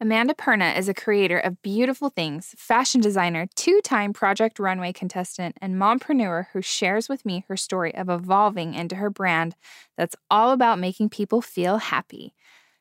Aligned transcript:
Amanda 0.00 0.32
Perna 0.32 0.78
is 0.78 0.88
a 0.88 0.94
creator 0.94 1.38
of 1.40 1.60
beautiful 1.60 2.08
things, 2.08 2.54
fashion 2.56 3.00
designer, 3.00 3.48
two 3.56 3.80
time 3.80 4.12
Project 4.12 4.60
Runway 4.60 4.92
contestant, 4.92 5.56
and 5.60 5.74
mompreneur 5.74 6.46
who 6.52 6.62
shares 6.62 7.08
with 7.08 7.26
me 7.26 7.44
her 7.48 7.56
story 7.56 7.92
of 7.96 8.08
evolving 8.08 8.74
into 8.74 8.94
her 8.94 9.10
brand 9.10 9.56
that's 9.96 10.14
all 10.30 10.52
about 10.52 10.78
making 10.78 11.08
people 11.08 11.42
feel 11.42 11.78
happy. 11.78 12.32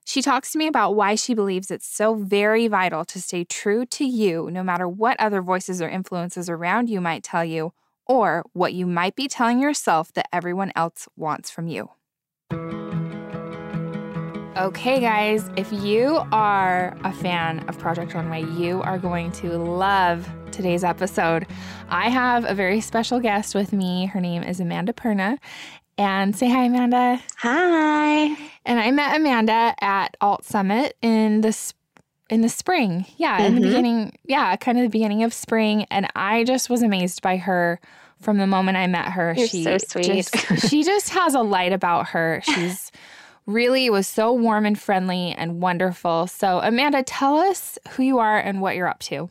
She 0.05 0.21
talks 0.21 0.51
to 0.51 0.59
me 0.59 0.67
about 0.67 0.95
why 0.95 1.15
she 1.15 1.33
believes 1.33 1.71
it's 1.71 1.87
so 1.87 2.13
very 2.13 2.67
vital 2.67 3.03
to 3.05 3.19
stay 3.19 3.43
true 3.43 3.87
to 3.87 4.05
you, 4.05 4.51
no 4.51 4.61
matter 4.61 4.87
what 4.87 5.19
other 5.19 5.41
voices 5.41 5.81
or 5.81 5.89
influences 5.89 6.51
around 6.51 6.87
you 6.87 7.01
might 7.01 7.23
tell 7.23 7.43
you, 7.43 7.73
or 8.05 8.43
what 8.53 8.75
you 8.75 8.85
might 8.85 9.15
be 9.15 9.27
telling 9.27 9.59
yourself 9.59 10.13
that 10.13 10.29
everyone 10.31 10.71
else 10.75 11.07
wants 11.15 11.49
from 11.49 11.67
you. 11.67 11.89
Okay, 14.57 14.99
guys, 14.99 15.51
if 15.55 15.71
you 15.71 16.19
are 16.31 16.97
a 17.03 17.13
fan 17.13 17.59
of 17.69 17.77
Project 17.77 18.15
Runway, 18.15 18.43
you 18.43 18.81
are 18.81 18.97
going 18.97 19.31
to 19.33 19.55
love 19.55 20.27
today's 20.51 20.83
episode. 20.83 21.45
I 21.89 22.09
have 22.09 22.43
a 22.43 22.55
very 22.55 22.81
special 22.81 23.19
guest 23.19 23.53
with 23.53 23.71
me. 23.71 24.07
Her 24.07 24.19
name 24.19 24.41
is 24.41 24.59
Amanda 24.59 24.93
Perna. 24.93 25.37
And 25.99 26.35
say 26.35 26.49
hi, 26.49 26.63
Amanda. 26.63 27.21
Hi. 27.37 28.35
And 28.65 28.79
I 28.79 28.89
met 28.89 29.15
Amanda 29.17 29.75
at 29.79 30.17
Alt 30.21 30.43
Summit 30.43 30.97
in 31.03 31.41
the 31.41 31.55
in 32.31 32.41
the 32.41 32.49
spring. 32.49 33.05
Yeah, 33.17 33.39
in 33.39 33.53
mm-hmm. 33.53 33.61
the 33.61 33.67
beginning. 33.67 34.17
Yeah, 34.25 34.55
kind 34.55 34.79
of 34.79 34.83
the 34.85 34.89
beginning 34.89 35.21
of 35.21 35.35
spring. 35.35 35.85
And 35.91 36.07
I 36.15 36.43
just 36.45 36.67
was 36.67 36.81
amazed 36.81 37.21
by 37.21 37.37
her 37.37 37.79
from 38.19 38.39
the 38.39 38.47
moment 38.47 38.77
I 38.77 38.87
met 38.87 39.09
her. 39.09 39.35
You're 39.37 39.47
she 39.47 39.63
so 39.63 39.77
sweet. 39.77 40.07
Just, 40.07 40.67
she 40.67 40.83
just 40.83 41.09
has 41.09 41.35
a 41.35 41.41
light 41.41 41.73
about 41.73 42.07
her. 42.07 42.41
She's 42.43 42.91
really 43.47 43.89
was 43.89 44.07
so 44.07 44.33
warm 44.33 44.65
and 44.65 44.77
friendly 44.77 45.31
and 45.31 45.61
wonderful. 45.61 46.27
So, 46.27 46.59
Amanda, 46.59 47.01
tell 47.01 47.37
us 47.37 47.79
who 47.91 48.03
you 48.03 48.19
are 48.19 48.37
and 48.37 48.61
what 48.61 48.75
you're 48.75 48.87
up 48.87 48.99
to. 48.99 49.29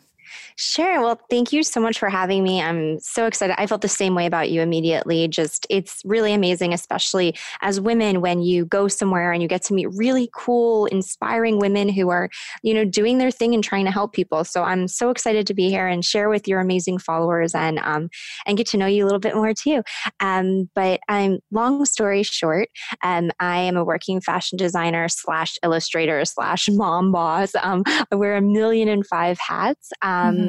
Sure. 0.58 1.02
Well, 1.02 1.20
thank 1.28 1.52
you 1.52 1.62
so 1.62 1.80
much 1.80 1.98
for 1.98 2.08
having 2.08 2.42
me. 2.42 2.62
I'm 2.62 2.98
so 2.98 3.26
excited. 3.26 3.60
I 3.60 3.66
felt 3.66 3.82
the 3.82 3.88
same 3.88 4.14
way 4.14 4.24
about 4.24 4.48
you 4.48 4.62
immediately. 4.62 5.28
Just, 5.28 5.66
it's 5.68 6.00
really 6.02 6.32
amazing, 6.32 6.72
especially 6.72 7.36
as 7.60 7.78
women, 7.78 8.22
when 8.22 8.40
you 8.40 8.64
go 8.64 8.88
somewhere 8.88 9.32
and 9.32 9.42
you 9.42 9.48
get 9.48 9.62
to 9.64 9.74
meet 9.74 9.88
really 9.94 10.30
cool, 10.34 10.86
inspiring 10.86 11.58
women 11.58 11.90
who 11.90 12.08
are, 12.08 12.30
you 12.62 12.72
know, 12.72 12.86
doing 12.86 13.18
their 13.18 13.30
thing 13.30 13.52
and 13.52 13.62
trying 13.62 13.84
to 13.84 13.90
help 13.90 14.14
people. 14.14 14.44
So 14.44 14.62
I'm 14.62 14.88
so 14.88 15.10
excited 15.10 15.46
to 15.46 15.52
be 15.52 15.68
here 15.68 15.86
and 15.86 16.02
share 16.02 16.30
with 16.30 16.48
your 16.48 16.60
amazing 16.60 16.98
followers 16.98 17.54
and 17.54 17.78
um, 17.80 18.08
and 18.46 18.56
get 18.56 18.66
to 18.68 18.78
know 18.78 18.86
you 18.86 19.04
a 19.04 19.06
little 19.06 19.20
bit 19.20 19.34
more 19.34 19.52
too. 19.52 19.82
Um, 20.20 20.70
but 20.74 21.00
I'm 21.06 21.38
long 21.50 21.84
story 21.84 22.22
short, 22.22 22.70
um, 23.04 23.30
I 23.40 23.58
am 23.58 23.76
a 23.76 23.84
working 23.84 24.22
fashion 24.22 24.56
designer 24.56 25.08
slash 25.10 25.58
illustrator 25.62 26.24
slash 26.24 26.70
mom 26.70 27.12
boss. 27.12 27.54
Um, 27.56 27.82
I 28.10 28.14
wear 28.14 28.36
a 28.36 28.40
million 28.40 28.88
and 28.88 29.06
five 29.06 29.38
hats. 29.38 29.90
Um, 30.00 30.36
mm-hmm. 30.36 30.45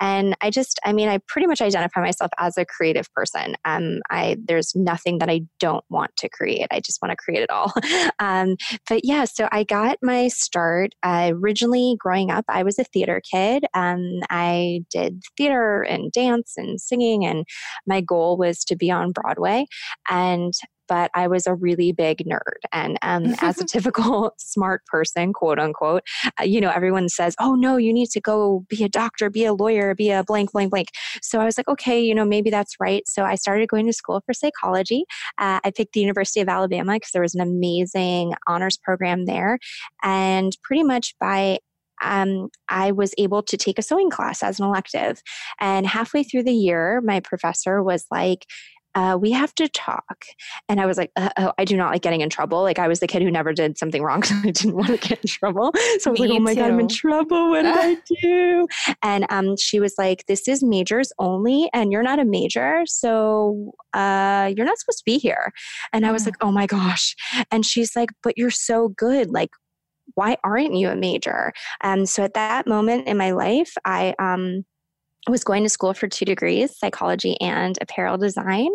And 0.00 0.36
I 0.40 0.50
just, 0.50 0.78
I 0.84 0.92
mean, 0.92 1.08
I 1.08 1.18
pretty 1.26 1.46
much 1.46 1.60
identify 1.60 2.00
myself 2.00 2.30
as 2.38 2.56
a 2.56 2.64
creative 2.64 3.12
person. 3.12 3.56
Um, 3.64 4.00
I 4.10 4.36
there's 4.44 4.74
nothing 4.74 5.18
that 5.18 5.30
I 5.30 5.42
don't 5.60 5.84
want 5.90 6.16
to 6.16 6.28
create. 6.28 6.66
I 6.70 6.80
just 6.80 7.00
want 7.02 7.12
to 7.12 7.16
create 7.16 7.42
it 7.42 7.50
all. 7.50 7.72
um, 8.18 8.56
but 8.88 9.04
yeah, 9.04 9.24
so 9.24 9.48
I 9.52 9.64
got 9.64 9.98
my 10.02 10.28
start 10.28 10.94
uh, 11.02 11.32
originally 11.32 11.96
growing 11.98 12.30
up. 12.30 12.44
I 12.48 12.62
was 12.62 12.78
a 12.78 12.84
theater 12.84 13.20
kid. 13.30 13.64
Um, 13.74 14.20
I 14.30 14.84
did 14.90 15.22
theater 15.36 15.82
and 15.82 16.12
dance 16.12 16.54
and 16.56 16.80
singing, 16.80 17.24
and 17.24 17.44
my 17.86 18.00
goal 18.00 18.36
was 18.36 18.64
to 18.64 18.76
be 18.76 18.90
on 18.90 19.12
Broadway. 19.12 19.66
And 20.08 20.52
but 20.88 21.10
I 21.14 21.28
was 21.28 21.46
a 21.46 21.54
really 21.54 21.92
big 21.92 22.18
nerd. 22.18 22.60
And 22.72 22.98
um, 23.02 23.34
as 23.40 23.60
a 23.60 23.64
typical 23.66 24.34
smart 24.38 24.84
person, 24.86 25.32
quote 25.32 25.58
unquote, 25.58 26.02
uh, 26.40 26.44
you 26.44 26.60
know, 26.60 26.70
everyone 26.70 27.08
says, 27.08 27.34
oh, 27.38 27.54
no, 27.54 27.76
you 27.76 27.92
need 27.92 28.10
to 28.10 28.20
go 28.20 28.64
be 28.68 28.84
a 28.84 28.88
doctor, 28.88 29.30
be 29.30 29.44
a 29.44 29.52
lawyer, 29.52 29.94
be 29.94 30.10
a 30.10 30.24
blank, 30.24 30.52
blank, 30.52 30.70
blank. 30.70 30.88
So 31.22 31.40
I 31.40 31.44
was 31.44 31.58
like, 31.58 31.68
okay, 31.68 32.00
you 32.00 32.14
know, 32.14 32.24
maybe 32.24 32.50
that's 32.50 32.76
right. 32.80 33.06
So 33.06 33.24
I 33.24 33.34
started 33.34 33.68
going 33.68 33.86
to 33.86 33.92
school 33.92 34.22
for 34.24 34.32
psychology. 34.32 35.04
Uh, 35.38 35.60
I 35.64 35.70
picked 35.70 35.92
the 35.92 36.00
University 36.00 36.40
of 36.40 36.48
Alabama 36.48 36.94
because 36.94 37.12
there 37.12 37.22
was 37.22 37.34
an 37.34 37.40
amazing 37.40 38.34
honors 38.46 38.76
program 38.76 39.26
there. 39.26 39.58
And 40.02 40.56
pretty 40.62 40.82
much 40.82 41.14
by 41.20 41.58
um, 42.02 42.48
I 42.68 42.92
was 42.92 43.14
able 43.18 43.42
to 43.42 43.56
take 43.56 43.78
a 43.78 43.82
sewing 43.82 44.10
class 44.10 44.42
as 44.42 44.58
an 44.58 44.66
elective. 44.66 45.22
And 45.60 45.86
halfway 45.86 46.22
through 46.22 46.44
the 46.44 46.54
year, 46.54 47.00
my 47.00 47.20
professor 47.20 47.82
was 47.82 48.06
like, 48.10 48.46
uh, 48.94 49.16
we 49.20 49.30
have 49.30 49.54
to 49.54 49.68
talk. 49.68 50.24
And 50.68 50.80
I 50.80 50.86
was 50.86 50.98
like, 50.98 51.10
uh, 51.16 51.30
oh, 51.36 51.52
I 51.58 51.64
do 51.64 51.76
not 51.76 51.92
like 51.92 52.02
getting 52.02 52.20
in 52.20 52.30
trouble. 52.30 52.62
Like 52.62 52.78
I 52.78 52.88
was 52.88 53.00
the 53.00 53.06
kid 53.06 53.22
who 53.22 53.30
never 53.30 53.52
did 53.52 53.78
something 53.78 54.02
wrong, 54.02 54.22
so 54.24 54.34
I 54.36 54.50
didn't 54.50 54.74
want 54.74 54.88
to 54.88 54.96
get 55.08 55.20
in 55.20 55.28
trouble. 55.28 55.72
So 56.00 56.10
I 56.10 56.12
was 56.12 56.20
Me 56.20 56.28
like, 56.28 56.36
oh 56.36 56.40
my 56.40 56.54
too. 56.54 56.60
God, 56.60 56.70
I'm 56.70 56.80
in 56.80 56.88
trouble. 56.88 57.50
What 57.50 57.62
did 57.62 57.76
I 57.76 57.96
do? 58.22 58.66
And 59.02 59.26
um, 59.30 59.56
she 59.56 59.80
was 59.80 59.94
like, 59.98 60.24
this 60.26 60.48
is 60.48 60.62
majors 60.62 61.12
only, 61.18 61.70
and 61.72 61.92
you're 61.92 62.02
not 62.02 62.18
a 62.18 62.24
major. 62.24 62.82
So 62.86 63.72
uh, 63.92 64.52
you're 64.56 64.66
not 64.66 64.78
supposed 64.78 64.98
to 64.98 65.04
be 65.04 65.18
here. 65.18 65.52
And 65.92 66.06
I 66.06 66.12
was 66.12 66.24
like, 66.26 66.36
oh 66.40 66.50
my 66.50 66.66
gosh. 66.66 67.14
And 67.50 67.64
she's 67.64 67.94
like, 67.94 68.10
but 68.22 68.36
you're 68.36 68.50
so 68.50 68.88
good. 68.88 69.30
Like, 69.30 69.50
why 70.14 70.36
aren't 70.42 70.74
you 70.74 70.88
a 70.88 70.96
major? 70.96 71.52
And 71.82 72.00
um, 72.00 72.06
so 72.06 72.24
at 72.24 72.34
that 72.34 72.66
moment 72.66 73.06
in 73.06 73.16
my 73.16 73.32
life, 73.32 73.72
I, 73.84 74.14
um, 74.18 74.64
was 75.28 75.44
going 75.44 75.62
to 75.62 75.68
school 75.68 75.94
for 75.94 76.08
two 76.08 76.24
degrees 76.24 76.76
psychology 76.76 77.40
and 77.40 77.78
apparel 77.80 78.16
design 78.16 78.68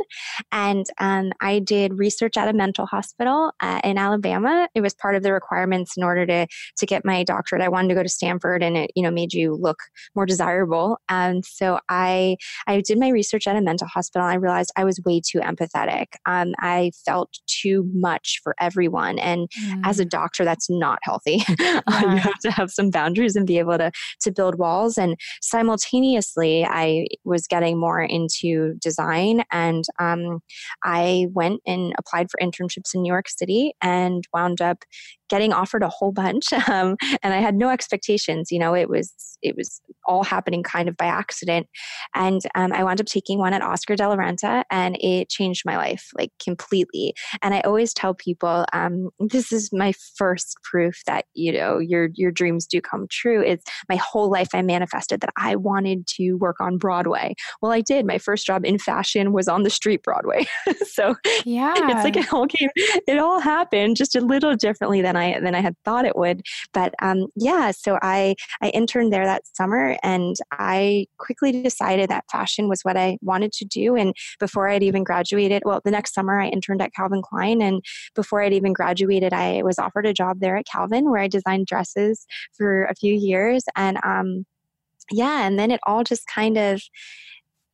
and 0.52 0.86
um, 1.00 1.32
i 1.42 1.60
did 1.60 1.98
research 1.98 2.38
at 2.38 2.48
a 2.48 2.54
mental 2.54 2.86
hospital 2.86 3.52
uh, 3.62 3.80
in 3.84 3.98
alabama 3.98 4.68
it 4.76 4.82
was 4.82 4.94
part 4.94 5.16
of 5.16 5.24
the 5.24 5.34
requirements 5.34 5.98
in 5.98 6.04
order 6.04 6.26
to 6.26 6.48
to 6.78 6.86
get 6.86 7.06
my 7.06 7.24
doctorate 7.24 7.62
i 7.62 7.70
wanted 7.70 7.88
to 7.88 7.96
go 7.96 8.04
to 8.04 8.10
stanford 8.10 8.62
and 8.62 8.78
it 8.78 8.92
you 8.96 9.04
know 9.04 9.12
made 9.12 9.34
you 9.34 9.56
look 9.56 9.80
more 10.16 10.26
desirable 10.26 10.98
and 11.10 11.46
so 11.46 11.80
i 11.90 12.36
i 12.68 12.82
did 12.82 13.00
my 13.00 13.10
research 13.10 13.48
at 13.48 13.56
a 13.56 13.62
mental 13.62 13.88
hospital 13.88 14.26
and 14.26 14.34
i 14.34 14.38
realized 14.38 14.72
i 14.76 14.84
was 14.84 15.00
way 15.06 15.20
too 15.20 15.40
empathetic 15.40 16.08
um, 16.26 16.54
i 16.60 16.92
felt 17.06 17.40
too 17.48 17.90
much 17.94 18.40
for 18.44 18.56
everyone 18.60 19.18
and 19.20 19.50
mm. 19.62 19.82
as 19.86 20.00
a 20.00 20.06
mm. 20.06 20.10
doctor 20.10 20.44
that's 20.46 20.70
not 20.70 21.00
healthy 21.04 21.44
yeah. 21.60 21.82
you 22.02 22.18
have 22.18 22.40
to 22.40 22.52
have 22.52 22.70
some 22.72 22.90
boundaries 22.90 23.36
and 23.36 23.48
be 23.48 23.60
able 23.60 23.78
to 23.78 23.92
to 24.22 24.32
build 24.32 24.56
walls 24.56 24.98
and 24.98 25.16
simultaneously 25.42 26.43
I 26.66 27.08
was 27.24 27.48
getting 27.48 27.80
more 27.80 28.02
into 28.02 28.76
design 28.76 29.44
and 29.52 29.84
um, 30.00 30.40
I 30.84 31.28
went 31.32 31.62
and 31.66 31.94
applied 31.98 32.30
for 32.30 32.40
internships 32.42 32.94
in 32.94 33.02
New 33.02 33.12
York 33.12 33.30
City 33.30 33.74
and 33.82 34.24
wound 34.34 34.62
up 34.62 34.84
getting 35.34 35.52
offered 35.52 35.82
a 35.82 35.90
whole 35.90 36.12
bunch 36.12 36.54
um, 36.70 36.96
and 37.24 37.34
i 37.34 37.38
had 37.38 37.56
no 37.56 37.70
expectations 37.70 38.52
you 38.52 38.60
know 38.60 38.76
it 38.76 38.88
was 38.88 39.34
it 39.44 39.56
was 39.56 39.82
all 40.06 40.24
happening 40.24 40.64
kind 40.64 40.90
of 40.90 40.98
by 40.98 41.06
accident. 41.06 41.68
And 42.16 42.42
um, 42.56 42.74
i 42.74 42.84
wound 42.84 43.00
up 43.00 43.08
taking 43.08 43.40
one 43.40 43.54
at 43.54 43.62
oscar 43.62 43.96
de 43.96 44.08
la 44.08 44.16
renta 44.16 44.64
and 44.72 44.98
it 45.00 45.30
changed 45.30 45.64
my 45.66 45.78
life 45.78 46.10
like 46.18 46.32
completely. 46.44 47.14
And 47.42 47.54
i 47.54 47.62
always 47.62 47.94
tell 47.94 48.14
people 48.14 48.66
um, 48.74 49.10
this 49.20 49.52
is 49.52 49.70
my 49.72 49.94
first 50.16 50.58
proof 50.64 51.02
that 51.06 51.26
you 51.34 51.52
know 51.52 51.78
your 51.78 52.10
your 52.14 52.32
dreams 52.32 52.66
do 52.66 52.82
come 52.82 53.08
true. 53.10 53.44
It's 53.44 53.64
my 53.90 53.98
whole 53.98 54.30
life 54.30 54.50
i 54.54 54.62
manifested 54.62 55.22
that 55.22 55.32
i 55.38 55.56
wanted 55.56 56.08
to 56.08 56.34
work 56.34 56.60
on 56.60 56.78
broadway. 56.78 57.36
Well 57.62 57.72
i 57.72 57.82
did. 57.82 58.06
My 58.06 58.18
first 58.18 58.46
job 58.46 58.66
in 58.66 58.80
fashion 58.80 59.34
was 59.34 59.48
on 59.48 59.64
the 59.64 59.70
street 59.70 60.04
broadway. 60.04 60.46
So 60.86 61.16
yeah 61.46 61.74
it's 61.78 62.04
like 62.04 62.16
it 62.16 62.32
all 62.32 62.46
came 62.46 62.70
it 62.76 63.18
all 63.18 63.40
happened 63.40 63.96
just 63.96 64.16
a 64.16 64.22
little 64.22 64.56
differently 64.56 65.02
than 65.02 65.16
i 65.16 65.23
I 65.24 65.40
than 65.40 65.56
I 65.56 65.62
had 65.62 65.76
thought 65.86 66.06
it 66.06 66.16
would. 66.16 66.44
But 66.74 66.94
um, 67.02 67.28
yeah, 67.36 67.72
so 67.72 67.98
I 68.02 68.36
I 68.62 68.70
interned 68.70 69.14
there 69.14 69.26
that 69.26 69.48
summer, 69.48 69.98
and 70.04 70.36
I 70.52 71.08
quickly 71.18 71.64
decided 71.64 72.10
that 72.10 72.26
fashion 72.32 72.68
was 72.68 72.82
what 72.82 72.98
I 72.98 73.18
wanted 73.22 73.52
to 73.54 73.66
do. 73.66 73.96
And 73.96 74.14
before 74.40 74.70
I'd 74.70 74.84
even 74.84 75.04
graduated, 75.04 75.64
well, 75.66 75.82
the 75.84 75.92
next 75.92 76.14
summer 76.14 76.40
I 76.40 76.48
interned 76.48 76.82
at 76.82 76.94
Calvin 76.94 77.22
Klein, 77.22 77.62
and 77.62 77.84
before 78.16 78.42
I'd 78.42 78.54
even 78.54 78.74
graduated, 78.74 79.34
I 79.34 79.64
was 79.64 79.80
offered 79.80 80.06
a 80.06 80.14
job 80.14 80.40
there 80.40 80.58
at 80.58 80.66
Calvin 80.66 81.10
where 81.10 81.22
I 81.22 81.28
designed 81.28 81.68
dresses 81.68 82.26
for 82.58 82.86
a 82.86 82.96
few 82.96 83.14
years, 83.14 83.64
and 83.76 83.98
um, 84.04 84.46
yeah, 85.12 85.46
and 85.46 85.60
then 85.60 85.72
it 85.72 85.80
all 85.86 86.04
just 86.04 86.28
kind 86.28 86.58
of 86.58 86.82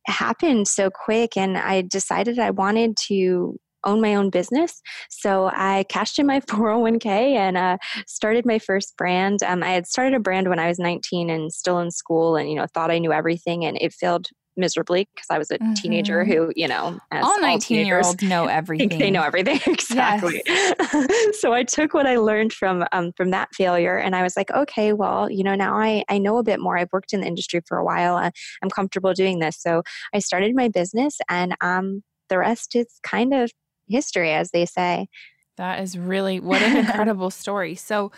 happened 0.06 0.66
so 0.66 0.90
quick 0.90 1.36
and 1.36 1.58
i 1.58 1.82
decided 1.82 2.38
i 2.38 2.50
wanted 2.50 2.96
to 2.96 3.58
own 3.84 4.00
my 4.00 4.14
own 4.14 4.30
business. 4.30 4.80
So 5.08 5.50
I 5.52 5.84
cashed 5.88 6.18
in 6.18 6.26
my 6.26 6.40
401k 6.50 7.06
and 7.06 7.56
uh, 7.56 7.78
started 8.06 8.46
my 8.46 8.58
first 8.58 8.96
brand. 8.96 9.42
Um, 9.42 9.62
I 9.62 9.70
had 9.70 9.86
started 9.86 10.14
a 10.14 10.20
brand 10.20 10.48
when 10.48 10.58
I 10.58 10.68
was 10.68 10.78
19 10.78 11.30
and 11.30 11.52
still 11.52 11.78
in 11.78 11.90
school 11.90 12.36
and, 12.36 12.48
you 12.48 12.56
know, 12.56 12.66
thought 12.66 12.90
I 12.90 12.98
knew 12.98 13.12
everything 13.12 13.64
and 13.64 13.76
it 13.80 13.92
failed 13.92 14.28
miserably 14.56 15.08
because 15.14 15.26
I 15.30 15.38
was 15.38 15.50
a 15.50 15.58
mm-hmm. 15.58 15.72
teenager 15.74 16.24
who, 16.24 16.52
you 16.54 16.68
know, 16.68 16.98
all 17.12 17.40
19 17.40 17.86
year 17.86 18.00
olds 18.04 18.22
know 18.22 18.46
everything. 18.46 18.98
They 18.98 19.10
know 19.10 19.22
everything. 19.22 19.60
exactly. 19.66 20.42
Yes. 20.46 21.40
so 21.40 21.52
I 21.52 21.62
took 21.62 21.94
what 21.94 22.06
I 22.06 22.16
learned 22.16 22.52
from, 22.52 22.84
um, 22.92 23.12
from 23.16 23.30
that 23.30 23.48
failure 23.54 23.96
and 23.96 24.14
I 24.14 24.22
was 24.22 24.36
like, 24.36 24.50
okay, 24.50 24.92
well, 24.92 25.30
you 25.30 25.42
know, 25.42 25.54
now 25.54 25.74
I, 25.74 26.04
I 26.08 26.18
know 26.18 26.38
a 26.38 26.42
bit 26.42 26.60
more. 26.60 26.76
I've 26.76 26.92
worked 26.92 27.12
in 27.12 27.20
the 27.20 27.26
industry 27.26 27.60
for 27.66 27.78
a 27.78 27.84
while. 27.84 28.16
Uh, 28.16 28.30
I'm 28.62 28.70
comfortable 28.70 29.14
doing 29.14 29.38
this. 29.38 29.56
So 29.60 29.82
I 30.14 30.18
started 30.18 30.54
my 30.54 30.68
business 30.68 31.18
and, 31.28 31.56
um, 31.60 32.02
the 32.28 32.38
rest 32.38 32.76
is 32.76 32.86
kind 33.02 33.34
of 33.34 33.50
history, 33.90 34.30
as 34.32 34.50
they 34.52 34.64
say. 34.66 35.08
That 35.56 35.80
is 35.80 35.98
really 35.98 36.40
what 36.40 36.62
an 36.62 36.76
incredible 36.86 37.30
story. 37.30 37.74
So, 37.74 38.12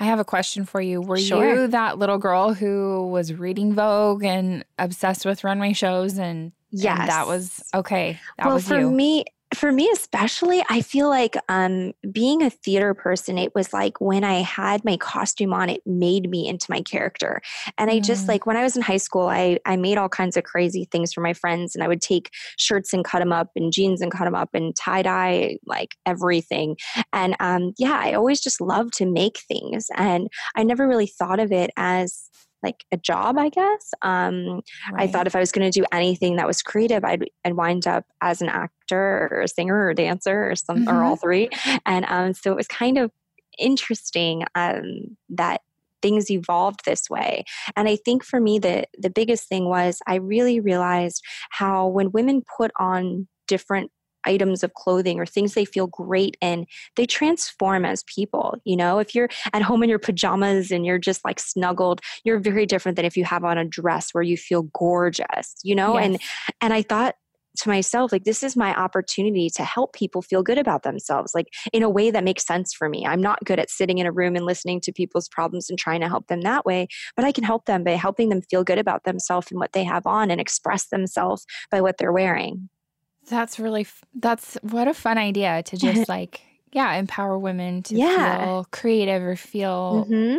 I 0.00 0.04
have 0.04 0.20
a 0.20 0.24
question 0.24 0.64
for 0.64 0.80
you. 0.80 1.00
Were 1.00 1.18
Sure. 1.18 1.62
you 1.62 1.66
that 1.66 1.98
little 1.98 2.18
girl 2.18 2.54
who 2.54 3.08
was 3.08 3.32
reading 3.34 3.74
Vogue 3.74 4.22
and 4.22 4.64
obsessed 4.78 5.26
with 5.26 5.42
runway 5.42 5.72
shows 5.72 6.18
and, 6.18 6.52
Yes. 6.70 7.00
and 7.00 7.08
that 7.08 7.26
was 7.26 7.64
okay. 7.74 8.20
That 8.36 8.46
well, 8.46 8.54
was 8.54 8.68
for 8.68 8.78
you. 8.78 8.90
me, 8.90 9.24
for 9.54 9.72
me 9.72 9.88
especially, 9.92 10.62
I 10.68 10.82
feel 10.82 11.08
like 11.08 11.36
um, 11.48 11.92
being 12.12 12.42
a 12.42 12.50
theater 12.50 12.92
person, 12.92 13.38
it 13.38 13.54
was 13.54 13.72
like 13.72 14.00
when 14.00 14.22
I 14.22 14.42
had 14.42 14.84
my 14.84 14.96
costume 14.98 15.54
on, 15.54 15.70
it 15.70 15.80
made 15.86 16.28
me 16.28 16.46
into 16.46 16.66
my 16.70 16.82
character. 16.82 17.40
And 17.78 17.90
I 17.90 17.98
just 18.00 18.26
Mm. 18.26 18.28
like 18.28 18.46
when 18.46 18.56
I 18.56 18.62
was 18.62 18.76
in 18.76 18.82
high 18.82 18.98
school, 18.98 19.28
I 19.28 19.58
I 19.64 19.76
made 19.76 19.96
all 19.96 20.08
kinds 20.08 20.36
of 20.36 20.44
crazy 20.44 20.86
things 20.90 21.12
for 21.12 21.22
my 21.22 21.32
friends, 21.32 21.74
and 21.74 21.82
I 21.82 21.88
would 21.88 22.02
take 22.02 22.30
shirts 22.56 22.92
and 22.92 23.04
cut 23.04 23.20
them 23.20 23.32
up, 23.32 23.50
and 23.56 23.72
jeans 23.72 24.00
and 24.02 24.12
cut 24.12 24.24
them 24.24 24.34
up, 24.34 24.50
and 24.52 24.76
tie 24.76 25.02
dye, 25.02 25.56
like 25.66 25.96
everything. 26.04 26.76
And 27.12 27.34
um, 27.40 27.72
yeah, 27.78 27.98
I 28.02 28.12
always 28.12 28.40
just 28.40 28.60
loved 28.60 28.92
to 28.98 29.06
make 29.06 29.38
things, 29.48 29.86
and 29.96 30.28
I 30.56 30.62
never 30.62 30.86
really 30.86 31.06
thought 31.06 31.40
of 31.40 31.52
it 31.52 31.70
as 31.76 32.28
like 32.62 32.84
a 32.90 32.96
job, 32.96 33.38
I 33.38 33.50
guess. 33.50 33.94
Um, 34.02 34.62
I 34.96 35.06
thought 35.06 35.28
if 35.28 35.36
I 35.36 35.40
was 35.40 35.52
going 35.52 35.70
to 35.70 35.80
do 35.80 35.86
anything 35.92 36.36
that 36.36 36.46
was 36.46 36.60
creative, 36.60 37.04
I'd, 37.04 37.24
I'd 37.44 37.52
wind 37.54 37.86
up 37.86 38.04
as 38.20 38.42
an 38.42 38.48
actor 38.88 39.28
or 39.30 39.42
a 39.42 39.48
singer 39.48 39.76
or 39.76 39.90
a 39.90 39.94
dancer 39.94 40.50
or 40.50 40.56
some 40.56 40.88
or 40.88 41.02
all 41.02 41.16
three. 41.16 41.48
And 41.86 42.04
um, 42.08 42.32
so 42.34 42.50
it 42.50 42.56
was 42.56 42.68
kind 42.68 42.98
of 42.98 43.10
interesting 43.58 44.44
um, 44.54 45.16
that 45.30 45.62
things 46.00 46.30
evolved 46.30 46.84
this 46.84 47.10
way. 47.10 47.44
And 47.76 47.88
I 47.88 47.96
think 47.96 48.24
for 48.24 48.40
me, 48.40 48.58
the 48.58 48.84
the 48.98 49.10
biggest 49.10 49.48
thing 49.48 49.68
was 49.68 50.00
I 50.06 50.16
really 50.16 50.60
realized 50.60 51.22
how 51.50 51.88
when 51.88 52.12
women 52.12 52.42
put 52.56 52.70
on 52.78 53.26
different 53.46 53.90
items 54.24 54.62
of 54.62 54.74
clothing 54.74 55.18
or 55.18 55.24
things 55.24 55.54
they 55.54 55.64
feel 55.64 55.86
great 55.86 56.36
in 56.40 56.66
they 56.96 57.06
transform 57.06 57.84
as 57.84 58.02
people 58.02 58.56
you 58.64 58.76
know 58.76 58.98
if 58.98 59.14
you're 59.14 59.28
at 59.52 59.62
home 59.62 59.80
in 59.82 59.88
your 59.88 59.98
pajamas 59.98 60.72
and 60.72 60.84
you're 60.84 60.98
just 60.98 61.24
like 61.24 61.38
snuggled 61.38 62.00
you're 62.24 62.40
very 62.40 62.66
different 62.66 62.96
than 62.96 63.04
if 63.04 63.16
you 63.16 63.24
have 63.24 63.44
on 63.44 63.56
a 63.56 63.64
dress 63.64 64.10
where 64.10 64.24
you 64.24 64.36
feel 64.36 64.62
gorgeous 64.74 65.54
you 65.62 65.74
know 65.74 65.96
and 65.96 66.18
and 66.60 66.74
i 66.74 66.82
thought 66.82 67.14
to 67.58 67.68
myself 67.68 68.10
like 68.12 68.24
this 68.24 68.42
is 68.42 68.56
my 68.56 68.74
opportunity 68.74 69.48
to 69.50 69.62
help 69.64 69.92
people 69.92 70.22
feel 70.22 70.42
good 70.42 70.58
about 70.58 70.82
themselves 70.82 71.32
like 71.34 71.46
in 71.72 71.82
a 71.82 71.88
way 71.90 72.10
that 72.10 72.24
makes 72.24 72.44
sense 72.46 72.72
for 72.72 72.88
me 72.88 73.04
i'm 73.06 73.20
not 73.20 73.38
good 73.44 73.58
at 73.58 73.70
sitting 73.70 73.98
in 73.98 74.06
a 74.06 74.12
room 74.12 74.34
and 74.36 74.46
listening 74.46 74.80
to 74.80 74.92
people's 74.92 75.28
problems 75.28 75.68
and 75.68 75.78
trying 75.78 76.00
to 76.00 76.08
help 76.08 76.26
them 76.28 76.40
that 76.42 76.64
way 76.64 76.86
but 77.16 77.24
i 77.24 77.32
can 77.32 77.44
help 77.44 77.64
them 77.66 77.84
by 77.84 77.92
helping 77.92 78.28
them 78.28 78.40
feel 78.50 78.64
good 78.64 78.78
about 78.78 79.04
themselves 79.04 79.48
and 79.50 79.58
what 79.60 79.72
they 79.72 79.84
have 79.84 80.06
on 80.06 80.30
and 80.30 80.40
express 80.40 80.88
themselves 80.88 81.44
by 81.70 81.80
what 81.80 81.96
they're 81.98 82.12
wearing 82.12 82.68
That's 83.28 83.58
really 83.58 83.82
f- 83.82 84.04
that's 84.14 84.56
what 84.62 84.88
a 84.88 84.94
fun 84.94 85.18
idea 85.18 85.62
to 85.64 85.76
just 85.76 86.08
like 86.08 86.40
yeah, 86.70 86.94
empower 86.96 87.38
women 87.38 87.82
to 87.84 87.94
Yeah. 87.96 88.36
feel 88.36 88.66
creative 88.70 89.22
or 89.22 89.36
feel 89.36 90.04
hmm 90.06 90.36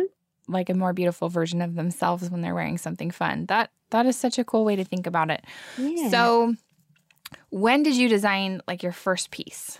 like 0.48 0.68
a 0.68 0.74
more 0.74 0.92
beautiful 0.92 1.28
version 1.28 1.60
of 1.62 1.74
themselves 1.74 2.28
when 2.30 2.40
they're 2.40 2.54
wearing 2.54 2.78
something 2.78 3.10
fun. 3.10 3.46
That 3.46 3.70
that 3.90 4.06
is 4.06 4.16
such 4.16 4.38
a 4.38 4.44
cool 4.44 4.64
way 4.64 4.76
to 4.76 4.84
think 4.84 5.06
about 5.06 5.30
it. 5.30 5.44
yeah. 5.76 6.08
So 6.10 6.54
when 7.50 7.82
did 7.82 7.96
you 7.96 8.08
design 8.08 8.62
like 8.66 8.82
your 8.82 8.92
first 8.92 9.30
piece? 9.30 9.78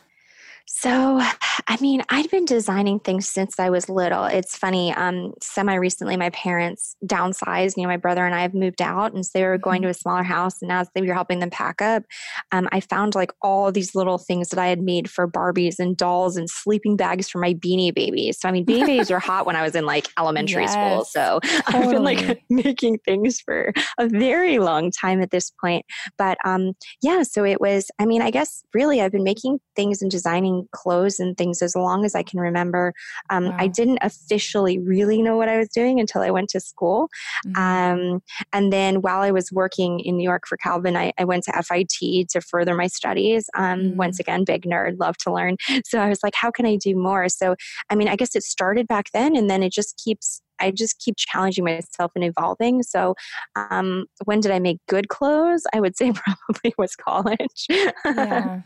So, 0.72 1.20
I 1.66 1.76
mean, 1.80 2.02
I'd 2.08 2.30
been 2.30 2.44
designing 2.44 3.00
things 3.00 3.28
since 3.28 3.58
I 3.58 3.70
was 3.70 3.88
little. 3.88 4.24
It's 4.24 4.56
funny. 4.56 4.94
Um, 4.94 5.34
semi 5.42 5.74
recently, 5.74 6.16
my 6.16 6.30
parents 6.30 6.96
downsized. 7.04 7.76
You 7.76 7.82
know, 7.82 7.88
my 7.88 7.96
brother 7.96 8.24
and 8.24 8.34
I 8.34 8.42
have 8.42 8.54
moved 8.54 8.80
out, 8.80 9.12
and 9.12 9.26
so 9.26 9.32
they 9.34 9.44
were 9.44 9.58
going 9.58 9.82
to 9.82 9.88
a 9.88 9.94
smaller 9.94 10.22
house. 10.22 10.62
And 10.62 10.70
as 10.70 10.88
they 10.94 11.02
were 11.02 11.12
helping 11.12 11.40
them 11.40 11.50
pack 11.50 11.82
up, 11.82 12.04
um, 12.52 12.68
I 12.70 12.80
found 12.80 13.16
like 13.16 13.32
all 13.42 13.72
these 13.72 13.96
little 13.96 14.16
things 14.16 14.50
that 14.50 14.60
I 14.60 14.68
had 14.68 14.80
made 14.80 15.10
for 15.10 15.28
Barbies 15.28 15.80
and 15.80 15.96
dolls 15.96 16.36
and 16.36 16.48
sleeping 16.48 16.96
bags 16.96 17.28
for 17.28 17.40
my 17.40 17.52
Beanie 17.52 17.92
Babies. 17.92 18.38
So, 18.40 18.48
I 18.48 18.52
mean, 18.52 18.64
Beanie 18.64 18.86
Babies 18.86 19.10
were 19.10 19.18
hot 19.18 19.46
when 19.46 19.56
I 19.56 19.62
was 19.62 19.74
in 19.74 19.84
like 19.84 20.06
elementary 20.18 20.68
school. 20.68 20.98
Yes, 20.98 21.12
So, 21.12 21.40
I've 21.66 21.90
been 21.90 22.04
like 22.04 22.42
making 22.48 22.98
things 22.98 23.40
for 23.40 23.72
a 23.98 24.08
very 24.08 24.60
long 24.60 24.92
time 24.92 25.20
at 25.20 25.32
this 25.32 25.50
point. 25.60 25.84
But 26.16 26.38
um, 26.44 26.74
yeah, 27.02 27.24
so 27.24 27.44
it 27.44 27.60
was, 27.60 27.90
I 27.98 28.06
mean, 28.06 28.22
I 28.22 28.30
guess 28.30 28.62
really 28.72 29.00
I've 29.00 29.12
been 29.12 29.24
making 29.24 29.58
things 29.74 30.00
and 30.00 30.10
designing 30.10 30.59
clothes 30.72 31.18
and 31.18 31.36
things 31.36 31.62
as 31.62 31.74
long 31.74 32.04
as 32.04 32.14
I 32.14 32.22
can 32.22 32.40
remember. 32.40 32.92
Um, 33.30 33.52
I 33.58 33.66
didn't 33.66 33.98
officially 34.02 34.78
really 34.78 35.22
know 35.22 35.36
what 35.36 35.48
I 35.48 35.58
was 35.58 35.68
doing 35.68 36.00
until 36.00 36.22
I 36.22 36.30
went 36.30 36.48
to 36.50 36.60
school. 36.60 37.08
Mhm. 37.46 37.56
Um, 37.56 38.22
and 38.52 38.72
then 38.72 39.02
while 39.02 39.20
I 39.22 39.30
was 39.30 39.50
working 39.52 40.00
in 40.00 40.16
New 40.16 40.24
York 40.24 40.44
for 40.46 40.56
Calvin, 40.56 40.96
I, 40.96 41.12
I 41.18 41.24
went 41.24 41.44
to 41.44 41.52
FIT 41.62 42.28
to 42.30 42.40
further 42.40 42.74
my 42.74 42.86
studies. 42.86 43.48
Um, 43.56 43.80
Mm. 43.80 43.96
Once 43.96 44.18
again, 44.20 44.44
big 44.44 44.64
nerd, 44.64 44.98
love 44.98 45.16
to 45.18 45.32
learn. 45.32 45.56
So 45.86 45.98
I 45.98 46.08
was 46.08 46.20
like, 46.22 46.34
how 46.34 46.50
can 46.50 46.66
I 46.66 46.76
do 46.76 46.94
more? 46.96 47.28
So, 47.28 47.54
I 47.88 47.94
mean, 47.94 48.08
I 48.08 48.16
guess 48.16 48.36
it 48.36 48.42
started 48.42 48.86
back 48.86 49.06
then 49.12 49.34
and 49.36 49.48
then 49.48 49.62
it 49.62 49.72
just 49.72 50.00
keeps, 50.04 50.40
I 50.60 50.70
just 50.70 50.98
keep 50.98 51.16
challenging 51.16 51.64
myself 51.64 52.12
and 52.14 52.22
evolving. 52.24 52.82
So, 52.82 53.14
um, 53.56 54.06
when 54.24 54.40
did 54.40 54.52
I 54.52 54.58
make 54.58 54.78
good 54.88 55.08
clothes? 55.08 55.64
I 55.72 55.80
would 55.80 55.96
say 55.96 56.12
probably 56.48 56.74
was 56.78 56.94
college. 56.96 57.66
yeah. 58.04 58.60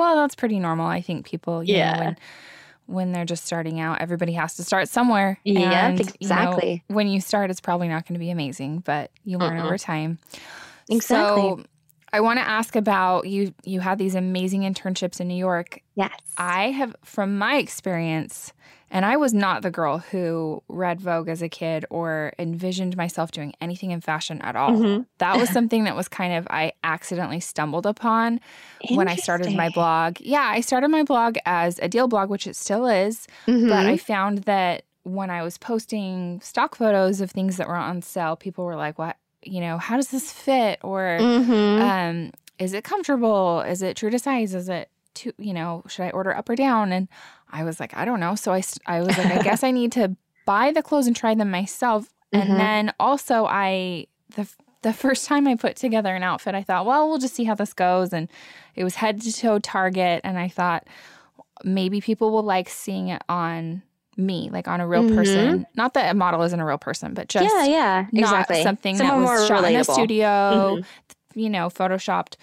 Well, 0.00 0.16
that's 0.16 0.34
pretty 0.34 0.58
normal. 0.58 0.86
I 0.86 1.02
think 1.02 1.26
people, 1.26 1.62
you 1.62 1.74
Yeah. 1.76 1.92
know, 1.92 2.00
when 2.00 2.16
when 2.86 3.12
they're 3.12 3.24
just 3.24 3.44
starting 3.44 3.78
out, 3.78 4.00
everybody 4.00 4.32
has 4.32 4.56
to 4.56 4.64
start 4.64 4.88
somewhere. 4.88 5.38
Yeah, 5.44 5.86
and, 5.86 5.98
you 6.00 6.04
know, 6.06 6.10
exactly. 6.20 6.82
when 6.88 7.06
you 7.06 7.20
start, 7.20 7.48
it's 7.48 7.60
probably 7.60 7.86
not 7.86 8.04
going 8.04 8.14
to 8.14 8.18
be 8.18 8.30
amazing, 8.30 8.80
but 8.80 9.12
you 9.24 9.38
learn 9.38 9.58
Mm-mm. 9.58 9.64
over 9.66 9.78
time. 9.78 10.18
Exactly. 10.88 11.42
So, 11.50 11.64
I 12.12 12.20
want 12.20 12.40
to 12.40 12.48
ask 12.48 12.74
about 12.74 13.28
you. 13.28 13.54
You 13.64 13.78
had 13.78 13.98
these 13.98 14.16
amazing 14.16 14.62
internships 14.62 15.20
in 15.20 15.28
New 15.28 15.36
York. 15.36 15.80
yes. 15.94 16.10
I 16.36 16.72
have, 16.72 16.96
from 17.04 17.38
my 17.38 17.56
experience, 17.58 18.52
and 18.90 19.04
I 19.04 19.16
was 19.16 19.32
not 19.32 19.62
the 19.62 19.70
girl 19.70 19.98
who 19.98 20.62
read 20.68 21.00
Vogue 21.00 21.28
as 21.28 21.42
a 21.42 21.48
kid 21.48 21.84
or 21.90 22.32
envisioned 22.38 22.96
myself 22.96 23.30
doing 23.30 23.54
anything 23.60 23.90
in 23.92 24.00
fashion 24.00 24.40
at 24.42 24.56
all. 24.56 24.70
Mhm. 24.72 25.06
That 25.18 25.38
was 25.38 25.48
something 25.56 25.84
that 25.84 25.96
was 25.96 26.08
kind 26.08 26.34
of 26.34 26.46
I 26.50 26.72
accidentally 26.82 27.40
stumbled 27.40 27.86
upon 27.86 28.40
when 28.94 29.06
I 29.08 29.16
started 29.16 29.54
my 29.54 29.68
blog. 29.68 30.16
Yeah, 30.20 30.42
I 30.46 30.60
started 30.60 30.88
my 30.88 31.02
blog 31.04 31.36
as 31.46 31.78
a 31.80 31.88
deal 31.88 32.08
blog, 32.08 32.30
which 32.30 32.46
it 32.46 32.56
still 32.56 32.86
is, 32.86 33.26
but 33.46 33.52
Mhm. 33.52 33.86
I 33.86 33.96
found 33.96 34.38
that 34.44 34.84
when 35.04 35.30
I 35.30 35.42
was 35.42 35.56
posting 35.56 36.40
stock 36.42 36.74
photos 36.74 37.20
of 37.20 37.30
things 37.30 37.56
that 37.56 37.68
were 37.68 37.76
on 37.76 38.02
sale, 38.02 38.36
people 38.36 38.64
were 38.64 38.76
like, 38.76 38.98
"What? 38.98 39.16
You 39.42 39.60
know, 39.60 39.78
how 39.78 39.96
does 39.96 40.08
this 40.10 40.30
fit?" 40.30 40.78
Or 40.82 41.18
Mhm. 41.20 41.80
um, 41.80 42.32
"Is 42.58 42.74
it 42.74 42.84
comfortable? 42.84 43.60
Is 43.62 43.80
it 43.82 43.96
true 43.96 44.10
to 44.10 44.18
size? 44.18 44.54
Is 44.54 44.68
it 44.68 44.90
too? 45.14 45.32
You 45.38 45.54
know, 45.54 45.82
should 45.88 46.02
I 46.04 46.10
order 46.10 46.36
up 46.36 46.48
or 46.50 46.54
down?" 46.56 46.92
And 46.92 47.08
I 47.52 47.64
was 47.64 47.80
like, 47.80 47.96
"I 47.96 48.04
don't 48.04 48.20
know." 48.20 48.34
So 48.34 48.52
I 48.52 48.62
I 48.86 49.00
was 49.00 49.16
like, 49.18 49.26
"I 49.30 49.42
guess 49.42 49.62
I 49.62 49.70
need 49.70 49.92
to 49.92 50.16
buy 50.46 50.72
the 50.72 50.82
clothes 50.82 51.06
and 51.06 51.16
try 51.16 51.34
them 51.34 51.50
myself." 51.50 52.08
Mhm. 52.34 52.40
And 52.42 52.60
then 52.60 52.92
also, 53.00 53.46
I 53.46 54.06
the 54.36 54.48
the 54.82 54.92
first 54.92 55.26
time 55.26 55.46
I 55.46 55.56
put 55.56 55.76
together 55.76 56.14
an 56.14 56.22
outfit, 56.22 56.54
I 56.54 56.62
thought, 56.62 56.86
well, 56.86 57.08
we'll 57.08 57.18
just 57.18 57.34
see 57.34 57.44
how 57.44 57.54
this 57.54 57.74
goes. 57.74 58.12
And 58.14 58.28
it 58.74 58.82
was 58.84 58.94
head 58.94 59.20
to 59.20 59.32
toe 59.32 59.58
Target. 59.58 60.22
And 60.24 60.38
I 60.38 60.48
thought 60.48 60.86
maybe 61.64 62.00
people 62.00 62.30
will 62.30 62.42
like 62.42 62.68
seeing 62.70 63.08
it 63.08 63.22
on 63.28 63.82
me, 64.16 64.48
like 64.50 64.68
on 64.68 64.80
a 64.80 64.88
real 64.88 65.02
Mhm. 65.02 65.14
person. 65.14 65.66
Not 65.76 65.92
that 65.94 66.10
a 66.10 66.14
model 66.14 66.40
isn't 66.42 66.58
a 66.58 66.64
real 66.64 66.78
person, 66.78 67.12
but 67.12 67.28
just 67.28 67.54
yeah, 67.54 67.64
yeah, 67.66 68.06
not 68.12 68.20
exactly. 68.20 68.62
something 68.62 68.96
Someone 68.96 69.24
that 69.24 69.30
was 69.32 69.46
shot 69.48 69.64
in 69.64 69.76
a 69.76 69.78
relatable. 69.80 69.92
studio, 69.92 70.26
Mhm. 70.78 70.84
you 71.34 71.50
know, 71.50 71.68
photoshopped. 71.68 72.36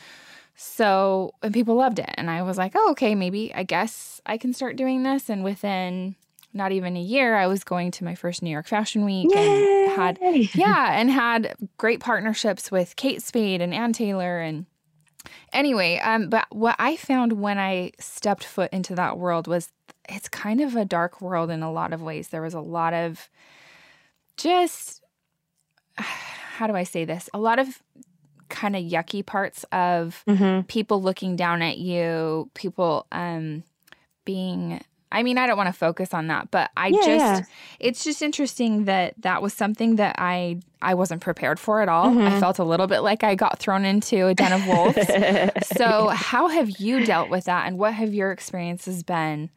So, 0.59 1.35
and 1.43 1.53
people 1.53 1.75
loved 1.75 1.99
it. 1.99 2.09
And 2.15 2.31
I 2.31 2.41
was 2.41 2.57
like, 2.57 2.71
oh, 2.73 2.89
okay, 2.91 3.13
maybe 3.13 3.53
I 3.53 3.61
guess 3.61 4.19
I 4.25 4.39
can 4.39 4.53
start 4.53 4.75
doing 4.75 5.03
this. 5.03 5.29
And 5.29 5.43
within 5.43 6.15
not 6.51 6.71
even 6.71 6.97
a 6.97 7.01
year, 7.01 7.35
I 7.35 7.45
was 7.45 7.63
going 7.63 7.91
to 7.91 8.03
my 8.03 8.15
first 8.15 8.41
New 8.41 8.49
York 8.49 8.65
Fashion 8.65 9.05
Week 9.05 9.33
and 9.35 9.91
had 9.91 10.17
yeah, 10.55 10.99
and 10.99 11.11
had 11.11 11.55
great 11.77 11.99
partnerships 11.99 12.71
with 12.71 12.95
Kate 12.95 13.21
Spade 13.21 13.61
and 13.61 13.71
Ann 13.71 13.93
Taylor 13.93 14.39
and 14.39 14.65
anyway, 15.53 15.99
um 15.99 16.27
but 16.27 16.47
what 16.49 16.75
I 16.79 16.95
found 16.95 17.33
when 17.33 17.59
I 17.59 17.91
stepped 17.99 18.43
foot 18.43 18.73
into 18.73 18.95
that 18.95 19.19
world 19.19 19.47
was 19.47 19.71
it's 20.09 20.27
kind 20.27 20.59
of 20.59 20.75
a 20.75 20.85
dark 20.85 21.21
world 21.21 21.51
in 21.51 21.61
a 21.61 21.71
lot 21.71 21.93
of 21.93 22.01
ways. 22.01 22.29
There 22.29 22.41
was 22.41 22.55
a 22.55 22.61
lot 22.61 22.95
of 22.95 23.29
just 24.37 25.03
how 25.97 26.65
do 26.65 26.75
I 26.75 26.83
say 26.83 27.05
this? 27.05 27.29
A 27.31 27.37
lot 27.37 27.59
of 27.59 27.83
kind 28.49 28.75
of 28.75 28.83
yucky 28.83 29.25
parts 29.25 29.63
of 29.71 30.23
Mhm. 30.27 30.67
people 30.67 31.01
looking 31.01 31.35
down 31.35 31.61
at 31.61 31.77
you, 31.77 32.49
people 32.53 33.05
um 33.11 33.63
being 34.25 34.81
I 35.09 35.23
mean, 35.23 35.37
I 35.37 35.47
don't 35.47 35.55
want 35.55 35.67
to 35.67 35.73
focus 35.73 36.13
on 36.13 36.27
that, 36.27 36.51
but 36.51 36.69
I 36.75 36.89
Yeah, 36.89 36.95
just 36.97 37.07
yeah. 37.07 37.41
it's 37.79 38.03
just 38.03 38.21
interesting 38.21 38.83
that 38.85 39.13
that 39.21 39.41
was 39.41 39.53
something 39.53 39.95
that 39.95 40.15
I 40.19 40.59
I 40.81 40.95
wasn't 40.95 41.21
prepared 41.21 41.59
for 41.59 41.81
at 41.81 41.87
all. 41.87 42.07
I 42.09 42.31
Mhm. 42.31 42.39
felt 42.41 42.59
a 42.59 42.65
little 42.65 42.87
bit 42.87 42.99
like 42.99 43.23
I 43.23 43.33
got 43.35 43.57
thrown 43.57 43.85
into 43.85 44.27
a 44.27 44.35
den 44.35 44.51
of 44.51 44.67
wolves. 44.67 45.07
so, 45.63 46.09
how 46.13 46.49
have 46.49 46.69
you 46.79 47.05
dealt 47.05 47.29
with 47.29 47.45
that 47.45 47.67
and 47.67 47.77
what 47.79 47.93
have 47.93 48.13
your 48.13 48.31
experiences 48.33 49.01
been 49.01 49.49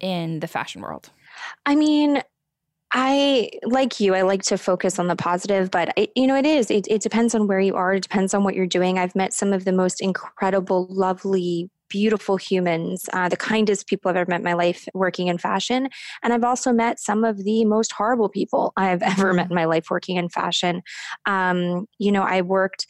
in 0.00 0.40
the 0.40 0.48
fashion 0.48 0.80
world? 0.80 1.10
I 1.66 1.76
mean, 1.76 2.22
I 2.92 3.50
like 3.64 4.00
you. 4.00 4.14
I 4.14 4.22
like 4.22 4.42
to 4.44 4.56
focus 4.56 4.98
on 4.98 5.08
the 5.08 5.16
positive, 5.16 5.70
but 5.70 5.92
it, 5.96 6.10
you 6.16 6.26
know, 6.26 6.36
it 6.36 6.46
is. 6.46 6.70
It, 6.70 6.86
it 6.88 7.02
depends 7.02 7.34
on 7.34 7.46
where 7.46 7.60
you 7.60 7.74
are. 7.76 7.94
It 7.94 8.02
depends 8.02 8.32
on 8.32 8.44
what 8.44 8.54
you're 8.54 8.66
doing. 8.66 8.98
I've 8.98 9.14
met 9.14 9.34
some 9.34 9.52
of 9.52 9.64
the 9.64 9.72
most 9.72 10.00
incredible, 10.00 10.86
lovely 10.90 11.70
beautiful 11.90 12.36
humans, 12.36 13.08
uh, 13.12 13.28
the 13.28 13.36
kindest 13.36 13.86
people 13.86 14.10
I've 14.10 14.16
ever 14.16 14.28
met 14.28 14.40
in 14.40 14.44
my 14.44 14.52
life 14.52 14.86
working 14.94 15.28
in 15.28 15.38
fashion. 15.38 15.88
And 16.22 16.32
I've 16.32 16.44
also 16.44 16.72
met 16.72 17.00
some 17.00 17.24
of 17.24 17.44
the 17.44 17.64
most 17.64 17.92
horrible 17.92 18.28
people 18.28 18.72
I've 18.76 19.02
ever 19.18 19.32
met 19.32 19.48
in 19.48 19.54
my 19.54 19.64
life 19.64 19.86
working 19.90 20.16
in 20.16 20.28
fashion. 20.28 20.82
Um, 21.26 21.86
you 21.98 22.12
know, 22.12 22.22
I 22.22 22.42
worked. 22.42 22.86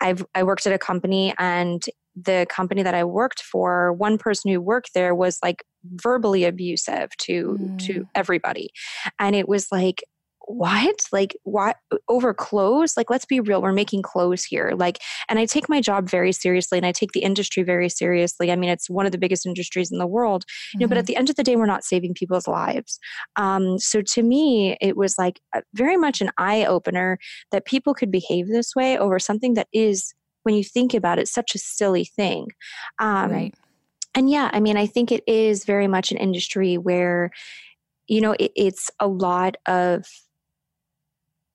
I've 0.00 0.24
I 0.34 0.44
worked 0.44 0.66
at 0.66 0.72
a 0.72 0.78
company 0.78 1.34
and 1.38 1.84
the 2.16 2.46
company 2.48 2.82
that 2.82 2.94
I 2.94 3.04
worked 3.04 3.42
for, 3.42 3.92
one 3.92 4.18
person 4.18 4.50
who 4.50 4.60
worked 4.60 4.94
there 4.94 5.14
was 5.14 5.38
like 5.42 5.62
verbally 5.84 6.44
abusive 6.44 7.10
to 7.18 7.58
mm. 7.60 7.78
to 7.86 8.06
everybody. 8.14 8.70
And 9.18 9.34
it 9.34 9.48
was 9.48 9.68
like 9.72 10.02
what? 10.46 11.02
Like 11.12 11.36
what 11.44 11.76
over 12.08 12.34
clothes? 12.34 12.96
Like 12.96 13.08
let's 13.08 13.24
be 13.24 13.40
real 13.40 13.62
we're 13.62 13.72
making 13.72 14.02
clothes 14.02 14.44
here. 14.44 14.72
Like 14.76 14.98
and 15.28 15.38
i 15.38 15.46
take 15.46 15.68
my 15.68 15.80
job 15.80 16.08
very 16.08 16.32
seriously 16.32 16.76
and 16.76 16.86
i 16.86 16.92
take 16.92 17.12
the 17.12 17.20
industry 17.20 17.62
very 17.62 17.88
seriously. 17.88 18.50
I 18.50 18.56
mean 18.56 18.70
it's 18.70 18.90
one 18.90 19.06
of 19.06 19.12
the 19.12 19.18
biggest 19.18 19.46
industries 19.46 19.92
in 19.92 19.98
the 19.98 20.06
world 20.06 20.44
you 20.72 20.80
know 20.80 20.84
mm-hmm. 20.84 20.90
but 20.90 20.98
at 20.98 21.06
the 21.06 21.16
end 21.16 21.30
of 21.30 21.36
the 21.36 21.44
day 21.44 21.56
we're 21.56 21.66
not 21.66 21.84
saving 21.84 22.14
people's 22.14 22.48
lives. 22.48 22.98
Um, 23.36 23.78
so 23.78 24.02
to 24.02 24.22
me 24.22 24.76
it 24.80 24.96
was 24.96 25.16
like 25.18 25.40
very 25.74 25.96
much 25.96 26.20
an 26.20 26.30
eye 26.36 26.64
opener 26.64 27.18
that 27.52 27.64
people 27.64 27.94
could 27.94 28.10
behave 28.10 28.48
this 28.48 28.74
way 28.74 28.98
over 28.98 29.18
something 29.18 29.54
that 29.54 29.68
is 29.72 30.14
when 30.42 30.54
you 30.54 30.64
think 30.64 30.94
about 30.94 31.18
it 31.18 31.28
such 31.28 31.54
a 31.54 31.58
silly 31.58 32.04
thing. 32.04 32.48
Um, 32.98 33.30
right 33.30 33.54
and 34.14 34.30
yeah 34.30 34.50
i 34.52 34.60
mean 34.60 34.76
i 34.76 34.86
think 34.86 35.12
it 35.12 35.22
is 35.26 35.64
very 35.64 35.86
much 35.86 36.10
an 36.10 36.18
industry 36.18 36.76
where 36.76 37.30
you 38.06 38.20
know 38.20 38.32
it, 38.38 38.52
it's 38.56 38.90
a 39.00 39.06
lot 39.06 39.56
of 39.66 40.06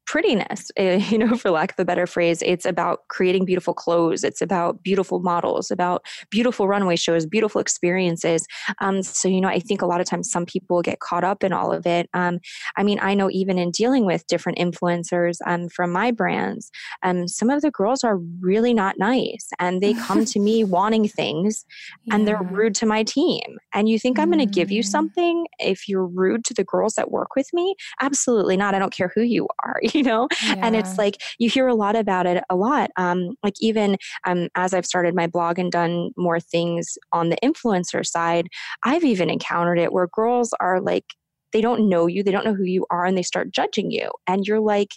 prettiness, 0.05 0.71
eh, 0.77 0.97
you 1.09 1.17
know, 1.17 1.35
for 1.35 1.51
lack 1.51 1.71
of 1.71 1.79
a 1.79 1.85
better 1.85 2.07
phrase. 2.07 2.41
It's 2.43 2.65
about 2.65 3.07
creating 3.07 3.45
beautiful 3.45 3.73
clothes. 3.73 4.23
It's 4.23 4.41
about 4.41 4.83
beautiful 4.83 5.19
models, 5.19 5.71
about 5.71 6.05
beautiful 6.29 6.67
runway 6.67 6.95
shows, 6.95 7.25
beautiful 7.25 7.61
experiences. 7.61 8.45
Um, 8.79 9.03
so, 9.03 9.27
you 9.27 9.41
know, 9.41 9.47
I 9.47 9.59
think 9.59 9.81
a 9.81 9.85
lot 9.85 10.01
of 10.01 10.07
times 10.07 10.29
some 10.29 10.45
people 10.45 10.81
get 10.81 10.99
caught 10.99 11.23
up 11.23 11.43
in 11.43 11.53
all 11.53 11.71
of 11.71 11.85
it. 11.85 12.09
Um, 12.13 12.39
I 12.77 12.83
mean, 12.83 12.99
I 13.01 13.13
know 13.13 13.29
even 13.31 13.57
in 13.57 13.71
dealing 13.71 14.05
with 14.05 14.27
different 14.27 14.57
influencers 14.57 15.37
um, 15.45 15.69
from 15.69 15.91
my 15.91 16.11
brands, 16.11 16.71
um, 17.03 17.27
some 17.27 17.49
of 17.49 17.61
the 17.61 17.71
girls 17.71 18.03
are 18.03 18.17
really 18.39 18.73
not 18.73 18.97
nice 18.97 19.49
and 19.59 19.81
they 19.81 19.93
come 19.93 20.25
to 20.25 20.39
me 20.39 20.63
wanting 20.75 21.07
things 21.07 21.65
yeah. 22.03 22.15
and 22.15 22.27
they're 22.27 22.41
rude 22.41 22.75
to 22.75 22.85
my 22.85 23.03
team. 23.03 23.57
And 23.73 23.89
you 23.89 23.99
think 23.99 24.17
mm. 24.17 24.21
I'm 24.21 24.31
going 24.31 24.45
to 24.45 24.53
give 24.53 24.71
you 24.71 24.81
mm. 24.81 24.85
something 24.85 25.47
if 25.59 25.87
you're 25.87 26.05
rude 26.05 26.43
to 26.45 26.53
the 26.53 26.63
girls 26.63 26.95
that 26.95 27.11
work 27.11 27.35
with 27.35 27.47
me? 27.53 27.75
Absolutely 28.01 28.57
not. 28.57 28.75
I 28.75 28.79
don't 28.79 28.93
care 28.93 29.11
who 29.13 29.21
you 29.21 29.47
are. 29.63 29.79
you 29.99 30.03
know? 30.03 30.27
Yeah. 30.43 30.55
And 30.61 30.75
it's 30.75 30.97
like 30.97 31.21
you 31.39 31.49
hear 31.49 31.67
a 31.67 31.73
lot 31.75 31.95
about 31.95 32.25
it 32.25 32.43
a 32.49 32.55
lot. 32.55 32.91
Um, 32.97 33.35
like 33.43 33.55
even 33.59 33.97
um, 34.25 34.49
as 34.55 34.73
I've 34.73 34.85
started 34.85 35.15
my 35.15 35.27
blog 35.27 35.57
and 35.57 35.71
done 35.71 36.11
more 36.17 36.39
things 36.39 36.97
on 37.13 37.29
the 37.29 37.37
influencer 37.43 38.05
side, 38.05 38.47
I've 38.83 39.03
even 39.03 39.29
encountered 39.29 39.79
it 39.79 39.93
where 39.93 40.07
girls 40.13 40.53
are 40.59 40.81
like, 40.81 41.05
they 41.53 41.61
don't 41.61 41.87
know 41.87 42.07
you, 42.07 42.23
they 42.23 42.31
don't 42.31 42.45
know 42.45 42.53
who 42.53 42.65
you 42.65 42.85
are, 42.89 43.05
and 43.05 43.17
they 43.17 43.23
start 43.23 43.51
judging 43.51 43.89
you. 43.89 44.11
And 44.27 44.45
you're 44.45 44.59
like, 44.59 44.89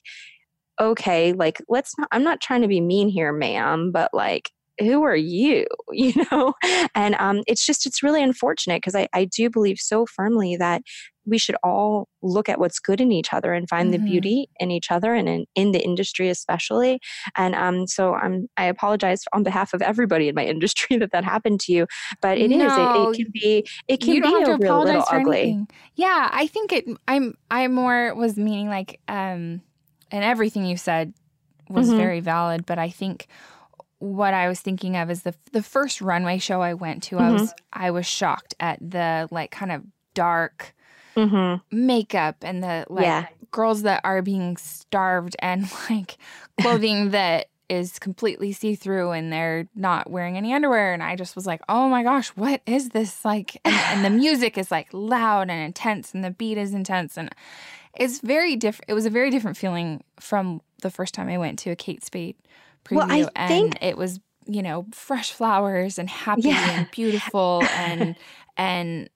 okay, 0.81 1.33
like, 1.33 1.63
let's 1.69 1.97
not, 1.97 2.09
I'm 2.11 2.25
not 2.25 2.41
trying 2.41 2.63
to 2.63 2.69
be 2.69 2.81
mean 2.81 3.09
here, 3.09 3.33
ma'am, 3.33 3.93
but 3.93 4.11
like, 4.13 4.51
who 4.81 5.03
are 5.03 5.17
you 5.17 5.67
you 5.91 6.13
know 6.31 6.55
and 6.95 7.17
um, 7.17 7.43
it's 7.47 7.67
just 7.67 7.85
it's 7.85 8.03
really 8.03 8.23
unfortunate 8.23 8.77
because 8.77 8.95
I, 8.95 9.09
I 9.13 9.25
do 9.25 9.51
believe 9.51 9.79
so 9.79 10.07
firmly 10.07 10.57
that 10.57 10.83
we 11.29 11.39
should 11.39 11.57
all 11.63 12.09
look 12.23 12.49
at 12.49 12.59
what's 12.59 12.79
good 12.79 13.01
in 13.01 13.13
each 13.13 13.33
other 13.33 13.53
and 13.53 13.69
find 13.69 13.93
mm-hmm. 13.93 14.05
the 14.05 14.11
beauty 14.11 14.49
in 14.59 14.71
each 14.71 14.91
other 14.91 15.15
and 15.15 15.29
in, 15.29 15.47
in 15.55 15.73
the 15.73 15.81
industry 15.81 16.29
especially 16.29 17.01
and 17.37 17.55
um, 17.55 17.87
so 17.87 18.15
i'm 18.15 18.49
i 18.57 18.65
apologize 18.65 19.23
on 19.33 19.43
behalf 19.43 19.73
of 19.73 19.83
everybody 19.83 20.29
in 20.29 20.35
my 20.35 20.45
industry 20.55 20.97
that 20.97 21.13
that 21.13 21.25
happened 21.25 21.61
to 21.61 21.73
you 21.73 21.87
but 22.21 22.39
it 22.39 22.49
no, 22.49 23.11
is. 23.11 23.19
It, 23.19 23.21
it, 23.21 23.25
can 23.25 23.33
be 23.33 23.69
it 23.89 23.97
can 24.01 24.23
be 24.23 24.51
a 24.51 24.57
real 24.57 24.83
little 24.83 25.05
ugly 25.11 25.41
anything. 25.41 25.69
yeah 25.95 26.29
i 26.33 26.47
think 26.47 26.73
it 26.73 26.87
i'm 27.07 27.35
i 27.51 27.67
more 27.69 28.15
was 28.15 28.37
meaning 28.37 28.69
like 28.69 29.01
um 29.09 29.61
and 30.11 30.25
everything 30.25 30.65
you 30.65 30.77
said 30.77 31.13
was 31.69 31.89
mm-hmm. 31.89 31.99
very 31.99 32.21
valid 32.21 32.67
but 32.67 32.79
i 32.79 32.89
think 32.89 33.29
what 33.99 34.33
I 34.33 34.49
was 34.49 34.61
thinking 34.61 34.97
of 34.97 35.11
is 35.11 35.23
the 35.23 35.35
the 35.53 35.63
first 35.63 36.01
runway 36.01 36.39
show 36.39 36.63
I 36.63 36.75
went 36.75 37.03
to. 37.05 37.17
Mm-hmm. 37.17 37.25
I 37.25 37.33
was 37.33 37.55
I 37.73 37.91
was 37.91 38.07
shocked 38.07 38.55
at 38.61 38.79
the 38.81 39.29
like 39.31 39.51
kind 39.51 39.73
of 39.73 39.83
dark 40.15 40.75
mm-hmm. 41.19 41.87
makeup 41.87 42.37
and 42.43 42.63
the 42.63 42.87
like 42.89 43.05
yeah. 43.05 43.27
girls 43.51 43.83
that 43.83 44.01
are 44.05 44.23
being 44.23 44.57
starved 44.57 45.37
and 45.41 45.71
like 45.91 46.17
clothing 46.61 47.11
that 47.11 47.49
is 47.69 47.99
completely 47.99 48.53
see 48.53 48.75
through 48.75 49.11
and 49.11 49.33
they're 49.33 49.69
not 49.75 50.11
wearing 50.11 50.37
any 50.37 50.55
underwear. 50.55 50.95
And 50.95 51.03
I 51.03 51.17
just 51.17 51.37
was 51.37 51.47
like, 51.47 51.61
oh 51.69 51.89
my 51.89 52.03
gosh, 52.03 52.29
what 52.31 52.63
is 52.67 52.91
this 52.91 53.25
like? 53.25 53.61
And, 53.65 53.75
and 53.75 54.05
the 54.05 54.11
music 54.19 54.57
is 54.57 54.71
like 54.71 54.89
loud 54.93 55.51
and 55.51 55.61
intense 55.61 56.15
and 56.15 56.25
the 56.25 56.31
beat 56.31 56.57
is 56.57 56.73
intense. 56.73 57.19
And 57.19 57.31
it's 57.95 58.21
very 58.21 58.57
different. 58.57 58.87
It 58.89 58.95
was 58.95 59.07
a 59.07 59.11
very 59.11 59.31
different 59.31 59.57
feeling 59.57 60.03
from 60.19 60.63
the 60.83 60.91
first 60.91 61.15
time 61.15 61.29
I 61.29 61.37
went 61.37 61.59
to 61.61 61.71
a 61.71 61.77
Kate 61.77 62.05
Spade 62.05 62.37
preview. 62.85 62.97
Well, 62.97 63.11
I 63.11 63.29
and 63.37 63.49
think- 63.49 63.83
it 63.83 63.99
was, 63.99 64.21
you 64.47 64.63
know, 64.63 64.87
fresh 64.93 65.33
flowers 65.33 65.99
and 65.99 66.09
happy 66.09 66.49
yeah. 66.49 66.71
and 66.71 66.91
beautiful 66.91 67.63
and, 67.75 68.17
and 68.57 69.11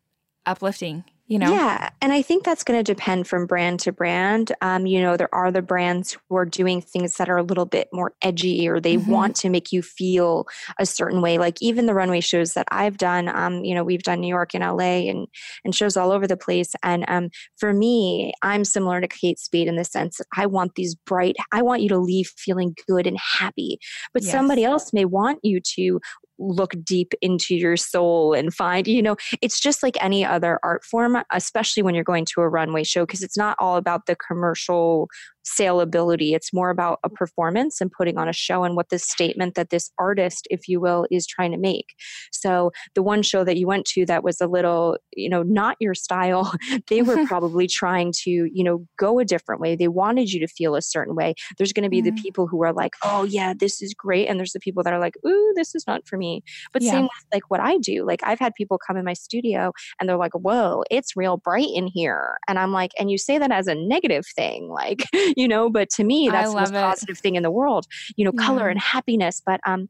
uplifting 0.44 1.04
you 1.32 1.38
know? 1.38 1.52
Yeah 1.52 1.88
and 2.02 2.12
i 2.12 2.20
think 2.20 2.44
that's 2.44 2.64
going 2.64 2.78
to 2.78 2.82
depend 2.82 3.26
from 3.26 3.46
brand 3.46 3.80
to 3.80 3.92
brand. 3.92 4.52
Um, 4.60 4.86
you 4.86 5.00
know 5.00 5.16
there 5.16 5.32
are 5.34 5.50
the 5.50 5.62
brands 5.62 6.18
who 6.28 6.36
are 6.36 6.44
doing 6.44 6.82
things 6.82 7.16
that 7.16 7.30
are 7.30 7.38
a 7.38 7.42
little 7.42 7.64
bit 7.64 7.88
more 7.92 8.12
edgy 8.20 8.68
or 8.68 8.80
they 8.80 8.96
mm-hmm. 8.96 9.10
want 9.10 9.36
to 9.36 9.48
make 9.48 9.72
you 9.72 9.82
feel 9.82 10.46
a 10.78 10.84
certain 10.84 11.22
way. 11.22 11.38
Like 11.38 11.62
even 11.62 11.86
the 11.86 11.94
runway 11.94 12.20
shows 12.20 12.54
that 12.54 12.66
i've 12.70 12.98
done 12.98 13.28
um, 13.28 13.64
you 13.64 13.74
know 13.74 13.84
we've 13.84 14.02
done 14.02 14.20
new 14.20 14.28
york 14.28 14.54
and 14.54 14.64
la 14.64 14.84
and 14.84 15.28
and 15.64 15.74
shows 15.74 15.96
all 15.96 16.10
over 16.10 16.26
the 16.26 16.36
place. 16.36 16.74
And 16.82 17.04
um, 17.08 17.30
for 17.56 17.72
me 17.72 18.32
i'm 18.42 18.64
similar 18.64 19.00
to 19.00 19.08
kate 19.08 19.38
spade 19.38 19.68
in 19.68 19.76
the 19.76 19.84
sense 19.84 20.18
that 20.18 20.26
i 20.36 20.44
want 20.44 20.74
these 20.74 20.94
bright 20.94 21.36
i 21.52 21.62
want 21.62 21.82
you 21.82 21.88
to 21.88 21.98
leave 21.98 22.30
feeling 22.36 22.74
good 22.88 23.06
and 23.06 23.18
happy. 23.38 23.78
But 24.12 24.24
yes. 24.24 24.32
somebody 24.32 24.64
else 24.64 24.92
may 24.92 25.04
want 25.04 25.38
you 25.42 25.60
to 25.76 26.00
look 26.42 26.75
deep 26.84 27.12
into 27.20 27.54
your 27.54 27.76
soul 27.76 28.34
and 28.34 28.52
find, 28.52 28.87
you 28.87 29.02
know, 29.02 29.16
it's 29.40 29.61
just 29.61 29.82
like 29.82 29.96
any 30.00 30.25
other 30.25 30.58
art 30.62 30.84
form, 30.84 31.16
especially 31.32 31.82
when 31.82 31.94
you're 31.94 32.04
going 32.04 32.25
to 32.34 32.40
a 32.40 32.49
runway 32.49 32.84
show, 32.84 33.06
because 33.06 33.22
it's 33.22 33.37
not 33.37 33.56
all 33.58 33.76
about 33.76 34.06
the 34.06 34.16
commercial 34.16 35.08
saleability. 35.44 36.34
It's 36.34 36.52
more 36.52 36.70
about 36.70 36.99
a 37.04 37.08
performance 37.08 37.80
and 37.80 37.90
putting 37.90 38.18
on 38.18 38.28
a 38.28 38.32
show 38.32 38.64
and 38.64 38.76
what 38.76 38.88
this 38.90 39.04
statement 39.04 39.54
that 39.54 39.70
this 39.70 39.90
artist, 39.99 40.46
if 40.50 40.68
you 40.68 40.80
will, 40.80 41.06
is 41.11 41.26
trying 41.26 41.52
to 41.52 41.58
make. 41.58 41.87
So 42.32 42.72
the 42.94 43.02
one 43.02 43.22
show 43.22 43.44
that 43.44 43.56
you 43.56 43.66
went 43.66 43.87
to 43.87 44.06
that 44.06 44.25
was 44.25 44.40
a 44.40 44.46
little, 44.46 44.99
you 45.14 45.28
know, 45.28 45.42
not 45.42 45.76
your 45.80 45.94
style, 45.94 46.52
they 46.88 47.02
were 47.02 47.25
probably 47.26 47.66
trying 47.66 48.12
to, 48.22 48.30
you 48.30 48.64
know, 48.64 48.87
go 48.99 49.18
a 49.18 49.25
different 49.25 49.61
way. 49.61 49.76
They 49.76 49.88
wanted 49.88 50.32
you 50.32 50.40
to 50.40 50.49
feel 50.49 50.75
a 50.75 50.82
certain 50.82 51.14
way. 51.14 51.34
There's 51.58 51.72
going 51.72 51.84
to 51.84 51.90
be 51.90 52.02
mm. 52.02 52.14
the 52.14 52.22
people 52.22 52.46
who 52.46 52.62
are 52.62 52.72
like, 52.72 52.92
oh, 53.02 53.25
yeah, 53.25 53.54
this 53.58 53.82
is 53.82 53.94
great. 53.94 54.28
And 54.28 54.38
there's 54.38 54.52
the 54.52 54.61
people 54.61 54.82
that 54.82 54.92
are 54.92 55.00
like, 55.00 55.14
ooh, 55.26 55.52
this 55.56 55.75
is 55.75 55.87
not 55.87 56.06
for 56.06 56.16
me. 56.16 56.42
But 56.72 56.82
yeah. 56.82 56.92
same 56.92 57.02
with 57.02 57.25
like 57.32 57.50
what 57.50 57.61
I 57.61 57.78
do. 57.78 58.04
Like 58.04 58.20
I've 58.25 58.38
had 58.38 58.54
people 58.54 58.78
come 58.78 58.96
in 58.96 59.04
my 59.04 59.12
studio 59.12 59.72
and 59.99 60.08
they're 60.08 60.16
like, 60.16 60.34
whoa, 60.34 60.84
it's 60.90 61.16
real 61.16 61.37
bright 61.37 61.68
in 61.75 61.87
here. 61.87 62.37
And 62.49 62.58
I'm 62.58 62.72
like, 62.72 62.92
and 62.99 63.11
you 63.11 63.18
say 63.18 63.38
that 63.38 63.50
as 63.50 63.66
a 63.66 63.75
negative 63.75 64.25
thing. 64.34 64.70
Like, 64.82 65.04
you 65.36 65.48
know, 65.48 65.70
but 65.70 65.90
to 65.90 66.04
me, 66.04 66.28
that's 66.30 66.50
the 66.50 66.60
most 66.60 66.70
it. 66.70 66.74
positive 66.74 67.18
thing 67.18 67.36
in 67.36 67.42
the 67.42 67.50
world, 67.50 67.86
you 68.16 68.24
know, 68.24 68.32
color 68.32 68.68
and 68.68 68.80
happiness. 68.80 69.42
But 69.44 69.60
um, 69.66 69.88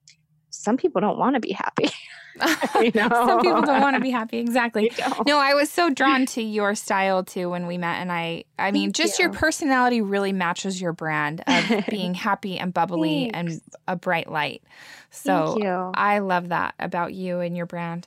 some 0.50 0.76
people 0.76 1.00
don't 1.00 1.18
want 1.18 1.34
to 1.34 1.40
be 1.40 1.52
happy. 1.52 1.88
you 2.80 2.92
know? 2.94 3.08
some 3.10 3.40
people 3.40 3.62
don't 3.62 3.80
want 3.80 3.96
to 3.96 4.00
be 4.00 4.10
happy. 4.10 4.38
Exactly. 4.52 4.92
No, 5.26 5.38
I 5.38 5.54
was 5.54 5.70
so 5.70 5.88
drawn 5.88 6.26
to 6.26 6.42
your 6.42 6.74
style 6.74 7.24
too 7.24 7.48
when 7.50 7.66
we 7.66 7.78
met. 7.78 8.00
And 8.00 8.12
I, 8.12 8.44
I 8.58 8.70
mean, 8.70 8.88
Thank 8.88 8.96
just 8.96 9.18
you. 9.18 9.24
your 9.24 9.32
personality 9.32 10.00
really 10.00 10.32
matches 10.32 10.80
your 10.80 10.92
brand 10.92 11.42
of 11.46 11.86
being 11.88 12.14
happy 12.14 12.58
and 12.58 12.72
bubbly 12.74 13.30
and 13.32 13.60
a 13.88 13.96
bright 13.96 14.30
light. 14.30 14.62
So 15.10 15.92
I 15.94 16.18
love 16.18 16.48
that 16.48 16.74
about 16.78 17.14
you 17.14 17.40
and 17.40 17.56
your 17.56 17.66
brand. 17.66 18.06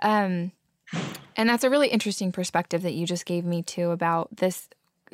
Um, 0.00 0.52
and 1.36 1.48
that's 1.48 1.64
a 1.64 1.70
really 1.70 1.88
interesting 1.88 2.32
perspective 2.32 2.82
that 2.82 2.94
you 2.94 3.06
just 3.06 3.26
gave 3.26 3.44
me 3.44 3.62
too 3.62 3.90
about 3.90 4.36
this 4.36 4.68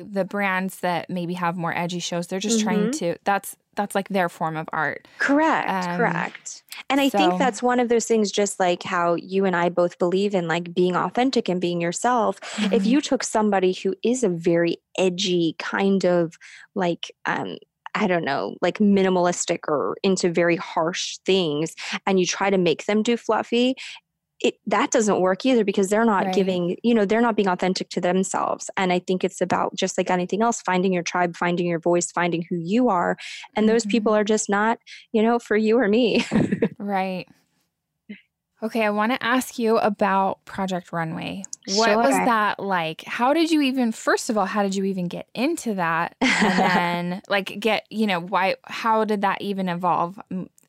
the 0.09 0.25
brands 0.25 0.79
that 0.79 1.09
maybe 1.09 1.33
have 1.33 1.57
more 1.57 1.77
edgy 1.77 1.99
shows 1.99 2.27
they're 2.27 2.39
just 2.39 2.59
mm-hmm. 2.59 2.67
trying 2.67 2.91
to 2.91 3.15
that's 3.23 3.55
that's 3.75 3.95
like 3.95 4.09
their 4.09 4.29
form 4.29 4.57
of 4.57 4.67
art 4.73 5.07
correct 5.17 5.69
um, 5.69 5.97
correct 5.97 6.63
and 6.89 6.99
i 6.99 7.07
so, 7.07 7.17
think 7.17 7.39
that's 7.39 7.63
one 7.63 7.79
of 7.79 7.89
those 7.89 8.05
things 8.05 8.31
just 8.31 8.59
like 8.59 8.83
how 8.83 9.15
you 9.15 9.45
and 9.45 9.55
i 9.55 9.69
both 9.69 9.97
believe 9.97 10.35
in 10.35 10.47
like 10.47 10.73
being 10.73 10.95
authentic 10.95 11.47
and 11.47 11.61
being 11.61 11.79
yourself 11.81 12.39
mm-hmm. 12.41 12.73
if 12.73 12.85
you 12.85 13.01
took 13.01 13.23
somebody 13.23 13.73
who 13.73 13.95
is 14.03 14.23
a 14.23 14.29
very 14.29 14.77
edgy 14.97 15.55
kind 15.59 16.05
of 16.05 16.37
like 16.75 17.11
um 17.25 17.57
I 17.93 18.07
don't 18.07 18.23
know, 18.23 18.55
like 18.61 18.77
minimalistic 18.77 19.59
or 19.67 19.97
into 20.01 20.31
very 20.31 20.55
harsh 20.55 21.17
things, 21.25 21.75
and 22.07 22.19
you 22.21 22.25
try 22.25 22.49
to 22.49 22.57
make 22.57 22.85
them 22.85 23.03
do 23.03 23.17
fluffy, 23.17 23.75
it 24.41 24.55
that 24.65 24.91
doesn't 24.91 25.21
work 25.21 25.45
either 25.45 25.63
because 25.63 25.89
they're 25.89 26.05
not 26.05 26.25
right. 26.25 26.35
giving 26.35 26.77
you 26.83 26.93
know 26.93 27.05
they're 27.05 27.21
not 27.21 27.35
being 27.35 27.47
authentic 27.47 27.89
to 27.89 28.01
themselves 28.01 28.69
and 28.77 28.91
i 28.91 28.99
think 28.99 29.23
it's 29.23 29.41
about 29.41 29.73
just 29.75 29.97
like 29.97 30.09
anything 30.09 30.41
else 30.41 30.61
finding 30.61 30.91
your 30.91 31.03
tribe 31.03 31.35
finding 31.35 31.67
your 31.67 31.79
voice 31.79 32.11
finding 32.11 32.45
who 32.49 32.55
you 32.55 32.89
are 32.89 33.17
and 33.55 33.65
mm-hmm. 33.65 33.73
those 33.73 33.85
people 33.85 34.13
are 34.13 34.23
just 34.23 34.49
not 34.49 34.79
you 35.11 35.21
know 35.21 35.39
for 35.39 35.55
you 35.55 35.77
or 35.77 35.87
me 35.87 36.25
right 36.77 37.27
Okay, 38.63 38.85
I 38.85 38.91
want 38.91 39.11
to 39.11 39.23
ask 39.23 39.57
you 39.57 39.79
about 39.79 40.45
Project 40.45 40.93
Runway. 40.93 41.41
What 41.69 41.87
Sure. 41.89 41.97
was 41.97 42.11
that 42.11 42.59
like? 42.59 43.03
How 43.05 43.33
did 43.33 43.49
you 43.49 43.61
even 43.61 43.91
first 43.91 44.29
of 44.29 44.37
all, 44.37 44.45
how 44.45 44.61
did 44.61 44.75
you 44.75 44.83
even 44.83 45.07
get 45.07 45.27
into 45.33 45.73
that? 45.75 46.15
And 46.21 46.31
then 46.59 47.21
like 47.27 47.59
get, 47.59 47.87
you 47.89 48.05
know, 48.05 48.19
why 48.19 48.57
how 48.65 49.03
did 49.03 49.21
that 49.21 49.41
even 49.41 49.67
evolve? 49.67 50.19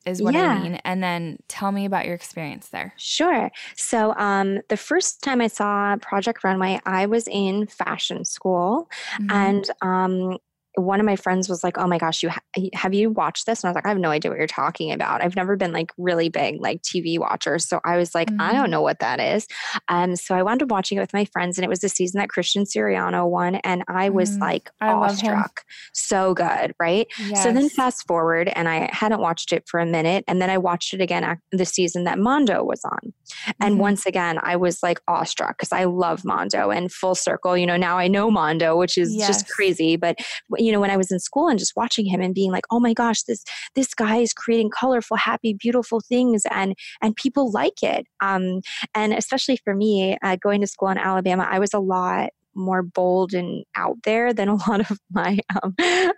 Is 0.05 0.21
what 0.21 0.35
Yeah. 0.35 0.41
I 0.41 0.47
mean. 0.47 0.75
And 0.83 1.01
then 1.03 1.37
tell 1.47 1.71
me 1.71 1.85
about 1.85 2.05
your 2.05 2.15
experience 2.15 2.69
there. 2.69 2.93
Sure. 2.95 3.49
So, 3.75 4.13
um, 4.15 4.59
the 4.69 4.77
first 4.77 5.23
time 5.23 5.41
I 5.41 5.47
saw 5.47 5.95
Project 5.97 6.43
Runway, 6.43 6.79
I 6.85 7.07
was 7.07 7.27
in 7.27 7.65
fashion 7.67 8.23
school, 8.23 8.89
Mhm. 9.17 9.29
and 9.29 9.69
um, 9.81 10.37
one 10.75 10.99
of 10.99 11.05
my 11.05 11.15
friends 11.15 11.47
was 11.49 11.63
like, 11.63 11.77
"Oh 11.77 11.87
my 11.87 11.97
gosh, 11.97 12.23
you 12.23 12.29
ha- 12.29 12.39
have 12.73 12.93
you 12.93 13.09
watched 13.11 13.45
this?" 13.45 13.63
And 13.63 13.67
I 13.67 13.71
was 13.71 13.75
like, 13.75 13.85
"I 13.85 13.89
have 13.89 13.97
no 13.99 14.09
idea 14.09 14.31
what 14.31 14.37
you're 14.37 14.47
talking 14.47 14.91
about. 14.91 15.23
I've 15.23 15.35
never 15.35 15.55
been 15.55 15.71
like 15.71 15.91
really 15.97 16.29
big 16.29 16.59
like 16.61 16.81
TV 16.81 17.19
watcher." 17.19 17.59
So 17.59 17.79
I 17.85 17.97
was 17.97 18.15
like, 18.15 18.31
"I 18.39 18.53
Mhm. 18.53 18.53
don't 18.53 18.69
know 18.71 18.81
what 18.81 18.99
that 18.99 19.19
is." 19.19 19.47
Um, 19.89 20.15
so 20.15 20.35
I 20.35 20.43
wound 20.43 20.63
up 20.63 20.69
watching 20.71 20.97
it 20.97 21.01
with 21.01 21.13
my 21.13 21.25
friends, 21.25 21.57
and 21.57 21.65
it 21.65 21.69
was 21.69 21.79
the 21.79 21.89
season 21.89 22.19
that 22.19 22.29
Christian 22.29 22.63
Siriano 22.63 23.29
won, 23.29 23.55
and 23.55 23.83
I 23.87 24.09
was 24.09 24.37
Mm, 24.37 24.41
like 24.41 24.71
I 24.81 24.91
awestruck. 24.93 25.63
So 25.93 26.33
good, 26.33 26.73
right? 26.79 27.07
So 27.35 27.51
then 27.53 27.69
fast 27.69 28.05
forward, 28.07 28.51
and 28.55 28.67
I 28.67 28.89
hadn't 28.91 29.19
watched 29.21 29.51
it 29.53 29.63
for 29.67 29.79
a 29.79 29.85
minute, 29.85 30.23
and 30.27 30.41
then 30.41 30.49
I 30.49 30.57
watched 30.57 30.93
it 30.93 31.01
again 31.01 31.39
the 31.51 31.65
season 31.65 32.03
that 32.05 32.17
Mondo 32.19 32.63
was 32.63 32.81
on, 32.85 33.13
and 33.61 33.75
Mhm. 33.75 33.79
once 33.79 34.05
again 34.05 34.39
I 34.41 34.55
was 34.55 34.81
like 34.81 34.99
awestruck 35.07 35.57
because 35.57 35.71
I 35.71 35.83
love 35.85 36.25
Mondo 36.25 36.71
and 36.71 36.91
full 36.91 37.15
circle. 37.15 37.57
You 37.57 37.65
know, 37.67 37.77
now 37.77 37.97
I 37.97 38.07
know 38.07 38.31
Mondo, 38.31 38.77
which 38.77 38.97
is 38.97 39.15
Yes. 39.15 39.27
just 39.27 39.47
crazy. 39.49 39.95
But 39.95 40.17
you 40.63 40.71
know, 40.71 40.79
when 40.79 40.91
I 40.91 40.97
was 40.97 41.11
in 41.11 41.19
school 41.19 41.47
and 41.47 41.59
just 41.59 41.75
watching 41.75 42.05
him 42.05 42.21
and 42.21 42.33
being 42.33 42.51
like, 42.51 42.65
oh 42.71 42.79
my 42.79 42.93
gosh, 42.93 43.23
this 43.23 43.43
this 43.75 43.93
guy 43.93 44.17
is 44.17 44.33
creating 44.33 44.69
colorful, 44.69 45.17
happy, 45.17 45.53
beautiful 45.53 46.01
things, 46.01 46.43
and 46.51 46.75
and 47.01 47.15
people 47.15 47.51
like 47.51 47.83
it. 47.83 48.05
Um, 48.21 48.61
and 48.95 49.13
especially 49.13 49.57
for 49.63 49.75
me, 49.75 50.17
uh, 50.23 50.37
going 50.37 50.61
to 50.61 50.67
school 50.67 50.89
in 50.89 50.97
Alabama, 50.97 51.47
I 51.49 51.59
was 51.59 51.73
a 51.73 51.79
lot 51.79 52.29
more 52.55 52.83
bold 52.83 53.33
and 53.33 53.65
out 53.75 53.97
there 54.03 54.33
than 54.33 54.47
a 54.49 54.55
lot 54.69 54.89
of 54.89 54.99
my 55.11 55.39
um, 55.61 55.75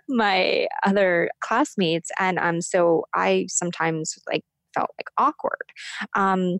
my 0.08 0.66
other 0.84 1.30
classmates 1.40 2.10
and 2.18 2.38
um 2.38 2.60
so 2.60 3.04
i 3.14 3.46
sometimes 3.48 4.18
like 4.30 4.42
felt 4.74 4.90
like 4.98 5.08
awkward 5.16 5.72
um 6.14 6.58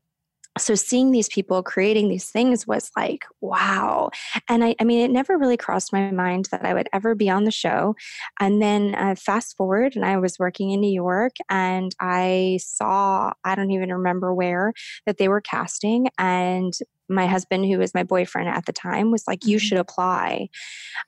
so 0.58 0.74
seeing 0.74 1.10
these 1.10 1.28
people 1.28 1.62
creating 1.62 2.08
these 2.08 2.30
things 2.30 2.66
was 2.66 2.90
like 2.96 3.24
wow. 3.40 4.10
And 4.48 4.64
I, 4.64 4.74
I 4.80 4.84
mean 4.84 5.04
it 5.04 5.10
never 5.10 5.36
really 5.38 5.56
crossed 5.56 5.92
my 5.92 6.10
mind 6.10 6.48
that 6.50 6.64
i 6.64 6.74
would 6.74 6.88
ever 6.92 7.14
be 7.14 7.30
on 7.30 7.44
the 7.44 7.50
show. 7.50 7.94
And 8.40 8.60
then 8.60 8.94
uh, 8.94 9.14
fast 9.14 9.56
forward 9.56 9.96
and 9.96 10.04
i 10.04 10.16
was 10.16 10.38
working 10.38 10.70
in 10.70 10.80
new 10.80 10.92
york 10.92 11.36
and 11.48 11.94
i 12.00 12.58
saw 12.62 13.32
i 13.44 13.54
don't 13.54 13.70
even 13.70 13.92
remember 13.92 14.34
where 14.34 14.72
that 15.06 15.18
they 15.18 15.28
were 15.28 15.40
casting 15.40 16.08
and 16.18 16.74
my 17.08 17.26
husband 17.26 17.64
who 17.66 17.78
was 17.78 17.94
my 17.94 18.02
boyfriend 18.02 18.48
at 18.48 18.66
the 18.66 18.72
time 18.72 19.10
was 19.10 19.24
like 19.26 19.44
you 19.44 19.58
Mhm. 19.58 19.60
should 19.60 19.78
apply. 19.78 20.48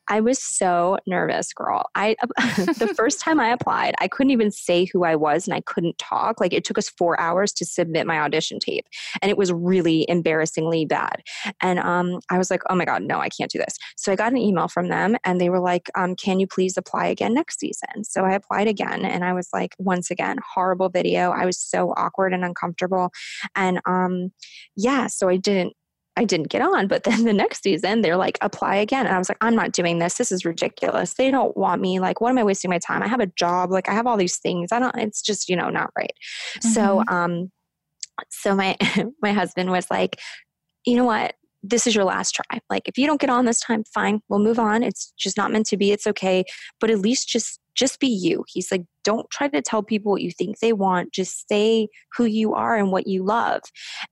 I 0.09 0.21
was 0.21 0.43
so 0.43 0.99
nervous 1.07 1.53
girl. 1.53 1.87
I 1.95 2.17
the 2.37 2.93
first 2.97 3.21
time 3.21 3.41
i 3.41 3.49
applied 3.51 3.95
i 4.01 4.09
couldn't 4.09 4.31
even 4.31 4.51
say 4.51 4.85
who 4.87 5.05
i 5.05 5.15
was 5.17 5.47
and 5.47 5.55
i 5.55 5.61
couldn't 5.63 5.99
talk. 5.99 6.41
Like 6.41 6.53
it 6.53 6.65
took 6.65 6.79
us 6.79 6.89
four 6.89 7.19
hours 7.21 7.53
to 7.55 7.65
submit 7.65 8.07
my 8.07 8.19
audition 8.21 8.59
tape 8.59 8.87
and 9.23 9.31
it 9.31 9.37
was 9.39 9.53
really 9.53 10.07
embarrassingly 10.09 10.85
bad. 10.85 11.23
And 11.61 11.79
um, 11.79 12.21
i 12.31 12.39
was 12.39 12.51
like 12.51 12.63
oh 12.71 12.75
my 12.75 12.85
god 12.85 13.03
no 13.03 13.19
i 13.21 13.29
can't 13.29 13.51
do 13.51 13.59
this. 13.59 13.77
So 13.97 14.13
i 14.13 14.17
got 14.17 14.33
an 14.33 14.39
email 14.39 14.69
from 14.69 14.89
them 14.89 15.17
and 15.25 15.41
they 15.41 15.51
were 15.51 15.61
like 15.61 15.91
um, 15.97 16.15
can 16.17 16.41
you 16.41 16.47
please 16.47 16.77
apply 16.77 17.07
again 17.07 17.35
next 17.35 17.59
season? 17.61 18.05
So 18.05 18.25
i 18.25 18.33
applied 18.33 18.69
again 18.69 19.05
and 19.05 19.25
i 19.25 19.33
was 19.33 19.49
like 19.53 19.75
once 19.79 20.11
again 20.11 20.39
horrible 20.55 20.89
video. 20.89 21.31
I 21.31 21.45
was 21.45 21.59
so 21.59 21.93
awkward 21.97 22.33
and 22.33 22.45
uncomfortable. 22.45 23.11
And 23.57 23.81
um, 23.87 24.31
yeah 24.77 25.07
so 25.07 25.29
i 25.29 25.37
didn't 25.37 25.75
I 26.19 26.25
didn't 26.25 26.49
get 26.49 26.63
on. 26.63 26.89
But 26.89 27.05
then 27.05 27.25
the 27.25 27.33
next 27.33 27.63
season, 27.63 28.03
they're 28.03 28.17
like, 28.17 28.39
apply 28.41 28.77
again. 28.77 29.07
And 29.07 29.15
I 29.15 29.19
was 29.19 29.29
like, 29.29 29.39
I'm 29.41 29.55
not 29.55 29.73
doing 29.73 29.99
this. 29.99 30.19
This 30.19 30.33
is 30.33 30.45
ridiculous. 30.45 31.15
They 31.15 31.31
don't 31.31 31.57
want 31.57 31.81
me. 31.81 32.01
Like, 32.01 32.21
what 32.21 32.31
am 32.31 32.39
I 32.39 32.45
wasting 32.45 32.71
my 32.71 32.81
time? 32.81 33.03
I 33.03 33.09
have 33.09 33.21
a 33.21 33.27
job. 33.27 33.71
Like, 33.71 33.89
I 33.89 33.93
have 33.93 34.07
all 34.07 34.17
these 34.17 34.39
things. 34.39 34.73
I 34.73 34.81
don't, 34.81 34.97
it's 34.97 35.23
just, 35.23 35.49
you 35.49 35.57
know, 35.57 35.71
not 35.71 35.91
right. 35.97 36.13
So, 36.61 37.05
um, 37.09 37.53
so 38.31 38.55
my, 38.55 38.77
my 39.23 39.33
husband 39.33 39.71
was 39.71 39.87
like, 39.91 40.19
you 40.85 40.97
know 40.97 41.05
what? 41.05 41.35
This 41.63 41.87
is 41.87 41.95
your 41.95 42.05
last 42.05 42.33
try. 42.33 42.61
Like, 42.71 42.87
if 42.87 42.97
you 42.97 43.07
don't 43.07 43.21
get 43.21 43.31
on 43.31 43.45
this 43.45 43.61
time, 43.61 43.85
fine, 43.93 44.21
we'll 44.29 44.39
move 44.39 44.59
on. 44.59 44.83
It's 44.83 45.13
just 45.19 45.37
not 45.37 45.51
meant 45.51 45.67
to 45.67 45.77
be. 45.77 45.93
It's 45.93 46.07
okay. 46.07 46.45
But 46.81 46.91
at 46.91 47.01
least 47.01 47.29
just, 47.29 47.61
just 47.75 48.01
be 48.01 48.09
you. 48.09 48.45
He's 48.49 48.71
like, 48.71 48.83
don't 49.05 49.29
try 49.31 49.49
to 49.49 49.63
tell 49.63 49.83
people 49.83 50.13
what 50.13 50.23
you 50.23 50.31
think 50.31 50.59
they 50.59 50.73
want. 50.73 51.13
Just 51.13 51.49
say 51.49 51.89
who 52.17 52.25
you 52.25 52.55
are 52.55 52.77
and 52.77 52.93
what 52.93 53.07
you 53.07 53.25
love. 53.25 53.63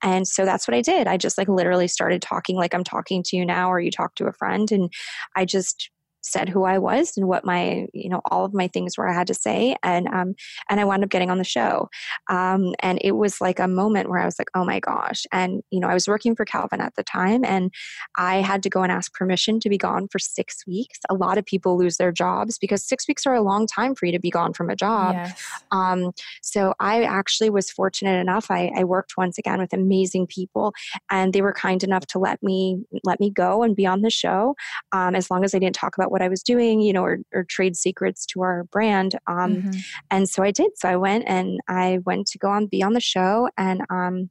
And 0.03 0.27
so 0.27 0.45
that's 0.45 0.67
what 0.67 0.75
I 0.75 0.83
did. 0.83 1.07
I 1.07 1.17
just 1.17 1.39
like 1.39 1.49
literally 1.49 1.89
started 1.89 2.23
talking 2.23 2.57
like 2.57 2.75
I'm 2.75 2.85
talking 2.85 3.23
to 3.25 3.37
you 3.37 3.45
now, 3.45 3.71
or 3.71 3.81
you 3.81 3.91
talk 3.91 4.15
to 4.17 4.27
a 4.27 4.33
friend. 4.33 4.71
And 4.73 4.93
I 5.37 5.45
just 5.45 5.91
said 6.27 6.49
who 6.49 6.65
I 6.65 6.79
was 6.79 7.17
and 7.17 7.29
what 7.29 7.45
my, 7.45 7.87
you 7.93 8.09
know, 8.09 8.21
all 8.31 8.45
of 8.45 8.55
my 8.55 8.69
things 8.69 8.99
were 8.99 9.09
I 9.09 9.15
had 9.15 9.27
to 9.29 9.35
say. 9.35 9.77
And, 9.83 10.09
um, 10.09 10.35
and 10.69 10.81
I 10.81 10.85
wound 10.85 11.05
up 11.05 11.11
getting 11.11 11.31
on 11.31 11.39
the 11.39 11.45
show. 11.45 11.89
Um, 12.29 12.75
and 12.81 12.99
it 13.03 13.13
was 13.13 13.41
like 13.41 13.59
a 13.59 13.69
moment 13.69 14.11
where 14.11 14.19
I 14.19 14.25
was 14.25 14.39
like, 14.39 14.49
oh 14.55 14.65
my 14.65 14.81
gosh. 14.81 15.25
And, 15.33 15.63
you 15.71 15.81
know, 15.81 15.89
I 15.89 15.95
was 15.95 16.09
working 16.09 16.35
for 16.35 16.45
Calvin 16.45 16.81
at 16.81 16.95
the 16.97 17.05
time 17.05 17.45
and 17.45 17.73
I 18.17 18.37
had 18.37 18.63
to 18.65 18.71
go 18.71 18.83
and 18.83 18.93
ask 18.93 19.13
permission 19.13 19.61
to 19.61 19.69
be 19.69 19.79
gone 19.79 20.09
for 20.09 20.19
six 20.19 20.67
weeks. 20.67 20.99
A 21.09 21.15
lot 21.15 21.39
of 21.39 21.47
people 21.47 21.79
lose 21.79 21.97
their 21.97 22.13
jobs 22.13 22.59
because 22.59 22.85
six 22.85 23.07
weeks 23.09 23.27
are 23.27 23.35
a 23.35 23.43
long 23.43 23.67
time 23.67 23.95
for 23.95 24.07
you 24.07 24.13
to 24.13 24.19
be 24.19 24.31
gone 24.31 24.53
from 24.53 24.71
a 24.71 24.77
job. 24.77 25.15
Yes. 25.15 25.43
Um, 25.71 26.13
so 26.43 26.75
I 26.81 27.05
actually 27.05 27.51
was 27.51 27.71
fortunate 27.71 28.19
enough. 28.21 28.51
I, 28.51 28.71
I 28.77 28.85
worked 28.85 29.17
once 29.17 29.39
again 29.39 29.59
with 29.59 29.73
amazing 29.73 30.27
people, 30.27 30.73
and 31.11 31.33
they 31.33 31.43
were 31.43 31.53
kind 31.53 31.83
enough 31.83 32.07
to 32.09 32.19
let 32.19 32.43
me 32.43 32.83
let 33.05 33.21
me 33.21 33.31
go 33.31 33.63
and 33.63 33.77
be 33.77 33.87
on 33.87 34.03
the 34.03 34.11
show, 34.11 34.55
um, 34.93 35.15
as 35.15 35.31
long 35.31 35.45
as 35.45 35.55
I 35.55 35.59
didn't 35.59 35.75
talk 35.75 35.97
about 35.97 36.11
what 36.17 36.23
I 36.23 36.29
was 36.29 36.43
doing, 36.43 36.81
you 36.81 36.95
know, 36.95 37.05
or, 37.05 37.19
or 37.35 37.45
trade 37.45 37.77
secrets 37.77 38.25
to 38.33 38.41
our 38.41 38.65
brand. 38.65 39.19
Um, 39.27 39.63
Mhm. 39.63 39.83
and 40.11 40.27
so 40.27 40.43
I 40.43 40.51
did. 40.51 40.71
So 40.77 40.89
I 40.89 40.97
went 40.97 41.25
and 41.27 41.61
I 41.69 41.99
went 42.07 42.27
to 42.29 42.39
go 42.39 42.49
on 42.49 42.69
be 42.69 42.83
on 42.83 42.95
the 42.95 43.01
show, 43.01 43.51
and 43.59 43.83
um, 43.91 44.31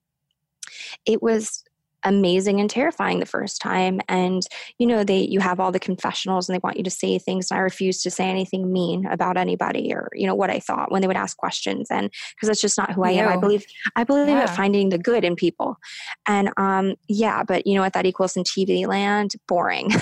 it 1.05 1.21
was 1.21 1.63
amazing 2.05 2.61
and 2.61 2.69
terrifying 2.69 3.19
the 3.19 3.25
first 3.25 3.59
time 3.61 3.99
and 4.07 4.43
you 4.79 4.85
know 4.87 5.03
they 5.03 5.19
you 5.19 5.39
have 5.39 5.59
all 5.59 5.71
the 5.71 5.79
confessionals 5.79 6.47
and 6.47 6.55
they 6.55 6.59
want 6.63 6.77
you 6.77 6.83
to 6.83 6.89
say 6.89 7.17
things 7.19 7.49
and 7.51 7.57
i 7.57 7.61
refused 7.61 8.03
to 8.03 8.11
say 8.11 8.29
anything 8.29 8.71
mean 8.71 9.05
about 9.07 9.35
anybody 9.37 9.91
or 9.93 10.07
you 10.13 10.25
know 10.27 10.35
what 10.35 10.49
i 10.49 10.59
thought 10.59 10.91
when 10.91 11.01
they 11.01 11.07
would 11.07 11.17
ask 11.17 11.35
questions 11.37 11.87
and 11.89 12.11
because 12.35 12.47
that's 12.47 12.61
just 12.61 12.77
not 12.77 12.91
who 12.93 13.03
i 13.03 13.11
am. 13.11 13.27
I 13.27 13.37
believe 13.37 13.65
i 13.95 14.03
believe 14.03 14.27
Yeah. 14.27 14.43
at 14.43 14.55
finding 14.55 14.89
the 14.89 14.97
good 14.97 15.23
in 15.25 15.35
people 15.35 15.77
and 16.27 16.51
um 16.57 16.95
yeah 17.09 17.43
but 17.43 17.65
you 17.67 17.73
know 17.75 17.81
what 17.81 17.93
that 17.93 18.05
equals 18.05 18.37
in 18.37 18.43
tv 18.43 18.87
land 18.87 19.31
boring. 19.47 19.89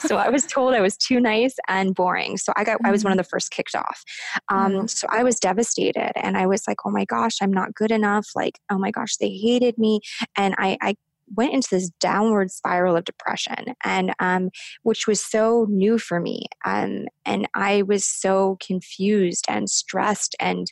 So 0.00 0.16
i 0.16 0.28
was 0.30 0.44
told 0.46 0.74
i 0.74 0.80
was 0.80 0.96
too 0.96 1.20
nice 1.20 1.54
and 1.68 1.94
boring 1.94 2.36
so 2.38 2.52
i 2.56 2.64
got 2.64 2.78
i 2.84 2.90
was 2.90 3.04
one 3.04 3.12
of 3.12 3.18
the 3.18 3.24
first 3.24 3.50
kicked 3.50 3.74
off. 3.74 4.02
Um 4.48 4.72
Mhm. 4.72 4.90
so 4.90 5.06
i 5.10 5.22
was 5.22 5.38
devastated 5.38 6.12
and 6.16 6.36
i 6.36 6.46
was 6.46 6.62
like 6.66 6.78
oh 6.86 6.90
my 6.90 7.04
gosh 7.04 7.36
i'm 7.42 7.52
not 7.52 7.74
good 7.74 7.90
enough 7.90 8.26
like 8.34 8.58
oh 8.70 8.78
my 8.78 8.90
gosh 8.90 9.16
they 9.16 9.30
hated 9.30 9.76
me 9.78 10.00
and 10.36 10.54
i 10.58 10.76
i 10.82 10.94
went 11.34 11.52
into 11.52 11.68
this 11.70 11.90
downward 12.00 12.50
spiral 12.50 12.96
of 12.96 13.04
depression 13.04 13.74
and 13.84 14.14
um, 14.20 14.50
which 14.82 15.06
was 15.06 15.20
so 15.24 15.66
new 15.68 15.98
for 15.98 16.20
me 16.20 16.46
um, 16.64 17.06
and 17.24 17.48
i 17.54 17.82
was 17.82 18.04
so 18.06 18.56
confused 18.64 19.44
and 19.48 19.68
stressed 19.70 20.34
and 20.40 20.66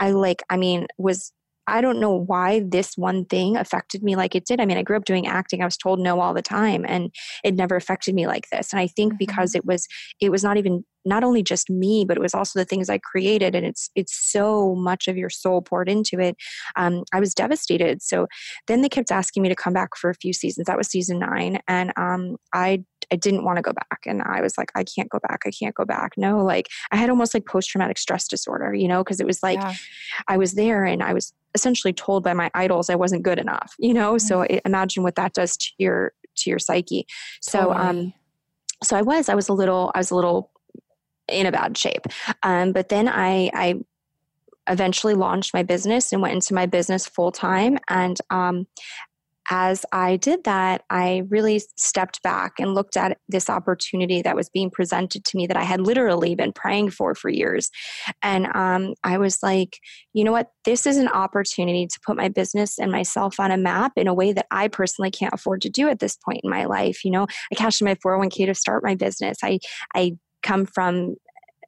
i 0.00 0.10
like 0.10 0.42
i 0.50 0.56
mean 0.56 0.86
was 0.98 1.32
i 1.66 1.80
don't 1.80 1.98
know 2.00 2.12
why 2.26 2.60
this 2.68 2.96
one 2.96 3.24
thing 3.24 3.56
affected 3.56 4.02
me 4.02 4.16
like 4.16 4.34
it 4.34 4.44
did. 4.44 4.60
I 4.60 4.66
mean 4.66 4.76
i 4.76 4.82
grew 4.82 4.96
up 4.96 5.04
doing 5.06 5.26
acting. 5.26 5.62
I 5.62 5.64
was 5.64 5.78
told 5.78 5.98
no 5.98 6.20
all 6.20 6.34
the 6.34 6.42
time 6.42 6.84
and 6.86 7.10
it 7.42 7.54
never 7.54 7.74
affected 7.76 8.14
me 8.14 8.26
like 8.26 8.48
this. 8.50 8.72
And 8.72 8.80
i 8.80 8.86
think 8.86 9.14
Mhm. 9.14 9.18
because 9.18 9.54
it 9.54 9.64
was 9.64 9.86
it 10.20 10.30
was 10.30 10.44
not 10.44 10.56
even 10.58 10.84
not 11.04 11.24
only 11.24 11.42
just 11.42 11.70
me 11.70 12.04
but 12.06 12.16
it 12.16 12.20
was 12.20 12.34
also 12.34 12.58
the 12.58 12.64
things 12.64 12.88
i 12.88 12.98
created 12.98 13.54
and 13.54 13.66
it's 13.66 13.90
it's 13.94 14.14
so 14.14 14.74
much 14.74 15.08
of 15.08 15.16
your 15.16 15.30
soul 15.30 15.62
poured 15.62 15.88
into 15.88 16.18
it 16.20 16.36
um, 16.76 17.04
i 17.12 17.20
was 17.20 17.34
devastated 17.34 18.02
so 18.02 18.26
then 18.66 18.80
they 18.82 18.88
kept 18.88 19.10
asking 19.12 19.42
me 19.42 19.48
to 19.48 19.54
come 19.56 19.72
back 19.72 19.96
for 19.96 20.10
a 20.10 20.14
few 20.14 20.32
seasons 20.32 20.66
that 20.66 20.76
was 20.78 20.88
season 20.88 21.18
nine 21.18 21.58
and 21.68 21.92
um, 21.96 22.36
i 22.52 22.82
i 23.12 23.16
didn't 23.16 23.44
want 23.44 23.56
to 23.56 23.62
go 23.62 23.72
back 23.72 24.00
and 24.06 24.22
i 24.22 24.40
was 24.40 24.56
like 24.56 24.70
i 24.74 24.84
can't 24.84 25.10
go 25.10 25.18
back 25.28 25.42
i 25.46 25.50
can't 25.50 25.74
go 25.74 25.84
back 25.84 26.12
no 26.16 26.42
like 26.42 26.68
i 26.90 26.96
had 26.96 27.10
almost 27.10 27.34
like 27.34 27.46
post-traumatic 27.46 27.98
stress 27.98 28.26
disorder 28.26 28.72
you 28.74 28.88
know 28.88 29.02
because 29.04 29.20
it 29.20 29.26
was 29.26 29.42
like 29.42 29.60
Yeah. 29.60 29.74
I 30.28 30.36
was 30.36 30.54
there 30.54 30.84
and 30.84 31.02
I 31.02 31.12
was 31.12 31.32
essentially 31.54 31.92
told 31.92 32.24
by 32.24 32.34
my 32.34 32.50
idols 32.54 32.90
I 32.90 32.94
wasn't 32.96 33.22
good 33.22 33.38
enough, 33.38 33.74
you 33.78 33.94
know? 33.94 34.18
So 34.18 34.42
Mm-hmm. 34.42 34.42
i 34.42 34.60
imagine 34.64 35.02
what 35.02 35.16
that 35.16 35.34
does 35.34 35.56
to 35.56 35.70
your 35.78 36.12
to 36.38 36.50
your 36.50 36.58
psyche. 36.58 37.06
So 37.40 37.72
um 37.76 38.12
so 38.82 38.96
I 38.96 39.02
was 39.02 39.28
I 39.28 39.34
was 39.34 39.48
a 39.48 39.52
little 39.52 39.90
I 39.94 39.98
was 39.98 40.10
a 40.10 40.16
little 40.16 40.50
in 41.28 41.46
a 41.46 41.52
bad 41.52 41.76
shape. 41.76 42.06
Um 42.42 42.72
but 42.72 42.88
then 42.88 43.08
I 43.08 43.50
I 43.54 43.74
eventually 44.68 45.14
launched 45.14 45.52
my 45.52 45.62
business 45.62 46.12
and 46.12 46.22
went 46.22 46.34
into 46.34 46.54
my 46.54 46.66
business 46.66 47.06
full 47.06 47.32
time 47.32 47.78
and 47.88 48.18
um 48.30 48.66
as 49.50 49.84
I 49.92 50.16
did 50.16 50.44
that, 50.44 50.84
I 50.90 51.22
really 51.28 51.60
stepped 51.76 52.22
back 52.22 52.54
and 52.58 52.74
looked 52.74 52.96
at 52.96 53.18
this 53.28 53.50
opportunity 53.50 54.22
that 54.22 54.36
was 54.36 54.48
being 54.48 54.70
presented 54.70 55.24
to 55.24 55.36
me 55.36 55.46
that 55.46 55.56
I 55.56 55.64
had 55.64 55.80
literally 55.80 56.34
been 56.34 56.52
praying 56.52 56.90
for 56.90 57.14
for 57.14 57.28
years. 57.28 57.70
And 58.22 58.46
um, 58.54 58.94
I 59.04 59.18
was 59.18 59.42
like, 59.42 59.78
you 60.14 60.24
know 60.24 60.32
what? 60.32 60.50
This 60.64 60.86
is 60.86 60.96
an 60.96 61.08
opportunity 61.08 61.86
to 61.86 62.00
put 62.06 62.16
my 62.16 62.28
business 62.28 62.78
and 62.78 62.90
myself 62.90 63.38
on 63.38 63.50
a 63.50 63.58
map 63.58 63.92
in 63.96 64.06
a 64.06 64.14
way 64.14 64.32
that 64.32 64.46
I 64.50 64.68
personally 64.68 65.10
can't 65.10 65.34
afford 65.34 65.60
to 65.62 65.70
do 65.70 65.88
at 65.88 65.98
this 65.98 66.16
point 66.16 66.40
in 66.42 66.50
my 66.50 66.64
life. 66.64 67.04
You 67.04 67.10
know, 67.10 67.26
I 67.52 67.54
cashed 67.54 67.82
in 67.82 67.86
my 67.86 67.96
401k 67.96 68.46
to 68.46 68.54
start 68.54 68.82
my 68.82 68.94
business. 68.94 69.38
I, 69.42 69.58
I 69.94 70.12
come 70.44 70.66
from 70.66 71.16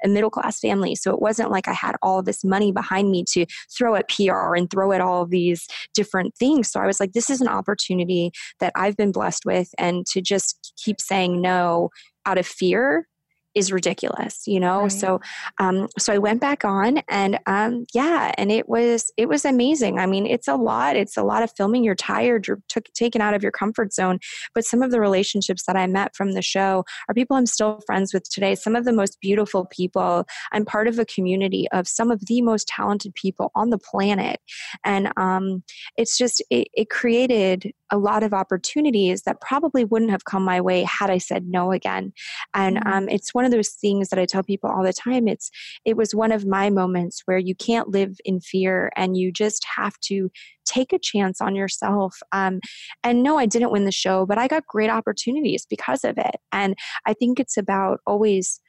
a 0.04 0.08
middle 0.08 0.30
class 0.30 0.60
family. 0.60 0.94
So 0.94 1.12
it 1.12 1.20
wasn't 1.20 1.50
like 1.50 1.68
I 1.68 1.72
had 1.72 1.96
all 2.02 2.22
this 2.22 2.44
money 2.44 2.70
behind 2.70 3.10
me 3.10 3.24
to 3.32 3.46
throw 3.76 3.94
at 3.94 4.08
PR 4.08 4.54
and 4.54 4.70
throw 4.70 4.92
at 4.92 5.00
all 5.00 5.26
these 5.26 5.66
different 5.94 6.34
things. 6.36 6.70
So 6.70 6.80
I 6.80 6.86
was 6.86 7.00
like, 7.00 7.12
this 7.12 7.30
is 7.30 7.40
an 7.40 7.48
opportunity 7.48 8.30
that 8.60 8.72
I've 8.76 8.96
been 8.96 9.12
blessed 9.12 9.44
with. 9.44 9.68
And 9.78 10.06
to 10.06 10.20
just 10.20 10.74
keep 10.76 11.00
saying 11.00 11.40
no 11.40 11.90
out 12.26 12.38
of 12.38 12.46
fear 12.46 13.08
is 13.56 13.72
ridiculous 13.72 14.46
you 14.46 14.60
know? 14.60 14.82
Right. 14.82 14.92
so 14.92 15.20
um 15.58 15.88
so 15.98 16.12
i 16.12 16.18
went 16.18 16.40
back 16.40 16.64
on 16.64 16.98
and 17.08 17.38
um 17.46 17.86
yeah 17.94 18.32
and 18.38 18.52
it 18.52 18.68
was 18.68 19.10
it 19.16 19.28
was 19.28 19.44
amazing. 19.44 19.98
I 19.98 20.06
mean 20.06 20.26
it's 20.26 20.48
a 20.48 20.54
lot 20.54 20.96
it's 20.96 21.16
a 21.16 21.22
lot 21.22 21.42
of 21.42 21.50
filming. 21.56 21.84
You're 21.84 21.94
tired 21.94 22.46
you're 22.46 22.60
took, 22.68 22.84
taken 22.92 23.20
out 23.20 23.34
of 23.34 23.42
your 23.42 23.52
comfort 23.52 23.92
zone. 23.92 24.18
But 24.54 24.64
some 24.64 24.82
of 24.82 24.90
the 24.90 25.00
relationships 25.00 25.64
that 25.66 25.76
i 25.76 25.86
met 25.86 26.14
from 26.14 26.32
the 26.32 26.42
show 26.42 26.84
are 27.08 27.14
people 27.14 27.36
i'm 27.36 27.46
still 27.46 27.80
friends 27.86 28.12
with 28.12 28.28
today 28.30 28.54
some 28.54 28.76
of 28.76 28.84
the 28.84 28.92
most 28.92 29.18
beautiful 29.20 29.66
people. 29.66 30.24
I'm 30.52 30.64
part 30.64 30.88
of 30.88 30.98
a 30.98 31.04
community 31.04 31.66
of 31.72 31.88
some 31.88 32.10
of 32.10 32.26
the 32.26 32.42
most 32.42 32.68
talented 32.68 33.14
people 33.14 33.50
on 33.54 33.70
the 33.70 33.78
planet. 33.78 34.40
And 34.84 35.12
um 35.16 35.62
it's 35.96 36.16
just 36.18 36.42
it, 36.50 36.68
it 36.74 36.90
created 36.90 37.72
a 37.90 37.98
lot 37.98 38.22
of 38.22 38.32
opportunities 38.32 39.22
that 39.22 39.40
probably 39.40 39.84
wouldn't 39.84 40.10
have 40.10 40.24
come 40.24 40.44
my 40.44 40.60
way 40.60 40.82
had 40.84 41.10
I 41.10 41.18
said 41.18 41.46
no 41.46 41.72
again. 41.72 42.12
And 42.54 42.78
mm-hmm. 42.78 42.88
um, 42.88 43.08
it's 43.08 43.34
one 43.34 43.44
of 43.44 43.50
those 43.50 43.70
things 43.70 44.08
that 44.08 44.18
I 44.18 44.26
tell 44.26 44.42
people 44.42 44.70
all 44.70 44.82
the 44.82 44.92
time. 44.92 45.28
It's 45.28 45.50
it 45.84 45.96
was 45.96 46.14
one 46.14 46.32
of 46.32 46.46
my 46.46 46.70
moments 46.70 47.22
where 47.26 47.38
you 47.38 47.54
can't 47.54 47.88
live 47.88 48.16
in 48.24 48.40
fear 48.40 48.90
and 48.96 49.16
you 49.16 49.32
just 49.32 49.66
have 49.76 49.98
to 50.00 50.30
take 50.64 50.92
a 50.92 50.98
chance 50.98 51.40
on 51.40 51.54
yourself. 51.54 52.18
Um, 52.32 52.60
and 53.04 53.22
no, 53.22 53.38
I 53.38 53.46
didn't 53.46 53.70
win 53.70 53.84
the 53.84 53.92
show, 53.92 54.26
but 54.26 54.38
I 54.38 54.48
got 54.48 54.66
great 54.66 54.90
opportunities 54.90 55.64
because 55.68 56.04
of 56.04 56.18
it. 56.18 56.36
And 56.52 56.74
I 57.06 57.14
think 57.14 57.38
it's 57.38 57.56
about 57.56 58.00
always 58.06 58.60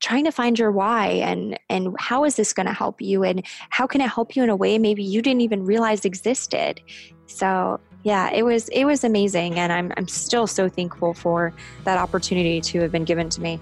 trying 0.00 0.24
to 0.24 0.32
find 0.32 0.58
your 0.58 0.72
why 0.72 1.06
and 1.06 1.58
and 1.68 1.94
how 1.98 2.24
is 2.24 2.36
this 2.36 2.52
going 2.52 2.66
to 2.66 2.72
help 2.72 3.00
you 3.00 3.22
and 3.22 3.44
how 3.70 3.86
can 3.86 4.00
it 4.00 4.08
help 4.08 4.34
you 4.34 4.42
in 4.42 4.50
a 4.50 4.56
way 4.56 4.76
maybe 4.76 5.04
you 5.04 5.22
didn't 5.22 5.40
even 5.40 5.64
realize 5.64 6.04
existed 6.04 6.80
so 7.26 7.78
yeah, 8.04 8.30
it 8.30 8.42
was 8.42 8.68
it 8.68 8.84
was 8.84 9.02
amazing, 9.02 9.58
and 9.58 9.72
I'm 9.72 9.90
I'm 9.96 10.06
still 10.08 10.46
so 10.46 10.68
thankful 10.68 11.14
for 11.14 11.54
that 11.84 11.96
opportunity 11.96 12.60
to 12.60 12.80
have 12.82 12.92
been 12.92 13.04
given 13.04 13.30
to 13.30 13.40
me. 13.40 13.58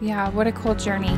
Yeah, 0.00 0.28
what 0.30 0.48
a 0.48 0.52
cool 0.52 0.74
journey. 0.74 1.14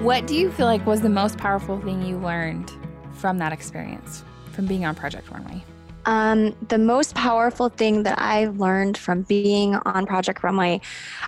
What 0.00 0.28
do 0.28 0.36
you 0.36 0.52
feel 0.52 0.66
like 0.66 0.86
was 0.86 1.00
the 1.00 1.10
most 1.10 1.38
powerful 1.38 1.80
thing 1.80 2.02
you 2.02 2.18
learned 2.18 2.72
from 3.14 3.38
that 3.38 3.52
experience, 3.52 4.22
from 4.52 4.66
being 4.66 4.84
on 4.84 4.94
Project 4.94 5.28
Runway? 5.30 5.64
Um, 6.08 6.56
the 6.68 6.78
most 6.78 7.14
powerful 7.14 7.68
thing 7.68 8.04
that 8.04 8.18
I 8.18 8.46
learned 8.46 8.96
from 8.96 9.22
being 9.22 9.74
on 9.74 10.06
Project 10.06 10.42
Runway, 10.42 10.80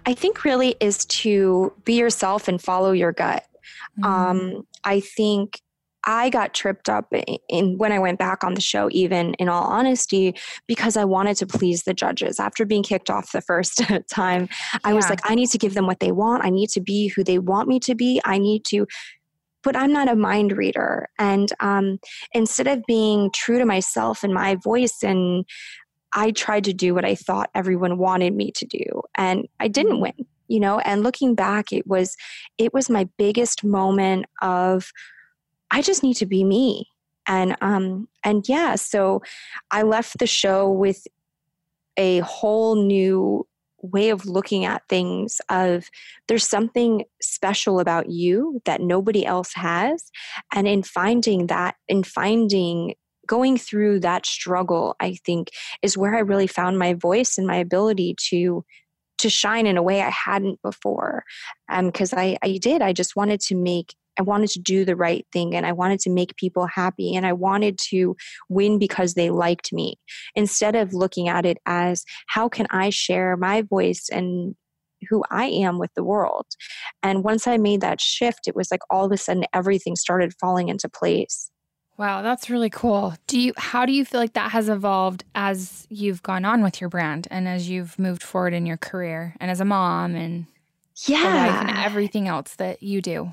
I 0.06 0.14
think, 0.14 0.42
really 0.42 0.74
is 0.80 1.04
to 1.04 1.74
be 1.84 1.98
yourself 1.98 2.48
and 2.48 2.60
follow 2.60 2.92
your 2.92 3.12
gut. 3.12 3.44
Mm-hmm. 3.98 4.04
Um, 4.04 4.66
I 4.82 5.00
think 5.00 5.60
I 6.04 6.30
got 6.30 6.54
tripped 6.54 6.88
up 6.88 7.12
in, 7.12 7.36
in, 7.50 7.76
when 7.76 7.92
I 7.92 7.98
went 7.98 8.18
back 8.18 8.42
on 8.42 8.54
the 8.54 8.62
show, 8.62 8.88
even 8.90 9.34
in 9.34 9.50
all 9.50 9.64
honesty, 9.64 10.34
because 10.66 10.96
I 10.96 11.04
wanted 11.04 11.36
to 11.36 11.46
please 11.46 11.82
the 11.82 11.92
judges. 11.92 12.40
After 12.40 12.64
being 12.64 12.82
kicked 12.82 13.10
off 13.10 13.32
the 13.32 13.42
first 13.42 13.82
time, 14.10 14.48
I 14.82 14.90
yeah. 14.90 14.94
was 14.94 15.10
like, 15.10 15.20
I 15.24 15.34
need 15.34 15.50
to 15.50 15.58
give 15.58 15.74
them 15.74 15.86
what 15.86 16.00
they 16.00 16.10
want. 16.10 16.42
I 16.42 16.48
need 16.48 16.70
to 16.70 16.80
be 16.80 17.08
who 17.08 17.22
they 17.22 17.38
want 17.38 17.68
me 17.68 17.80
to 17.80 17.94
be. 17.94 18.18
I 18.24 18.38
need 18.38 18.64
to 18.66 18.86
but 19.62 19.76
I'm 19.76 19.92
not 19.92 20.08
a 20.08 20.16
mind 20.16 20.52
reader. 20.52 21.08
And 21.18 21.50
um, 21.60 21.98
instead 22.32 22.66
of 22.66 22.82
being 22.86 23.30
true 23.32 23.58
to 23.58 23.64
myself 23.64 24.22
and 24.22 24.34
my 24.34 24.56
voice, 24.56 25.02
and 25.02 25.44
I 26.14 26.30
tried 26.32 26.64
to 26.64 26.72
do 26.72 26.94
what 26.94 27.04
I 27.04 27.14
thought 27.14 27.50
everyone 27.54 27.98
wanted 27.98 28.34
me 28.34 28.52
to 28.52 28.66
do, 28.66 29.02
and 29.14 29.46
I 29.58 29.68
didn't 29.68 29.94
mm-hmm. 29.94 30.02
win. 30.02 30.26
You 30.48 30.58
know, 30.58 30.80
and 30.80 31.04
looking 31.04 31.36
back, 31.36 31.72
it 31.72 31.86
was 31.86 32.16
it 32.58 32.74
was 32.74 32.90
my 32.90 33.08
biggest 33.16 33.62
moment 33.62 34.26
of 34.42 34.90
I 35.70 35.80
just 35.80 36.02
need 36.02 36.14
to 36.14 36.26
be 36.26 36.42
me. 36.42 36.88
And 37.28 37.56
um 37.60 38.08
and 38.24 38.48
yeah, 38.48 38.74
so 38.74 39.22
I 39.70 39.82
left 39.82 40.18
the 40.18 40.26
show 40.26 40.68
with 40.68 41.06
a 41.96 42.18
whole 42.20 42.74
new 42.74 43.46
way 43.82 44.10
of 44.10 44.26
looking 44.26 44.64
at 44.64 44.82
things 44.88 45.40
of 45.48 45.88
there's 46.28 46.48
something 46.48 47.04
special 47.20 47.80
about 47.80 48.10
you 48.10 48.60
that 48.64 48.80
nobody 48.80 49.24
else 49.24 49.52
has. 49.54 50.10
And 50.52 50.68
in 50.68 50.82
finding 50.82 51.46
that 51.46 51.76
in 51.88 52.02
finding 52.02 52.94
going 53.26 53.56
through 53.56 54.00
that 54.00 54.26
struggle 54.26 54.96
i 54.98 55.16
think 55.24 55.50
is 55.82 55.96
where 55.96 56.16
i 56.16 56.18
really 56.18 56.48
found 56.48 56.78
my 56.78 56.94
voice 56.94 57.38
and 57.38 57.46
my 57.46 57.54
ability 57.54 58.12
to 58.18 58.64
to 59.18 59.30
shine 59.30 59.66
in 59.66 59.76
a 59.76 59.82
way 59.82 60.02
i 60.02 60.10
hadn't 60.10 60.60
before. 60.62 61.22
Because 61.68 62.12
um, 62.12 62.18
I, 62.18 62.38
I 62.42 62.58
did 62.58 62.82
i 62.82 62.92
just 62.92 63.14
wanted 63.14 63.40
to 63.42 63.54
make 63.54 63.94
I 64.18 64.22
wanted 64.22 64.50
to 64.50 64.60
do 64.60 64.84
the 64.84 64.96
right 64.96 65.26
thing 65.32 65.54
and 65.54 65.64
I 65.64 65.72
wanted 65.72 66.00
to 66.00 66.10
make 66.10 66.36
people 66.36 66.66
happy 66.66 67.14
and 67.14 67.26
I 67.26 67.32
wanted 67.32 67.78
to 67.90 68.16
win 68.48 68.78
because 68.78 69.14
they 69.14 69.30
liked 69.30 69.72
me 69.72 69.98
instead 70.34 70.76
of 70.76 70.92
looking 70.92 71.28
at 71.28 71.46
it 71.46 71.58
as 71.66 72.04
how 72.26 72.48
can 72.48 72.66
I 72.70 72.90
share 72.90 73.36
my 73.36 73.62
voice 73.62 74.08
and 74.10 74.54
who 75.08 75.22
I 75.30 75.46
am 75.46 75.78
with 75.78 75.90
the 75.94 76.04
world. 76.04 76.46
And 77.02 77.24
once 77.24 77.46
I 77.46 77.56
made 77.56 77.80
that 77.80 78.00
shift, 78.00 78.46
it 78.46 78.54
was 78.54 78.70
like 78.70 78.82
all 78.90 79.06
of 79.06 79.12
a 79.12 79.16
sudden 79.16 79.44
everything 79.52 79.96
started 79.96 80.34
falling 80.38 80.68
into 80.68 80.88
place. 80.88 81.50
Wow, 81.96 82.22
that's 82.22 82.48
really 82.48 82.70
cool. 82.70 83.14
Do 83.26 83.38
you 83.38 83.52
how 83.58 83.84
do 83.84 83.92
you 83.92 84.06
feel 84.06 84.20
like 84.20 84.32
that 84.32 84.52
has 84.52 84.70
evolved 84.70 85.24
as 85.34 85.86
you've 85.90 86.22
gone 86.22 86.46
on 86.46 86.62
with 86.62 86.80
your 86.80 86.88
brand 86.88 87.28
and 87.30 87.46
as 87.46 87.68
you've 87.68 87.98
moved 87.98 88.22
forward 88.22 88.54
in 88.54 88.64
your 88.64 88.78
career 88.78 89.36
and 89.38 89.50
as 89.50 89.60
a 89.60 89.66
mom 89.66 90.14
and 90.14 90.46
yeah 91.06 91.60
and 91.60 91.78
everything 91.78 92.26
else 92.26 92.54
that 92.54 92.82
you 92.82 93.02
do? 93.02 93.32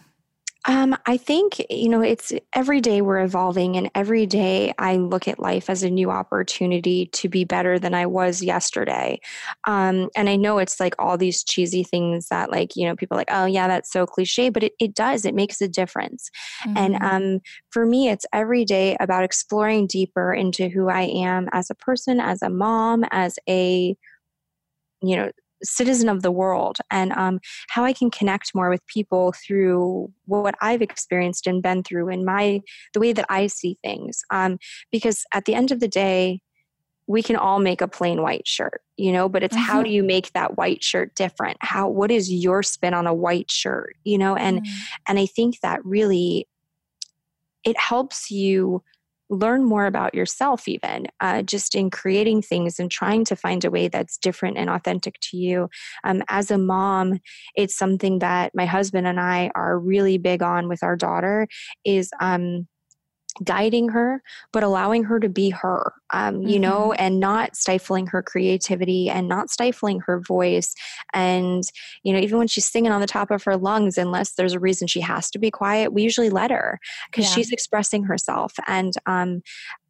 Um, 0.68 0.98
I 1.06 1.16
think, 1.16 1.66
you 1.70 1.88
know, 1.88 2.02
it's 2.02 2.34
every 2.54 2.82
day 2.82 3.02
we're 3.02 3.22
evolving, 3.22 3.78
and 3.78 3.90
every 3.96 4.26
day 4.26 4.74
I 4.78 4.98
look 4.98 5.28
at 5.28 5.40
life 5.40 5.70
as 5.70 5.82
a 5.82 5.90
new 5.90 6.12
opportunity 6.12 7.06
to 7.14 7.30
be 7.30 7.46
better 7.46 7.80
than 7.80 7.94
I 7.94 8.06
was 8.06 8.44
yesterday. 8.44 9.22
Um, 9.66 10.10
and 10.16 10.30
I 10.30 10.36
know 10.36 10.58
it's 10.58 10.80
like 10.80 10.94
all 11.00 11.18
these 11.18 11.44
cheesy 11.44 11.84
things 11.84 12.28
that, 12.28 12.52
like, 12.52 12.76
you 12.76 12.86
know, 12.86 12.98
people 12.98 13.18
like, 13.18 13.30
oh, 13.32 13.46
yeah, 13.46 13.68
that's 13.70 13.92
so 13.92 14.06
cliche, 14.06 14.50
but 14.50 14.62
it, 14.62 14.74
it 14.80 14.94
does, 14.94 15.24
it 15.24 15.34
makes 15.34 15.62
a 15.62 15.70
difference. 15.70 16.30
Mm-hmm. 16.66 16.78
And 16.78 16.96
um, 17.02 17.40
for 17.70 17.86
me, 17.86 18.10
it's 18.10 18.26
every 18.34 18.66
day 18.66 18.98
about 19.00 19.24
exploring 19.24 19.88
deeper 19.88 20.34
into 20.34 20.68
who 20.68 20.90
I 20.90 21.04
am 21.04 21.48
as 21.54 21.70
a 21.70 21.76
person, 21.76 22.20
as 22.20 22.42
a 22.42 22.50
mom, 22.50 23.06
as 23.12 23.40
a, 23.48 23.96
you 25.02 25.16
know, 25.16 25.32
citizen 25.64 26.10
of 26.10 26.22
the 26.22 26.32
world 26.32 26.78
and 26.92 27.12
um, 27.14 27.40
how 27.70 27.84
I 27.84 27.94
can 27.94 28.12
connect 28.12 28.54
more 28.54 28.70
with 28.70 28.86
people 28.88 29.34
through 29.46 30.12
what 30.26 30.56
I've 30.62 30.82
experienced 30.82 31.48
and 31.48 31.62
been 31.62 31.84
through 31.84 32.10
in 32.10 32.26
my 32.26 32.62
the 32.94 33.00
way 33.00 33.14
that 33.14 33.26
I 33.30 33.48
see 33.48 33.78
things. 33.84 34.22
Um, 34.30 34.60
because 34.92 35.26
at 35.34 35.46
the 35.46 35.56
end 35.56 35.72
of 35.72 35.80
the 35.80 35.88
day, 35.88 36.42
we 37.08 37.24
can 37.24 37.38
all 37.38 37.60
make 37.60 37.80
a 37.80 37.88
plain 37.88 38.22
white 38.22 38.46
shirt, 38.46 38.82
you 38.98 39.14
know, 39.14 39.30
but 39.30 39.42
it's 39.42 39.56
mm-hmm. 39.56 39.66
how 39.66 39.82
do 39.82 39.90
you 39.90 40.04
make 40.04 40.34
that 40.34 40.58
white 40.58 40.84
shirt 40.84 41.16
different? 41.16 41.58
How 41.62 41.88
what 41.88 42.12
is 42.12 42.32
your 42.32 42.62
spin 42.64 42.94
on 42.94 43.08
a 43.08 43.14
white 43.14 43.50
shirt, 43.50 43.96
you 44.04 44.18
know? 44.18 44.36
And 44.36 44.62
mm-hmm. 44.62 44.80
and 45.08 45.18
I 45.18 45.26
think 45.26 45.62
that 45.62 45.84
really 45.86 46.48
it 47.64 47.80
helps 47.80 48.30
you 48.30 48.84
learn 49.30 49.64
more 49.64 49.86
about 49.86 50.14
yourself 50.14 50.68
even 50.68 51.08
uh, 51.20 51.42
just 51.42 51.76
in 51.76 51.90
creating 51.90 52.42
things 52.42 52.80
and 52.80 52.90
trying 52.90 53.26
to 53.26 53.36
find 53.36 53.66
a 53.66 53.72
way 53.72 53.88
that's 53.88 54.18
different 54.18 54.58
and 54.58 54.70
authentic 54.70 55.20
to 55.20 55.38
you. 55.38 55.70
Um, 56.04 56.24
as 56.30 56.52
a 56.52 56.58
mom 56.58 57.20
it's 57.56 57.76
something 57.78 58.20
that 58.20 58.54
my 58.54 58.66
husband 58.66 59.08
and 59.08 59.20
i 59.20 59.52
are 59.56 59.78
really 59.80 60.18
big 60.18 60.42
on 60.42 60.68
with 60.68 60.84
our 60.84 60.96
daughter 60.96 61.48
is 61.86 62.10
um, 62.22 62.68
guiding 63.44 63.90
her 63.90 64.22
but 64.52 64.64
allowing 64.64 65.04
her 65.04 65.20
to 65.20 65.30
be 65.30 65.50
her 65.50 65.94
um, 66.12 66.36
mm-hmm. 66.36 66.48
you 66.48 66.60
know 66.60 66.90
mm-hmm. 66.90 67.04
and 67.04 67.20
not 67.20 67.56
stifling 67.56 68.08
her 68.08 68.22
creativity 68.22 69.10
and 69.10 69.28
not 69.28 69.50
stifling 69.50 70.00
her 70.00 70.20
voice 70.20 70.74
and 71.14 71.64
you 72.04 72.14
know 72.14 72.20
even 72.20 72.38
when 72.38 72.48
she's 72.48 72.66
singing 72.66 72.92
on 72.92 73.02
the 73.02 73.08
top 73.08 73.32
of 73.32 73.44
her 73.44 73.58
lungs 73.58 73.98
unless 73.98 74.34
there's 74.34 74.54
a 74.54 74.60
reason 74.60 74.88
she 74.88 75.02
has 75.02 75.30
to 75.30 75.40
be 75.40 75.52
quiet 75.52 75.94
we 75.94 76.02
usually 76.02 76.30
let 76.30 76.52
her 76.52 76.80
because 77.12 77.26
yeah. 77.26 77.36
she's 77.36 77.52
expressing 77.52 78.04
herself 78.04 78.54
and 78.68 78.94
um, 79.06 79.42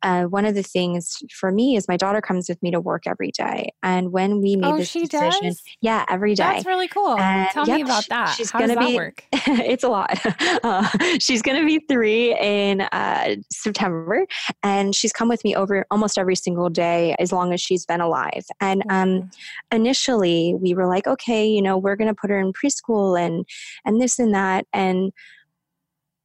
uh, 0.04 0.24
one 0.24 0.46
of 0.46 0.56
the 0.56 0.64
things 0.64 1.18
for 1.32 1.52
me 1.52 1.76
is 1.76 1.88
my 1.88 1.98
daughter 1.98 2.22
comes 2.22 2.48
with 2.50 2.62
me 2.62 2.72
to 2.72 2.80
work 2.80 3.08
every 3.08 3.32
day. 3.32 3.72
And 3.84 4.12
when 4.12 4.42
we 4.42 4.56
made 4.56 4.68
oh, 4.68 4.78
this 4.78 4.90
she 4.90 5.06
decision, 5.06 5.50
does? 5.50 5.62
yeah, 5.82 6.06
every 6.10 6.36
day. 6.36 6.44
That's 6.44 6.66
really 6.66 6.88
cool. 6.88 7.18
And, 7.18 7.50
Tell 7.50 7.68
yep, 7.68 7.78
me 7.78 7.82
about 7.84 8.08
that. 8.10 8.36
she's 8.36 8.52
How 8.52 8.60
gonna 8.60 8.76
does 8.76 8.84
that 8.84 8.90
be- 8.90 8.96
work? 8.96 9.24
it's 9.32 9.84
a 9.84 9.90
lot. 9.90 10.18
Uh, 10.64 10.88
she's 11.20 11.42
going 11.42 11.60
to 11.60 11.66
be 11.66 11.80
three 11.88 12.36
in 12.40 12.82
uh, 12.82 13.36
September, 13.52 14.26
and 14.64 14.96
she's 14.96 15.14
come 15.14 15.28
with 15.30 15.44
me 15.44 15.56
over 15.56 15.86
almost 15.92 16.18
every 16.18 16.36
single 16.36 16.70
day 16.70 17.16
as 17.20 17.32
long 17.32 17.54
as 17.54 17.62
she's 17.62 17.86
been 17.86 18.02
alive. 18.02 18.46
And 18.60 18.84
um, 18.90 19.30
initially, 19.72 20.56
we 20.60 20.74
were 20.74 20.88
like, 20.88 21.06
okay, 21.06 21.48
you 21.48 21.62
know, 21.62 21.78
we're 21.78 21.96
going 21.96 22.08
to 22.08 22.16
put 22.16 22.30
her 22.30 22.40
in 22.40 22.54
preschool 22.54 23.20
and 23.20 23.46
and 23.86 24.02
this 24.02 24.20
and 24.20 24.34
that. 24.34 24.66
And 24.74 25.12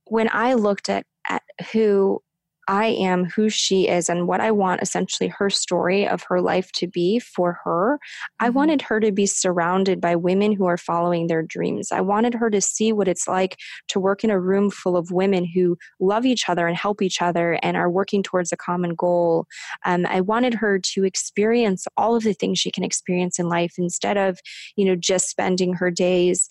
when 0.07 0.29
I 0.33 0.55
looked 0.55 0.89
at 0.89 1.05
at 1.29 1.43
who 1.73 2.23
I 2.69 2.87
am, 2.87 3.25
who 3.25 3.49
she 3.49 3.89
is, 3.89 4.09
and 4.09 4.27
what 4.29 4.41
I 4.41 4.51
want 4.53 4.83
essentially 4.83 5.29
her 5.29 5.51
story 5.51 6.07
of 6.07 6.23
her 6.29 6.41
life 6.41 6.71
to 6.73 6.87
be 6.87 7.19
for 7.19 7.59
her, 7.65 7.99
I 8.41 8.51
Mhm. 8.51 8.55
wanted 8.55 8.83
her 8.83 9.01
to 9.01 9.11
be 9.13 9.27
surrounded 9.27 10.01
by 10.01 10.17
women 10.17 10.53
who 10.53 10.67
are 10.67 10.77
following 10.77 11.27
their 11.27 11.43
dreams. 11.43 11.91
I 11.91 12.01
wanted 12.01 12.35
her 12.35 12.51
to 12.51 12.61
see 12.61 12.93
what 12.93 13.09
it's 13.09 13.27
like 13.27 13.57
to 13.89 14.01
work 14.01 14.23
in 14.25 14.31
a 14.31 14.41
room 14.41 14.71
full 14.71 14.97
of 14.97 15.11
women 15.11 15.45
who 15.45 15.77
love 16.01 16.25
each 16.25 16.49
other 16.49 16.67
and 16.67 16.77
help 16.77 17.03
each 17.03 17.21
other 17.21 17.59
and 17.63 17.77
are 17.77 17.91
working 17.91 18.23
towards 18.23 18.53
a 18.53 18.57
common 18.57 18.95
goal. 18.95 19.47
Um, 19.85 20.07
I 20.07 20.21
wanted 20.21 20.55
her 20.55 20.79
to 20.79 21.05
experience 21.05 21.87
all 21.97 22.15
of 22.17 22.23
the 22.23 22.33
things 22.35 22.59
she 22.59 22.71
can 22.71 22.85
experience 22.85 23.39
in 23.39 23.49
life 23.49 23.75
instead 23.79 24.17
of, 24.17 24.39
you 24.77 24.85
know, 24.85 24.97
just 24.97 25.29
spending 25.29 25.75
her 25.75 25.91
days 25.91 26.49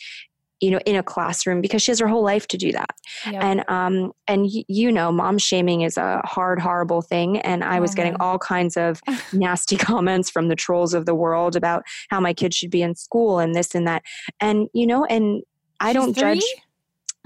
you 0.62 0.72
know 0.72 0.80
in 0.86 0.96
a 0.96 1.04
classroom 1.04 1.60
because 1.60 1.82
she 1.82 1.92
has 1.92 2.00
her 2.00 2.08
whole 2.08 2.24
life 2.24 2.48
to 2.48 2.58
do 2.58 2.72
that 2.72 2.96
Yep. 3.26 3.44
and 3.44 3.64
um 3.70 4.12
and 4.28 4.44
y- 4.44 4.64
you 4.68 4.92
know 4.92 5.12
mom 5.12 5.38
shaming 5.38 5.82
is 5.82 5.98
a 5.98 6.22
hard 6.24 6.60
horrible 6.60 7.02
thing 7.02 7.40
and 7.40 7.64
i 7.64 7.80
was 7.80 7.94
getting 7.96 8.16
all 8.20 8.38
kinds 8.40 8.78
of 8.78 9.02
nasty 9.34 9.76
comments 9.76 10.30
from 10.30 10.48
the 10.48 10.56
trolls 10.56 10.94
of 10.94 11.06
the 11.06 11.16
world 11.16 11.56
about 11.56 11.84
how 12.10 12.20
my 12.20 12.34
kids 12.34 12.56
should 12.56 12.72
be 12.72 12.82
in 12.82 12.96
school 12.96 13.40
and 13.40 13.54
this 13.56 13.76
and 13.76 13.88
that 13.88 14.04
and 14.40 14.68
you 14.74 14.88
know 14.88 15.04
and 15.06 15.42
i 15.80 15.92
don't 15.94 16.16
judge 16.16 16.40
three? 16.40 16.62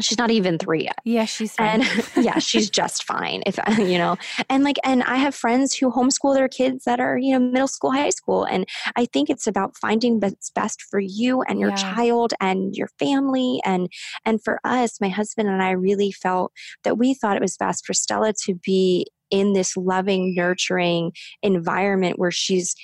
She's 0.02 0.18
not 0.18 0.32
even 0.32 0.58
three 0.58 0.84
yet 0.84 0.98
Yeah, 1.06 1.26
she's 1.26 1.54
fine. 1.56 1.82
and 1.82 2.08
yeah 2.26 2.40
she's 2.40 2.70
just 2.70 3.04
fine 3.04 3.44
if 3.46 3.58
you 3.80 3.98
know 3.98 4.18
and 4.50 4.64
like 4.64 4.78
and 4.84 5.04
i 5.04 5.16
have 5.16 5.34
friends 5.36 5.74
who 5.76 5.90
homeschool 5.92 6.34
their 6.36 6.50
kids 6.50 6.84
that 6.86 7.00
are 7.00 7.18
you 7.18 7.32
know 7.34 7.40
middle 7.40 7.68
school 7.68 7.92
high 7.92 8.10
school 8.10 8.44
and 8.46 8.68
i 8.96 9.06
think 9.06 9.30
it's 9.30 9.48
about 9.48 9.76
finding 9.78 10.20
what's 10.20 10.50
best 10.52 10.82
for 10.90 11.00
you 11.00 11.42
and 11.44 11.60
your 11.60 11.70
Yeah. 11.70 11.94
child 11.96 12.34
and 12.42 12.76
your 12.76 12.90
family 13.00 13.60
and 13.66 13.90
and 14.26 14.44
for 14.44 14.60
us 14.64 15.00
my 15.00 15.10
husband 15.10 15.48
and 15.50 15.62
i 15.64 15.72
really 15.72 16.12
felt 16.12 16.52
that 16.84 16.98
we 16.98 17.14
thought 17.14 17.38
it 17.38 17.42
was 17.42 17.58
best 17.58 17.86
for 17.86 17.94
stella 17.94 18.34
to 18.44 18.56
be 18.56 19.08
in 19.32 19.54
this 19.54 19.76
loving 19.76 20.36
nurturing 20.36 21.12
environment 21.42 22.20
where 22.20 22.32
she's 22.32 22.76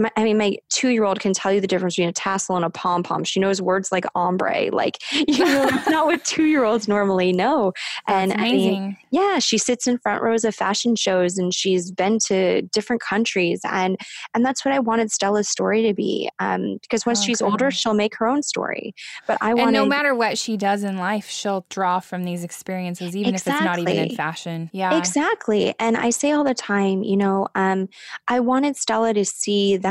my, 0.00 0.10
I 0.16 0.24
mean, 0.24 0.38
my 0.38 0.56
two-year-old 0.70 1.20
can 1.20 1.32
tell 1.32 1.52
you 1.52 1.60
the 1.60 1.66
difference 1.66 1.94
between 1.94 2.08
a 2.08 2.12
tassel 2.12 2.56
and 2.56 2.64
a 2.64 2.70
pom 2.70 3.02
pom. 3.02 3.22
She 3.22 3.38
knows 3.38 3.62
words 3.62 3.92
like 3.92 4.04
ombre, 4.14 4.70
like 4.72 4.98
you 5.12 5.44
know, 5.44 5.66
that's 5.70 5.88
not 5.88 6.06
what 6.06 6.24
two-year-olds 6.24 6.88
normally 6.88 7.32
know. 7.32 7.72
And 8.08 8.30
That's 8.30 8.40
I 8.40 8.44
mean, 8.44 8.68
amazing. 8.68 8.96
yeah, 9.10 9.38
she 9.38 9.58
sits 9.58 9.86
in 9.86 9.98
front 9.98 10.22
rows 10.22 10.44
of 10.44 10.54
fashion 10.54 10.96
shows 10.96 11.38
and 11.38 11.52
she's 11.54 11.90
been 11.90 12.18
to 12.26 12.62
different 12.62 13.02
countries 13.02 13.60
and 13.64 13.96
and 14.34 14.44
that's 14.44 14.64
what 14.64 14.72
I 14.72 14.78
wanted 14.78 15.10
Stella's 15.10 15.48
story 15.48 15.82
to 15.82 15.94
be. 15.94 16.30
Um, 16.38 16.78
because 16.80 17.04
once 17.06 17.20
Oh, 17.20 17.24
she's 17.24 17.42
older, 17.42 17.70
she'll 17.70 17.94
make 17.94 18.16
her 18.16 18.26
own 18.26 18.42
story. 18.42 18.94
But 19.26 19.38
I 19.40 19.50
and 19.50 19.58
wanted 19.58 19.72
no 19.72 19.86
matter 19.86 20.14
what 20.14 20.38
she 20.38 20.56
does 20.56 20.82
in 20.84 20.96
life, 20.96 21.28
she'll 21.28 21.66
draw 21.68 22.00
from 22.00 22.24
these 22.24 22.44
experiences, 22.44 23.14
even 23.14 23.34
if 23.34 23.46
it's 23.46 23.60
not 23.60 23.78
even 23.78 23.96
in 23.96 24.16
fashion. 24.16 24.70
Yeah. 24.72 24.96
Exactly. 24.96 25.74
And 25.78 25.96
I 25.96 26.10
say 26.10 26.32
all 26.32 26.44
the 26.44 26.54
time, 26.54 27.02
you 27.02 27.16
know, 27.16 27.48
um, 27.54 27.88
I 28.28 28.40
wanted 28.40 28.76
Stella 28.76 29.12
to 29.14 29.24
see 29.24 29.76
that 29.76 29.89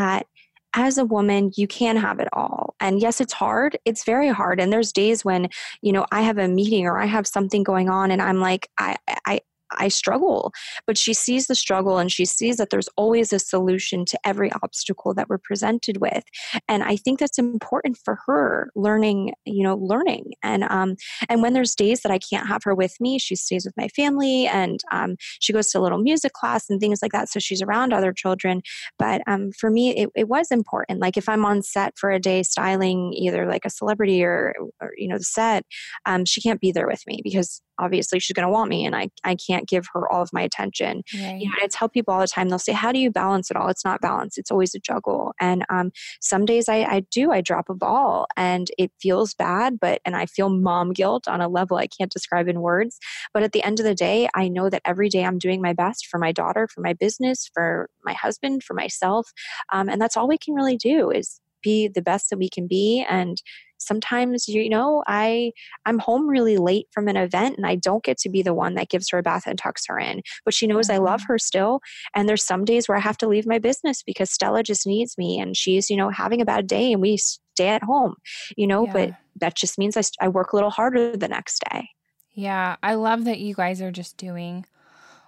as 0.75 0.97
a 0.97 1.05
woman, 1.05 1.51
you 1.55 1.67
can 1.67 1.97
have 1.97 2.19
it 2.19 2.27
all. 2.33 2.75
And 2.79 3.01
yes, 3.01 3.19
it's 3.19 3.33
hard. 3.33 3.77
It's 3.85 4.03
very 4.03 4.29
hard. 4.29 4.59
And 4.59 4.71
there's 4.71 4.91
days 4.91 5.25
when, 5.25 5.49
you 5.81 5.91
know, 5.91 6.05
I 6.11 6.21
have 6.21 6.37
a 6.37 6.47
meeting 6.47 6.85
or 6.85 6.99
I 6.99 7.05
have 7.05 7.25
something 7.25 7.63
going 7.63 7.89
on 7.89 8.11
and 8.11 8.21
I'm 8.21 8.39
like, 8.39 8.69
I, 8.77 8.95
I, 9.25 9.39
I 9.71 9.87
struggle, 9.87 10.51
but 10.85 10.97
she 10.97 11.13
sees 11.13 11.47
the 11.47 11.55
struggle 11.55 11.97
and 11.97 12.11
she 12.11 12.25
sees 12.25 12.57
that 12.57 12.69
there's 12.69 12.89
always 12.95 13.33
a 13.33 13.39
solution 13.39 14.05
to 14.05 14.19
every 14.25 14.51
obstacle 14.63 15.13
that 15.13 15.29
we're 15.29 15.37
presented 15.37 15.97
with. 15.97 16.23
And 16.67 16.83
I 16.83 16.95
think 16.95 17.19
that's 17.19 17.37
important 17.37 17.97
for 17.97 18.19
her 18.25 18.71
learning, 18.75 19.33
you 19.45 19.63
know, 19.63 19.75
learning. 19.75 20.33
And 20.43 20.63
um, 20.63 20.95
and 21.27 21.41
when 21.41 21.53
there's 21.53 21.75
days 21.75 22.01
that 22.01 22.11
I 22.11 22.19
can't 22.19 22.47
have 22.47 22.63
her 22.63 22.75
with 22.75 22.95
me, 22.99 23.19
she 23.19 23.35
stays 23.35 23.65
with 23.65 23.75
my 23.77 23.87
family 23.89 24.47
and 24.47 24.79
um, 24.91 25.15
she 25.39 25.53
goes 25.53 25.69
to 25.71 25.79
a 25.79 25.81
little 25.81 25.97
music 25.97 26.33
class 26.33 26.69
and 26.69 26.79
things 26.79 26.99
like 27.01 27.11
that. 27.11 27.29
So 27.29 27.39
she's 27.39 27.61
around 27.61 27.93
other 27.93 28.13
children. 28.13 28.61
But 28.97 29.21
um, 29.27 29.51
for 29.51 29.69
me, 29.69 29.95
it, 29.95 30.09
it 30.15 30.27
was 30.27 30.51
important. 30.51 30.99
Like 30.99 31.17
if 31.17 31.29
I'm 31.29 31.45
on 31.45 31.61
set 31.61 31.97
for 31.97 32.11
a 32.11 32.19
day 32.19 32.43
styling 32.43 33.13
either 33.13 33.47
like 33.47 33.65
a 33.65 33.69
celebrity 33.69 34.23
or, 34.23 34.55
or 34.81 34.91
you 34.97 35.07
know, 35.07 35.17
the 35.17 35.23
set, 35.23 35.65
um, 36.05 36.25
she 36.25 36.41
can't 36.41 36.61
be 36.61 36.71
there 36.71 36.87
with 36.87 37.01
me 37.07 37.21
because 37.23 37.61
obviously 37.79 38.19
she's 38.19 38.33
going 38.33 38.47
to 38.47 38.51
want 38.51 38.69
me 38.69 38.85
and 38.85 38.95
I, 38.95 39.09
I 39.23 39.35
can't 39.35 39.67
give 39.67 39.87
her 39.93 40.11
all 40.11 40.21
of 40.21 40.29
my 40.33 40.41
attention 40.41 41.03
Right. 41.13 41.39
you 41.41 41.47
know, 41.47 41.53
and 41.53 41.63
I 41.63 41.67
tell 41.67 41.89
people 41.89 42.13
all 42.13 42.19
the 42.19 42.27
time, 42.27 42.49
they'll 42.49 42.59
say, 42.59 42.73
How 42.73 42.91
do 42.91 42.99
you 42.99 43.09
balance 43.11 43.49
it 43.49 43.57
all? 43.57 43.69
It's 43.69 43.85
not 43.85 44.01
balance, 44.01 44.37
it's 44.37 44.51
always 44.51 44.75
a 44.75 44.79
juggle. 44.79 45.33
And 45.39 45.65
um, 45.69 45.91
some 46.21 46.45
days 46.45 46.69
I, 46.69 46.83
I 46.83 46.99
do, 47.11 47.31
I 47.31 47.41
drop 47.41 47.69
a 47.69 47.73
ball 47.73 48.27
and 48.37 48.69
it 48.77 48.91
feels 49.01 49.33
bad, 49.33 49.79
but 49.79 50.01
and 50.05 50.15
I 50.15 50.25
feel 50.25 50.49
mom 50.49 50.93
guilt 50.93 51.27
on 51.27 51.41
a 51.41 51.47
level 51.47 51.77
I 51.77 51.87
can't 51.87 52.11
describe 52.11 52.47
in 52.47 52.61
words. 52.61 52.99
But 53.33 53.43
at 53.43 53.51
the 53.51 53.63
end 53.63 53.79
of 53.79 53.85
the 53.85 53.95
day, 53.95 54.29
I 54.35 54.47
know 54.47 54.69
that 54.69 54.81
every 54.85 55.09
day 55.09 55.23
I'm 55.25 55.39
doing 55.39 55.61
my 55.61 55.73
best 55.73 56.07
for 56.07 56.19
my 56.19 56.31
daughter, 56.31 56.67
for 56.67 56.81
my 56.81 56.93
business, 56.93 57.49
for 57.53 57.89
my 58.03 58.13
husband, 58.13 58.63
for 58.63 58.73
myself. 58.73 59.31
Um, 59.71 59.89
and 59.89 60.01
that's 60.01 60.17
all 60.17 60.27
we 60.27 60.37
can 60.37 60.53
really 60.53 60.77
do 60.77 61.09
is 61.09 61.39
be 61.61 61.87
the 61.87 62.01
best 62.01 62.29
that 62.29 62.37
we 62.37 62.49
can 62.49 62.67
be. 62.67 63.05
And 63.09 63.41
sometimes, 63.79 64.47
you 64.47 64.69
know, 64.69 65.03
I 65.07 65.51
I'm 65.85 65.99
home 65.99 66.27
really 66.27 66.57
late 66.57 66.87
from 66.91 67.07
an 67.07 67.17
event 67.17 67.57
and 67.57 67.65
I 67.65 67.75
don't 67.75 68.03
get 68.03 68.17
to 68.19 68.29
be 68.29 68.41
the 68.41 68.53
one 68.53 68.75
that 68.75 68.89
gives 68.89 69.09
her 69.09 69.17
a 69.19 69.23
bath 69.23 69.43
and 69.47 69.57
tucks 69.57 69.85
her 69.87 69.97
in. 69.99 70.21
But 70.45 70.53
she 70.53 70.67
knows 70.67 70.89
I 70.89 70.97
love 70.97 71.21
Mhm. 71.21 71.27
her 71.27 71.37
still. 71.39 71.81
And 72.15 72.27
there's 72.27 72.45
some 72.45 72.65
days 72.65 72.87
where 72.87 72.97
I 72.97 73.01
have 73.01 73.17
to 73.19 73.27
leave 73.27 73.47
my 73.47 73.59
business 73.59 74.03
because 74.03 74.31
Stella 74.31 74.63
just 74.63 74.85
needs 74.87 75.17
me 75.17 75.39
and 75.39 75.55
she's, 75.55 75.89
you 75.89 75.97
know, 75.97 76.09
having 76.09 76.41
a 76.41 76.45
bad 76.45 76.67
day 76.67 76.91
and 76.91 77.01
we 77.01 77.17
stay 77.17 77.69
at 77.69 77.83
home, 77.83 78.15
you 78.57 78.67
know, 78.67 78.87
but 78.87 79.11
that 79.35 79.55
just 79.55 79.77
means 79.77 79.95
I, 79.97 80.01
I 80.21 80.27
work 80.27 80.51
a 80.53 80.55
little 80.55 80.69
harder 80.71 81.15
the 81.15 81.27
next 81.27 81.63
day. 81.71 81.89
Yeah. 82.31 82.77
I 82.83 82.93
love 82.95 83.25
that 83.25 83.39
you 83.39 83.53
guys 83.55 83.81
are 83.81 83.91
just 83.91 84.17
doing 84.17 84.65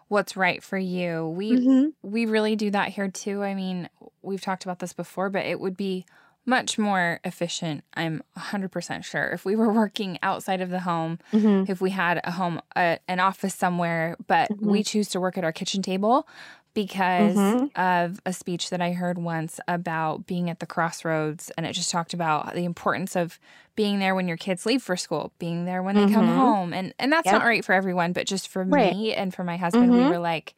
what's 0.10 0.38
right 0.38 0.64
for 0.64 0.78
you. 0.78 1.28
We 1.30 1.60
Mhm. 1.60 1.92
we 2.04 2.26
really 2.28 2.56
do 2.56 2.72
that 2.72 2.90
here 2.90 3.10
too. 3.10 3.44
I 3.44 3.56
mean, 3.56 3.90
we've 4.24 4.42
talked 4.42 4.64
about 4.66 4.80
this 4.80 4.94
before, 4.94 5.30
but 5.30 5.46
it 5.46 5.60
would 5.60 5.78
be 5.78 6.06
much 6.46 6.78
more 6.78 7.20
efficient, 7.24 7.84
I'm 7.94 8.24
100% 8.36 9.06
sure, 9.06 9.30
if 9.32 9.46
we 9.46 9.56
were 9.56 9.72
working 9.72 10.18
outside 10.24 10.62
of 10.62 10.70
the 10.70 10.82
home, 10.82 11.20
Mhm. 11.34 11.68
if 11.68 11.82
we 11.82 11.92
had 11.92 12.20
a 12.24 12.32
home, 12.32 12.62
uh, 12.76 12.98
an 13.08 13.20
office 13.20 13.56
somewhere, 13.56 14.16
but 14.28 14.52
we 14.62 14.84
choose 14.84 15.10
to 15.10 15.20
work 15.20 15.38
at 15.38 15.44
our 15.44 15.52
kitchen 15.52 15.82
table 15.82 16.28
because 16.74 17.56
Mhm. 17.58 17.72
of 17.76 18.20
a 18.26 18.34
speech 18.34 18.70
that 18.70 18.82
I 18.82 18.94
heard 18.94 19.18
once 19.18 19.60
about 19.68 20.26
being 20.26 20.50
at 20.50 20.60
the 20.60 20.66
crossroads. 20.66 21.52
And 21.58 21.66
it 21.66 21.74
just 21.74 21.92
talked 21.92 22.14
about 22.14 22.54
the 22.56 22.66
importance 22.66 23.16
of 23.16 23.40
being 23.76 24.00
there 24.00 24.16
when 24.16 24.28
your 24.28 24.38
kids 24.38 24.66
leave 24.66 24.82
for 24.82 24.96
school, 24.98 25.34
being 25.38 25.66
there 25.66 25.84
when 25.84 25.96
they 25.96 26.06
come 26.08 26.28
Mhm. 26.28 26.30
home. 26.30 26.74
And, 26.74 26.94
and 26.98 27.12
that's 27.12 27.32
Yep. 27.32 27.34
not 27.34 27.46
right 27.46 27.64
for 27.64 27.74
everyone, 27.74 28.14
but 28.14 28.26
just 28.28 28.48
for 28.48 28.66
Right. 28.70 28.96
me 28.96 29.14
and 29.14 29.34
for 29.34 29.44
my 29.44 29.58
husband, 29.58 29.94
we 29.94 30.06
Mhm. 30.06 30.08
were 30.08 30.18
like, 30.20 30.56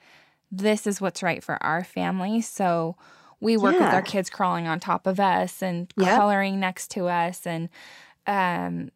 this 0.52 0.88
is 0.88 1.02
what's 1.02 1.24
right 1.24 1.43
for 1.43 1.62
our 1.63 1.84
family. 1.84 2.41
So 2.41 2.96
we 3.43 3.58
work 3.58 3.79
with 3.79 3.93
our 3.93 4.03
kids 4.03 4.29
crawling 4.32 4.67
on 4.67 4.79
top 4.79 5.08
of 5.08 5.19
us 5.19 5.63
and 5.63 5.93
Yep. 5.95 6.23
coloring 6.23 6.60
next 6.60 6.89
to 6.91 7.08
us 7.08 7.47
and 7.47 7.69
um 8.27 8.91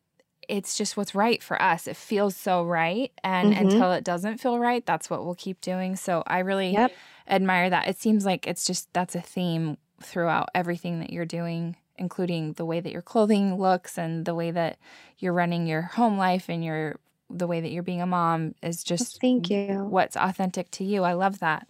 it's 0.50 0.78
just 0.78 0.98
what's 0.98 1.16
right 1.16 1.44
for 1.44 1.62
us. 1.62 1.88
It 1.88 1.98
feels 1.98 2.36
so 2.36 2.64
right 2.64 3.12
and 3.24 3.52
Mhm. 3.52 3.54
until 3.54 3.92
it 3.94 4.04
doesn't 4.06 4.40
feel 4.40 4.60
right, 4.60 4.86
that's 4.86 5.10
what 5.10 5.26
we'll 5.26 5.36
keep 5.36 5.62
doing. 5.62 5.96
So 5.98 6.24
I 6.28 6.40
really 6.40 6.80
Yep. 6.80 6.98
admire 7.28 7.70
that. 7.70 7.88
It 7.88 7.98
seems 8.00 8.26
like 8.26 8.48
it's 8.48 8.66
just 8.66 8.92
that's 8.94 9.16
a 9.16 9.22
theme 9.22 9.78
throughout 10.02 10.50
everything 10.56 11.00
that 11.02 11.12
you're 11.12 11.26
doing, 11.26 11.76
including 11.98 12.54
the 12.54 12.66
way 12.66 12.80
that 12.80 12.94
your 12.94 13.02
clothing 13.02 13.58
looks 13.58 13.98
and 13.98 14.26
the 14.26 14.36
way 14.36 14.52
that 14.52 14.80
you're 15.20 15.34
running 15.34 15.68
your 15.68 15.82
home 15.84 16.18
life 16.18 16.50
and 16.50 16.64
your 16.64 17.00
the 17.30 17.48
way 17.48 17.60
that 17.62 17.72
you're 17.72 17.84
being 17.84 18.02
a 18.02 18.08
mom 18.08 18.56
is 18.64 18.84
just 18.84 19.22
Thank 19.22 19.50
you. 19.50 19.98
what's 19.98 20.16
authentic 20.18 20.72
to 20.72 20.84
you. 20.86 21.04
I 21.04 21.14
love 21.14 21.40
that. 21.40 21.68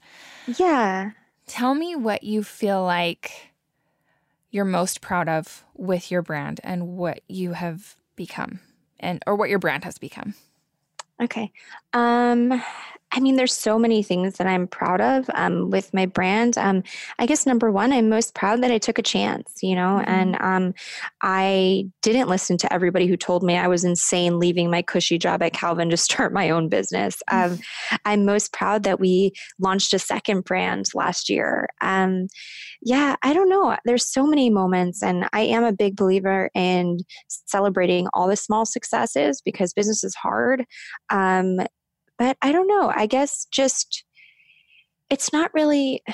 Yeah. 0.48 1.12
Tell 1.48 1.74
me 1.74 1.96
what 1.96 2.24
you 2.24 2.44
feel 2.44 2.84
like 2.84 3.52
you're 4.52 4.66
most 4.66 5.02
proud 5.02 5.30
of 5.30 5.64
with 5.76 6.12
your 6.12 6.22
brand 6.22 6.60
and 6.64 6.98
what 6.98 7.22
you 7.28 7.54
have 7.54 7.96
become 8.16 8.60
and 9.00 9.24
or 9.28 9.36
what 9.36 9.50
your 9.50 9.60
brand 9.60 9.84
has 9.84 9.98
become. 9.98 10.36
Okay. 11.22 11.52
Um 11.94 12.62
I 13.12 13.20
mean, 13.20 13.36
there's 13.36 13.54
so 13.54 13.80
many 13.80 14.04
things 14.04 14.36
that 14.36 14.48
I'm 14.48 14.68
proud 14.68 15.00
of 15.00 15.30
um, 15.34 15.70
with 15.70 15.94
my 15.94 16.06
brand. 16.06 16.58
Um, 16.58 16.84
I 17.20 17.26
guess 17.26 17.46
number 17.46 17.72
one, 17.72 17.94
I'm 17.94 18.10
most 18.10 18.36
proud 18.36 18.62
that 18.64 18.72
I 18.72 18.78
took 18.78 19.00
a 19.00 19.04
chance, 19.04 19.54
you 19.62 19.76
know, 19.76 20.02
mm-hmm. 20.02 20.12
and 20.12 20.38
um, 20.42 20.74
I 21.22 21.86
didn't 22.02 22.28
listen 22.28 22.58
to 22.58 22.74
everybody 22.74 23.08
who 23.08 23.16
told 23.16 23.44
me 23.44 23.56
I 23.56 23.68
was 23.68 23.86
insane 23.86 24.40
leaving 24.40 24.70
my 24.70 24.82
cushy 24.82 25.18
job 25.18 25.42
at 25.42 25.54
Calvin 25.54 25.90
to 25.90 25.98
start 26.08 26.34
my 26.34 26.50
own 26.50 26.68
business. 26.68 27.22
Um, 27.32 27.60
I'm 28.06 28.26
most 28.26 28.52
proud 28.52 28.84
that 28.84 29.00
we 29.00 29.32
launched 29.58 29.94
a 29.94 30.00
second 30.00 30.44
brand 30.44 30.88
last 30.94 31.30
year. 31.30 31.68
Um, 31.82 32.28
yeah, 32.82 33.16
I 33.24 33.34
don't 33.34 33.50
know. 33.50 33.76
There's 33.86 34.06
so 34.06 34.28
many 34.28 34.50
moments, 34.50 35.02
and 35.02 35.28
I 35.34 35.42
am 35.42 35.64
a 35.64 35.72
big 35.72 35.96
believer 35.96 36.50
in 36.54 37.00
celebrating 37.28 38.08
all 38.14 38.28
the 38.28 38.36
small 38.36 38.66
successes 38.66 39.42
because 39.42 39.74
business 39.74 40.04
is 40.04 40.14
hard. 40.14 40.66
But 42.18 42.38
I 42.42 42.52
don't 42.52 42.68
know. 42.68 42.92
I 42.94 43.06
guess 43.06 43.46
just 43.52 44.04
it's 45.10 45.32
not 45.32 45.54
really. 45.54 46.02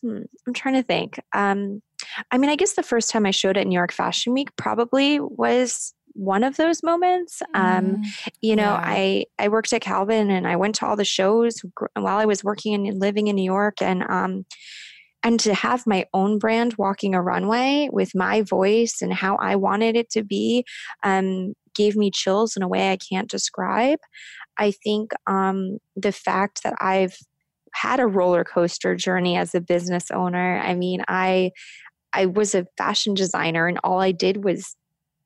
Hmm, 0.00 0.20
I'm 0.46 0.54
trying 0.54 0.76
to 0.76 0.84
think. 0.84 1.18
Um, 1.34 1.82
I 2.30 2.38
mean, 2.38 2.48
I 2.48 2.54
guess 2.54 2.74
the 2.74 2.82
first 2.82 3.10
time 3.10 3.26
I 3.26 3.32
showed 3.32 3.56
at 3.56 3.66
New 3.66 3.74
York 3.74 3.92
Fashion 3.92 4.32
Week 4.32 4.54
probably 4.56 5.18
was 5.18 5.92
one 6.14 6.44
of 6.44 6.56
those 6.56 6.82
moments. 6.82 7.42
Um, 7.54 7.96
mm, 7.96 8.30
you 8.40 8.56
know, 8.56 8.62
yeah. 8.62 8.80
I 8.82 9.24
I 9.38 9.48
worked 9.48 9.72
at 9.72 9.82
Calvin 9.82 10.30
and 10.30 10.46
I 10.46 10.56
went 10.56 10.76
to 10.76 10.86
all 10.86 10.96
the 10.96 11.04
shows 11.04 11.60
while 11.94 12.16
I 12.16 12.24
was 12.24 12.44
working 12.44 12.86
and 12.86 13.00
living 13.00 13.26
in 13.26 13.36
New 13.36 13.44
York, 13.44 13.82
and 13.82 14.04
um, 14.08 14.46
and 15.24 15.40
to 15.40 15.54
have 15.54 15.86
my 15.86 16.06
own 16.14 16.38
brand 16.38 16.74
walking 16.78 17.14
a 17.14 17.22
runway 17.22 17.88
with 17.92 18.14
my 18.14 18.42
voice 18.42 19.02
and 19.02 19.12
how 19.12 19.36
I 19.36 19.56
wanted 19.56 19.96
it 19.96 20.10
to 20.10 20.22
be 20.22 20.64
um, 21.02 21.54
gave 21.74 21.96
me 21.96 22.10
chills 22.10 22.56
in 22.56 22.62
a 22.62 22.68
way 22.68 22.92
I 22.92 22.96
can't 22.96 23.28
describe. 23.28 23.98
I 24.58 24.70
think 24.70 25.12
um, 25.26 25.78
the 25.96 26.12
fact 26.12 26.62
that 26.62 26.74
I've 26.80 27.16
had 27.74 28.00
a 28.00 28.06
roller 28.06 28.44
coaster 28.44 28.94
journey 28.94 29.36
as 29.36 29.54
a 29.54 29.60
business 29.60 30.10
owner. 30.12 30.60
I 30.60 30.74
mean, 30.74 31.02
I 31.08 31.50
I 32.12 32.26
was 32.26 32.54
a 32.54 32.66
fashion 32.78 33.14
designer 33.14 33.66
and 33.66 33.78
all 33.82 34.00
I 34.00 34.12
did 34.12 34.44
was 34.44 34.76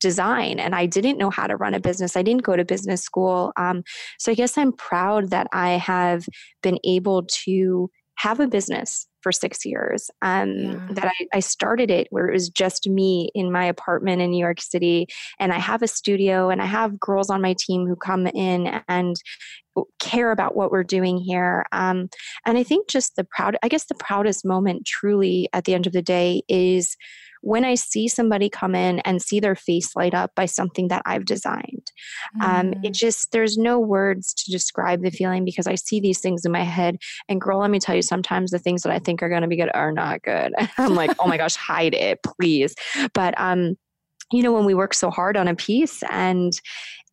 design 0.00 0.58
and 0.58 0.74
I 0.74 0.86
didn't 0.86 1.18
know 1.18 1.30
how 1.30 1.46
to 1.46 1.56
run 1.56 1.74
a 1.74 1.80
business. 1.80 2.16
I 2.16 2.22
didn't 2.22 2.44
go 2.44 2.56
to 2.56 2.64
business 2.64 3.02
school. 3.02 3.52
Um, 3.56 3.82
so 4.18 4.32
I 4.32 4.34
guess 4.34 4.56
I'm 4.56 4.72
proud 4.72 5.30
that 5.30 5.48
I 5.52 5.70
have 5.72 6.24
been 6.62 6.78
able 6.84 7.26
to 7.44 7.90
have 8.16 8.40
a 8.40 8.46
business 8.46 9.07
for 9.28 9.32
six 9.32 9.66
years. 9.66 10.10
Um, 10.22 10.56
yeah. 10.56 10.88
That 10.92 11.04
I, 11.04 11.26
I, 11.34 11.40
started 11.40 11.90
it 11.90 12.06
where 12.10 12.28
it 12.28 12.32
was 12.32 12.48
just 12.48 12.88
me 12.88 13.30
in 13.34 13.52
my 13.52 13.66
apartment 13.66 14.22
in 14.22 14.30
New 14.30 14.42
York 14.42 14.60
City, 14.62 15.06
and 15.38 15.52
I 15.52 15.58
have 15.58 15.82
a 15.82 15.86
studio, 15.86 16.48
and 16.48 16.62
I 16.62 16.64
have 16.64 16.98
girls 16.98 17.28
on 17.28 17.42
my 17.42 17.54
team 17.58 17.86
who 17.86 17.94
come 17.94 18.26
in 18.26 18.80
and 18.88 19.16
care 19.98 20.30
about 20.30 20.56
what 20.56 20.70
we're 20.70 20.84
doing 20.84 21.18
here. 21.18 21.64
Um, 21.72 22.08
and 22.46 22.58
I 22.58 22.62
think 22.62 22.88
just 22.88 23.16
the 23.16 23.24
proud, 23.24 23.56
I 23.62 23.68
guess 23.68 23.86
the 23.86 23.94
proudest 23.94 24.44
moment, 24.44 24.86
truly, 24.86 25.48
at 25.52 25.64
the 25.64 25.74
end 25.74 25.86
of 25.86 25.92
the 25.92 26.02
day, 26.02 26.42
is 26.48 26.96
when 27.42 27.64
I 27.64 27.74
see 27.74 28.08
somebody 28.08 28.48
come 28.48 28.74
in 28.74 28.98
and 29.00 29.22
see 29.22 29.40
their 29.40 29.54
face 29.54 29.94
light 29.94 30.14
up 30.14 30.34
by 30.34 30.46
something 30.46 30.88
that 30.88 31.02
I've 31.06 31.24
designed. 31.24 31.92
Mm. 32.40 32.42
Um, 32.42 32.72
it 32.82 32.92
mm. 32.92 32.94
just, 32.94 33.32
there's 33.32 33.56
no 33.56 33.78
words 33.78 34.34
to 34.34 34.50
describe 34.50 35.02
the 35.02 35.10
feeling 35.10 35.44
because 35.44 35.66
I 35.66 35.76
see 35.76 36.00
these 36.00 36.20
things 36.20 36.44
in 36.44 36.52
my 36.52 36.64
head. 36.64 36.96
And 37.28 37.40
girl, 37.40 37.60
let 37.60 37.70
me 37.70 37.78
tell 37.78 37.94
you, 37.94 38.02
sometimes 38.02 38.50
the 38.50 38.58
things 38.58 38.82
that 38.82 38.92
I 38.92 38.98
think 38.98 39.22
are 39.22 39.28
going 39.28 39.42
to 39.42 39.48
be 39.48 39.56
good 39.56 39.70
are 39.74 39.92
not 39.92 40.22
good. 40.22 40.52
I'm 40.78 40.94
like, 40.94 41.12
oh 41.18 41.28
my 41.28 41.36
gosh, 41.36 41.56
hide 41.56 41.94
it, 41.94 42.20
please. 42.22 42.74
But, 43.14 43.38
um, 43.40 43.76
you 44.30 44.42
know 44.42 44.52
when 44.52 44.66
we 44.66 44.74
work 44.74 44.92
so 44.92 45.10
hard 45.10 45.38
on 45.38 45.48
a 45.48 45.54
piece 45.54 46.02
and 46.10 46.52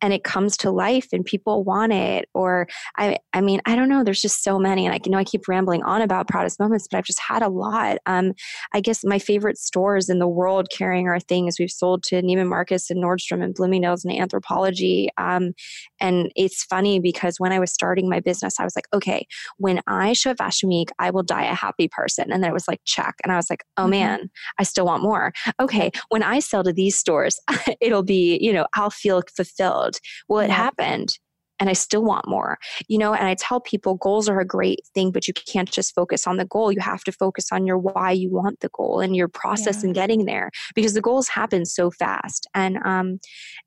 and 0.02 0.12
it 0.12 0.24
comes 0.24 0.56
to 0.56 0.70
life 0.70 1.08
and 1.12 1.24
people 1.24 1.64
want 1.64 1.92
it 1.92 2.28
or 2.34 2.66
i 2.96 3.18
i 3.32 3.40
mean 3.40 3.60
i 3.66 3.74
don't 3.74 3.88
know 3.88 4.04
there's 4.04 4.20
just 4.20 4.42
so 4.42 4.58
many 4.58 4.86
and 4.86 4.94
i 4.94 5.00
you 5.04 5.10
know 5.10 5.18
i 5.18 5.24
keep 5.24 5.48
rambling 5.48 5.82
on 5.82 6.02
about 6.02 6.28
proudest 6.28 6.58
moments 6.60 6.86
but 6.90 6.98
i've 6.98 7.04
just 7.04 7.20
had 7.20 7.42
a 7.42 7.48
lot. 7.48 7.98
Um 8.06 8.32
i 8.74 8.80
guess 8.80 9.04
my 9.04 9.18
favorite 9.18 9.58
stores 9.58 10.08
in 10.08 10.18
the 10.18 10.28
world 10.28 10.68
carrying 10.72 11.08
our 11.08 11.20
things 11.20 11.58
we've 11.58 11.70
sold 11.70 12.02
to 12.04 12.22
neiman 12.22 12.48
marcus 12.48 12.90
and 12.90 13.02
nordstrom 13.02 13.42
and 13.42 13.54
bloomingdale's 13.54 14.04
and 14.04 14.16
Anthropologie 14.16 15.08
um 15.18 15.52
and 16.00 16.30
it's 16.36 16.64
funny 16.64 16.98
because 17.00 17.38
when 17.38 17.52
i 17.52 17.58
was 17.58 17.72
starting 17.72 18.08
my 18.08 18.20
business 18.20 18.58
i 18.58 18.64
was 18.64 18.76
like 18.76 18.86
okay 18.92 19.26
when 19.58 19.80
i 19.86 20.12
show 20.12 20.30
at 20.30 20.38
fashion 20.38 20.68
week 20.68 20.90
i 20.98 21.10
will 21.10 21.22
die 21.22 21.44
a 21.44 21.54
happy 21.54 21.88
person. 21.88 22.32
And 22.32 22.42
then 22.42 22.50
it 22.50 22.54
was 22.54 22.68
like 22.68 22.80
check 22.84 23.16
and 23.22 23.32
i 23.32 23.36
was 23.36 23.50
like 23.50 23.64
oh 23.76 23.82
mm-hmm. 23.82 23.90
man 23.90 24.30
i 24.58 24.62
still 24.62 24.86
want 24.86 25.02
more. 25.02 25.32
Okay 25.60 25.90
when 26.08 26.22
i 26.22 26.38
sell 26.38 26.62
to 26.64 26.72
these 26.72 26.98
stores 26.98 27.38
it'll 27.80 28.02
be 28.02 28.38
you 28.40 28.52
know 28.52 28.66
i'll 28.74 28.90
feel 28.90 29.22
fulfilled 29.34 29.85
well 30.28 30.40
it 30.40 30.48
yeah. 30.48 30.54
happened 30.54 31.10
and 31.58 31.70
I 31.70 31.72
still 31.72 32.04
want 32.04 32.28
more. 32.28 32.58
You 32.88 32.98
know, 32.98 33.14
and 33.14 33.26
I 33.26 33.34
tell 33.34 33.60
people 33.60 33.94
goals 33.96 34.28
are 34.28 34.40
a 34.40 34.44
great 34.46 34.80
thing, 34.94 35.10
but 35.10 35.26
you 35.26 35.34
can't 35.34 35.70
just 35.70 35.94
focus 35.94 36.26
on 36.26 36.36
the 36.36 36.44
goal. 36.44 36.72
You 36.72 36.80
have 36.80 37.04
to 37.04 37.12
focus 37.12 37.46
on 37.52 37.66
your 37.66 37.78
why 37.78 38.10
you 38.12 38.30
want 38.30 38.60
the 38.60 38.68
goal 38.72 39.00
and 39.00 39.16
your 39.16 39.28
process 39.28 39.82
yeah. 39.82 39.88
in 39.88 39.92
getting 39.92 40.24
there 40.26 40.50
because 40.74 40.94
the 40.94 41.00
goals 41.00 41.28
happen 41.28 41.64
so 41.64 41.90
fast. 41.90 42.46
And 42.54 42.78
um 42.84 43.20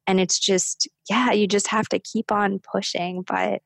and 0.07 0.19
it's 0.19 0.39
just 0.39 0.87
yeah, 1.09 1.31
you 1.31 1.47
just 1.47 1.67
have 1.67 1.89
to 1.89 1.99
keep 1.99 2.31
on 2.31 2.59
pushing, 2.59 3.23
but 3.23 3.61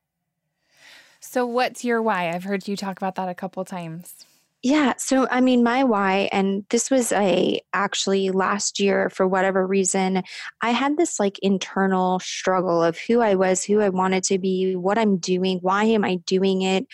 So 1.20 1.46
what's 1.46 1.84
your 1.84 2.02
why? 2.02 2.30
I've 2.30 2.44
heard 2.44 2.66
you 2.68 2.76
talk 2.76 2.96
about 2.96 3.16
that 3.16 3.28
a 3.28 3.34
couple 3.34 3.64
times. 3.64 4.24
Yeah. 4.64 4.94
So, 4.96 5.28
I 5.30 5.42
mean, 5.42 5.62
my 5.62 5.84
why, 5.84 6.30
and 6.32 6.64
this 6.70 6.90
was 6.90 7.12
a 7.12 7.60
actually 7.74 8.30
last 8.30 8.80
year 8.80 9.10
for 9.10 9.28
whatever 9.28 9.66
reason, 9.66 10.22
I 10.62 10.70
had 10.70 10.96
this 10.96 11.20
like 11.20 11.38
internal 11.40 12.18
struggle 12.20 12.82
of 12.82 12.96
who 12.96 13.20
I 13.20 13.34
was, 13.34 13.62
who 13.62 13.82
I 13.82 13.90
wanted 13.90 14.24
to 14.24 14.38
be, 14.38 14.74
what 14.74 14.96
I'm 14.96 15.18
doing, 15.18 15.58
why 15.60 15.84
am 15.84 16.02
I 16.02 16.14
doing 16.24 16.62
it. 16.62 16.86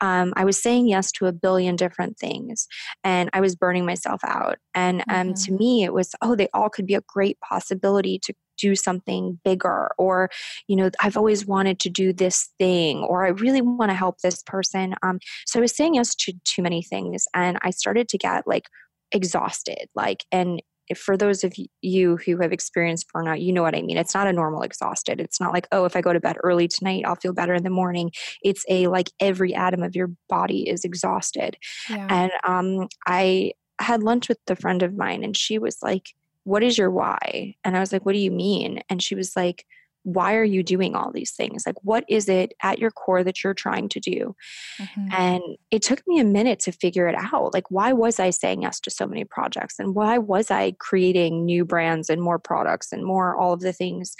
Um, 0.00 0.34
I 0.36 0.44
was 0.44 0.62
saying 0.62 0.86
yes 0.86 1.10
to 1.12 1.26
a 1.26 1.32
billion 1.32 1.74
different 1.74 2.16
things, 2.16 2.68
and 3.02 3.28
I 3.32 3.40
was 3.40 3.56
burning 3.56 3.84
myself 3.84 4.20
out. 4.24 4.58
And 4.72 5.00
um, 5.08 5.30
mm-hmm. 5.30 5.32
to 5.32 5.52
me, 5.52 5.82
it 5.82 5.92
was, 5.92 6.14
oh, 6.22 6.36
they 6.36 6.48
all 6.54 6.68
could 6.68 6.86
be 6.86 6.94
a 6.94 7.02
great 7.08 7.40
possibility 7.40 8.20
to 8.20 8.34
do 8.58 8.74
something 8.74 9.38
bigger 9.44 9.90
or 9.98 10.30
you 10.68 10.76
know 10.76 10.90
i've 11.00 11.16
always 11.16 11.46
wanted 11.46 11.78
to 11.78 11.90
do 11.90 12.12
this 12.12 12.50
thing 12.58 12.98
or 12.98 13.24
i 13.24 13.28
really 13.28 13.60
want 13.60 13.90
to 13.90 13.94
help 13.94 14.18
this 14.20 14.42
person 14.42 14.94
um, 15.02 15.18
so 15.46 15.58
i 15.58 15.62
was 15.62 15.74
saying 15.74 15.94
yes 15.94 16.14
to 16.14 16.32
too 16.44 16.62
many 16.62 16.82
things 16.82 17.26
and 17.34 17.58
i 17.62 17.70
started 17.70 18.08
to 18.08 18.18
get 18.18 18.46
like 18.46 18.68
exhausted 19.12 19.88
like 19.94 20.24
and 20.32 20.62
for 20.94 21.16
those 21.16 21.42
of 21.42 21.52
you 21.82 22.16
who 22.18 22.38
have 22.38 22.52
experienced 22.52 23.06
burnout, 23.12 23.42
you 23.42 23.52
know 23.52 23.62
what 23.62 23.74
I 23.74 23.82
mean. 23.82 23.96
It's 23.96 24.14
not 24.14 24.28
a 24.28 24.32
normal 24.32 24.62
exhausted. 24.62 25.20
It's 25.20 25.40
not 25.40 25.52
like, 25.52 25.66
oh, 25.72 25.84
if 25.84 25.96
I 25.96 26.00
go 26.00 26.12
to 26.12 26.20
bed 26.20 26.36
early 26.44 26.68
tonight, 26.68 27.04
I'll 27.06 27.16
feel 27.16 27.32
better 27.32 27.54
in 27.54 27.64
the 27.64 27.70
morning. 27.70 28.12
It's 28.42 28.64
a 28.68 28.86
like 28.86 29.10
every 29.18 29.54
atom 29.54 29.82
of 29.82 29.96
your 29.96 30.10
body 30.28 30.68
is 30.68 30.84
exhausted. 30.84 31.56
Yeah. 31.90 32.06
And 32.08 32.32
um, 32.44 32.88
I 33.06 33.52
had 33.80 34.02
lunch 34.02 34.28
with 34.28 34.38
a 34.48 34.56
friend 34.56 34.82
of 34.82 34.94
mine, 34.94 35.24
and 35.24 35.36
she 35.36 35.58
was 35.58 35.78
like, 35.82 36.10
what 36.46 36.62
is 36.62 36.78
your 36.78 36.90
why? 36.92 37.56
And 37.64 37.76
I 37.76 37.80
was 37.80 37.92
like, 37.92 38.06
what 38.06 38.12
do 38.12 38.18
you 38.18 38.30
mean? 38.30 38.80
And 38.88 39.02
she 39.02 39.16
was 39.16 39.34
like, 39.34 39.66
why 40.04 40.36
are 40.36 40.44
you 40.44 40.62
doing 40.62 40.94
all 40.94 41.10
these 41.10 41.32
things? 41.32 41.64
Like, 41.66 41.74
what 41.82 42.04
is 42.08 42.28
it 42.28 42.54
at 42.62 42.78
your 42.78 42.92
core 42.92 43.24
that 43.24 43.42
you're 43.42 43.52
trying 43.52 43.88
to 43.88 43.98
do? 43.98 44.36
Mm-hmm. 44.80 45.08
And 45.10 45.42
it 45.72 45.82
took 45.82 46.06
me 46.06 46.20
a 46.20 46.24
minute 46.24 46.60
to 46.60 46.70
figure 46.70 47.08
it 47.08 47.16
out. 47.16 47.52
Like, 47.52 47.68
why 47.72 47.92
was 47.92 48.20
I 48.20 48.30
saying 48.30 48.62
yes 48.62 48.78
to 48.82 48.90
so 48.92 49.08
many 49.08 49.24
projects? 49.24 49.80
And 49.80 49.96
why 49.96 50.18
was 50.18 50.48
I 50.52 50.76
creating 50.78 51.44
new 51.44 51.64
brands 51.64 52.08
and 52.08 52.22
more 52.22 52.38
products 52.38 52.92
and 52.92 53.04
more 53.04 53.36
all 53.36 53.52
of 53.52 53.60
the 53.60 53.72
things? 53.72 54.14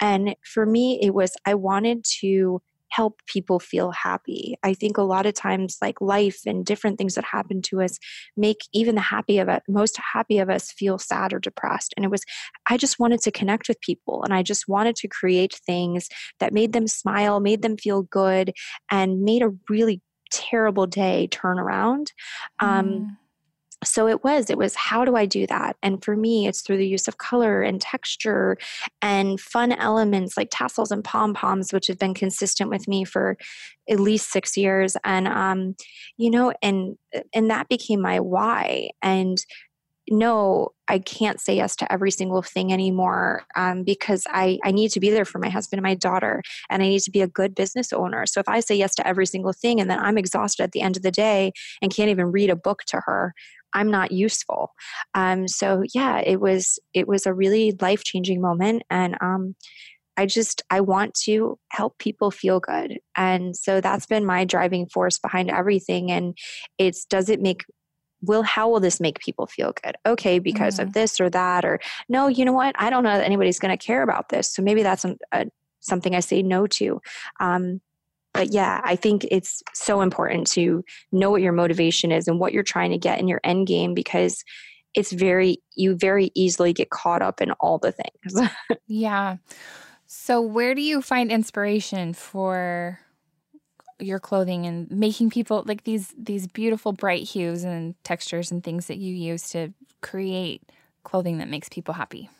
And 0.00 0.36
for 0.44 0.66
me, 0.66 1.00
it 1.02 1.14
was 1.14 1.32
I 1.46 1.54
wanted 1.54 2.04
to 2.20 2.60
help 2.90 3.20
people 3.26 3.58
feel 3.58 3.90
happy. 3.92 4.56
I 4.62 4.74
think 4.74 4.98
a 4.98 5.02
lot 5.02 5.26
of 5.26 5.34
times, 5.34 5.78
like 5.80 6.00
life 6.00 6.40
and 6.46 6.64
different 6.64 6.98
things 6.98 7.14
that 7.14 7.24
happen 7.24 7.62
to 7.62 7.80
us, 7.80 7.98
make 8.36 8.58
even 8.72 8.94
the 8.94 9.00
happy 9.00 9.38
of 9.38 9.48
it, 9.48 9.62
most 9.68 9.98
happy 10.12 10.38
of 10.38 10.50
us 10.50 10.72
feel 10.72 10.98
sad 10.98 11.32
or 11.32 11.38
depressed. 11.38 11.94
And 11.96 12.04
it 12.04 12.10
was, 12.10 12.22
I 12.68 12.76
just 12.76 12.98
wanted 12.98 13.20
to 13.22 13.30
connect 13.30 13.68
with 13.68 13.80
people 13.80 14.22
and 14.24 14.34
I 14.34 14.42
just 14.42 14.68
wanted 14.68 14.96
to 14.96 15.08
create 15.08 15.54
things 15.66 16.08
that 16.40 16.52
made 16.52 16.72
them 16.72 16.86
smile, 16.86 17.40
made 17.40 17.62
them 17.62 17.76
feel 17.76 18.02
good, 18.02 18.52
and 18.90 19.22
made 19.22 19.42
a 19.42 19.52
really 19.68 20.02
terrible 20.32 20.86
day 20.86 21.26
turn 21.28 21.58
around. 21.58 22.12
Um, 22.60 22.86
mm 22.86 23.16
so 23.82 24.08
it 24.08 24.22
was 24.22 24.50
it 24.50 24.58
was 24.58 24.74
how 24.74 25.04
do 25.04 25.16
i 25.16 25.24
do 25.26 25.46
that? 25.46 25.76
And 25.82 26.04
for 26.04 26.16
me 26.16 26.46
it's 26.46 26.60
through 26.62 26.76
the 26.78 26.86
use 26.86 27.08
of 27.08 27.18
color 27.18 27.62
and 27.62 27.80
texture 27.80 28.56
and 29.00 29.40
fun 29.40 29.72
elements 29.72 30.36
like 30.36 30.48
tassels 30.50 30.90
and 30.90 31.02
pom 31.04 31.34
poms 31.34 31.72
which 31.72 31.86
have 31.86 31.98
been 31.98 32.14
consistent 32.14 32.70
with 32.70 32.86
me 32.88 33.04
for 33.04 33.36
at 33.88 34.00
least 34.00 34.30
six 34.30 34.56
years. 34.56 34.96
And 35.04 35.26
um 35.28 35.74
you 36.16 36.30
know 36.30 36.52
and 36.62 36.96
and 37.34 37.50
that 37.50 37.68
became 37.68 38.00
my 38.02 38.20
why. 38.20 38.90
And 39.02 39.38
no, 40.10 40.70
I 40.88 40.98
can't 40.98 41.40
say 41.40 41.54
yes 41.56 41.76
to 41.76 41.92
every 41.92 42.10
single 42.10 42.42
thing 42.42 42.72
anymore 42.72 43.44
um, 43.54 43.84
because 43.84 44.24
I, 44.28 44.58
I 44.64 44.72
need 44.72 44.90
to 44.90 45.00
be 45.00 45.08
there 45.10 45.24
for 45.24 45.38
my 45.38 45.48
husband 45.48 45.78
and 45.78 45.84
my 45.84 45.94
daughter, 45.94 46.42
and 46.68 46.82
I 46.82 46.88
need 46.88 47.02
to 47.02 47.10
be 47.10 47.20
a 47.20 47.28
good 47.28 47.54
business 47.54 47.92
owner. 47.92 48.26
So 48.26 48.40
if 48.40 48.48
I 48.48 48.60
say 48.60 48.74
yes 48.74 48.94
to 48.96 49.06
every 49.06 49.26
single 49.26 49.52
thing 49.52 49.80
and 49.80 49.88
then 49.88 50.00
I'm 50.00 50.18
exhausted 50.18 50.64
at 50.64 50.72
the 50.72 50.82
end 50.82 50.96
of 50.96 51.02
the 51.02 51.12
day 51.12 51.52
and 51.80 51.94
can't 51.94 52.10
even 52.10 52.32
read 52.32 52.50
a 52.50 52.56
book 52.56 52.80
to 52.88 53.00
her, 53.06 53.34
I'm 53.72 53.90
not 53.90 54.10
useful. 54.10 54.72
Um, 55.14 55.46
so 55.46 55.84
yeah, 55.94 56.18
it 56.18 56.40
was 56.40 56.80
it 56.92 57.06
was 57.06 57.24
a 57.24 57.34
really 57.34 57.76
life 57.80 58.02
changing 58.02 58.40
moment, 58.40 58.82
and 58.90 59.16
um, 59.20 59.54
I 60.16 60.26
just 60.26 60.62
I 60.70 60.80
want 60.80 61.14
to 61.24 61.58
help 61.70 61.98
people 61.98 62.30
feel 62.30 62.60
good. 62.60 62.98
And 63.16 63.56
so 63.56 63.80
that's 63.80 64.06
been 64.06 64.26
my 64.26 64.44
driving 64.44 64.86
force 64.86 65.18
behind 65.18 65.50
everything 65.50 66.10
and 66.10 66.36
it's 66.78 67.04
does 67.06 67.30
it 67.30 67.40
make 67.40 67.64
will 68.22 68.42
how 68.42 68.68
will 68.68 68.80
this 68.80 69.00
make 69.00 69.18
people 69.18 69.46
feel 69.46 69.72
good? 69.82 69.96
Okay 70.06 70.38
because 70.38 70.74
mm-hmm. 70.74 70.88
of 70.88 70.92
this 70.92 71.20
or 71.20 71.30
that 71.30 71.64
or 71.64 71.80
no 72.08 72.28
you 72.28 72.44
know 72.44 72.52
what? 72.52 72.74
I 72.78 72.90
don't 72.90 73.04
know 73.04 73.16
that 73.16 73.24
anybody's 73.24 73.58
going 73.58 73.76
to 73.76 73.84
care 73.84 74.02
about 74.02 74.28
this. 74.28 74.52
So 74.52 74.62
maybe 74.62 74.82
that's 74.82 75.04
a, 75.04 75.16
a, 75.32 75.46
something 75.80 76.14
i 76.14 76.20
say 76.20 76.42
no 76.42 76.66
to. 76.66 77.00
Um, 77.38 77.80
but 78.32 78.52
yeah 78.52 78.80
i 78.84 78.94
think 78.94 79.26
it's 79.28 79.60
so 79.74 80.02
important 80.02 80.46
to 80.46 80.84
know 81.10 81.32
what 81.32 81.42
your 81.42 81.52
motivation 81.52 82.12
is 82.12 82.28
and 82.28 82.38
what 82.38 82.52
you're 82.52 82.62
trying 82.62 82.92
to 82.92 82.98
get 82.98 83.18
in 83.18 83.26
your 83.26 83.40
end 83.42 83.66
game 83.66 83.92
because 83.92 84.44
it's 84.94 85.12
very 85.12 85.62
you 85.74 85.94
very 85.94 86.30
easily 86.34 86.72
get 86.72 86.90
caught 86.90 87.22
up 87.22 87.40
in 87.40 87.52
all 87.52 87.78
the 87.78 87.92
things. 87.92 88.48
Yeah. 88.86 89.36
So 90.06 90.40
where 90.40 90.74
do 90.74 90.82
you 90.82 91.00
find 91.00 91.30
inspiration 91.30 92.14
for 92.14 92.98
your 94.00 94.18
clothing 94.18 94.66
and 94.66 94.90
making 94.90 95.30
people 95.30 95.62
like 95.66 95.84
these 95.84 96.14
these 96.18 96.46
beautiful 96.46 96.92
bright 96.92 97.22
hues 97.22 97.64
and 97.64 97.94
textures 98.04 98.50
and 98.50 98.62
things 98.64 98.86
that 98.86 98.98
you 98.98 99.14
use 99.14 99.50
to 99.50 99.72
create 100.00 100.62
clothing 101.04 101.38
that 101.38 101.48
makes 101.48 101.68
people 101.68 101.94
happy? 101.94 102.30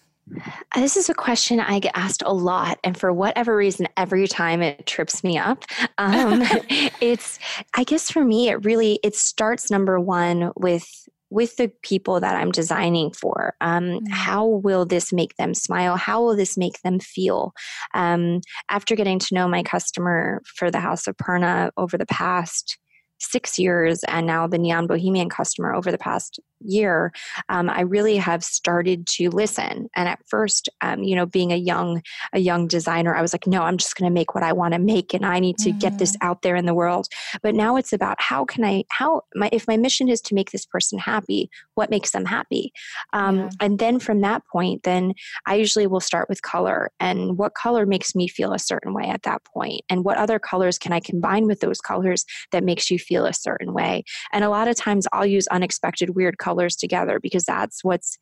This 0.77 0.97
is 0.97 1.09
a 1.09 1.15
question 1.15 1.59
I 1.59 1.81
get 1.81 1.93
asked 1.97 2.23
a 2.25 2.33
lot, 2.33 2.79
and 2.85 2.97
for 2.97 3.13
whatever 3.13 3.57
reason, 3.57 3.89
every 3.97 4.29
time 4.29 4.63
it 4.63 4.87
trips 4.87 5.25
me 5.25 5.39
up. 5.39 5.65
Um, 5.99 6.43
it's, 7.01 7.39
I 7.75 7.85
guess, 7.85 8.11
for 8.11 8.25
me, 8.25 8.49
it 8.49 8.65
really 8.65 9.01
it 9.03 9.17
starts 9.17 9.71
number 9.71 9.99
one 9.99 10.53
with 10.57 11.09
with 11.31 11.57
the 11.57 11.70
people 11.83 12.20
that 12.20 12.37
I'm 12.37 12.51
designing 12.51 13.12
for. 13.12 13.55
Um, 13.61 13.85
mm-hmm. 13.85 14.12
How 14.12 14.47
will 14.47 14.85
this 14.85 15.12
make 15.12 15.37
them 15.37 15.55
smile? 15.55 15.97
How 15.97 16.22
will 16.22 16.37
this 16.37 16.57
make 16.57 16.81
them 16.83 16.99
feel? 16.99 17.53
Um, 17.95 18.41
after 18.68 18.97
getting 18.97 19.18
to 19.20 19.35
know 19.35 19.49
my 19.49 19.62
customer 19.62 20.43
for 20.45 20.70
the 20.70 20.81
House 20.81 21.07
of 21.07 21.16
Perna 21.16 21.70
over 21.76 21.97
the 21.97 22.07
past 22.07 22.78
six 23.20 23.59
years 23.59 24.03
and 24.09 24.26
now 24.26 24.47
the 24.47 24.59
Neon 24.59 24.87
Bohemian 24.87 25.28
customer 25.28 25.74
over 25.74 25.91
the 25.93 25.99
past 25.99 26.41
year, 26.61 27.13
um, 27.49 27.71
I 27.71 27.83
really 27.83 28.17
have 28.17 28.45
started 28.45 29.07
to 29.09 29.31
listen. 29.31 29.89
And 29.97 30.09
at 30.09 30.21
first, 30.29 30.69
um, 30.81 31.03
you 31.03 31.17
know, 31.17 31.27
being 31.27 31.53
a 31.53 31.57
young 31.57 32.03
a 32.33 32.39
young 32.39 32.67
designer, 32.67 33.15
I 33.15 33.23
was 33.23 33.33
like, 33.33 33.47
no, 33.47 33.63
I'm 33.63 33.77
just 33.77 33.97
going 33.97 34.09
to 34.09 34.15
make 34.15 34.35
what 34.35 34.45
I 34.45 34.53
want 34.53 34.75
to 34.75 34.79
make, 34.79 35.15
and 35.15 35.25
I 35.25 35.39
need 35.39 35.59
to 35.59 35.71
mm-hmm. 35.71 35.79
get 35.79 35.99
this 35.99 36.13
mm-hmm. 36.13 36.29
out 36.29 36.43
there 36.43 36.57
in 36.57 36.67
the 36.67 36.75
world. 36.75 37.07
But 37.43 37.55
now 37.55 37.77
it's 37.77 37.93
about 37.93 38.21
how 38.21 38.45
can 38.45 38.65
I 38.65 38.85
how 38.91 39.23
my 39.35 39.49
if 39.53 39.67
my 39.67 39.77
mission 39.77 40.09
is 40.09 40.21
to 40.23 40.35
make 40.35 40.51
this 40.51 40.67
person 40.67 40.99
happy, 40.99 41.51
what 41.75 41.91
makes 41.91 42.11
them 42.11 42.27
happy, 42.27 42.73
um, 43.13 43.39
yeah. 43.39 43.51
and 43.61 43.79
then 43.79 43.99
from 43.99 44.21
that 44.21 44.43
point, 44.53 44.83
then 44.83 45.15
I 45.47 45.55
usually 45.55 45.87
will 45.87 46.01
start 46.01 46.29
with 46.29 46.43
color 46.43 46.91
and 47.01 47.39
what 47.39 47.55
color 47.55 47.87
makes 47.87 48.15
me 48.15 48.29
feel 48.29 48.53
a 48.53 48.59
certain 48.59 48.93
way 48.95 49.05
at 49.05 49.23
that 49.23 49.45
point, 49.45 49.81
and 49.89 50.05
what 50.05 50.19
other 50.19 50.39
colors 50.39 50.79
can 50.79 50.93
I 50.93 51.01
combine 51.01 51.47
with 51.47 51.61
those 51.61 51.81
colors 51.81 52.25
that 52.53 52.65
makes 52.65 52.91
you 52.91 52.99
feel 52.99 53.27
a 53.27 53.33
certain 53.33 53.73
way. 53.73 54.05
And 54.33 54.45
a 54.45 54.51
lot 54.51 54.69
of 54.69 54.77
times, 54.77 55.07
I'll 55.13 55.27
use 55.27 55.47
unexpected 55.49 56.11
weird 56.11 56.39
colors 56.39 56.50
colors 56.51 56.77
together 56.77 57.21
because 57.21 57.45
that's 57.45 57.85
what's 57.85 58.19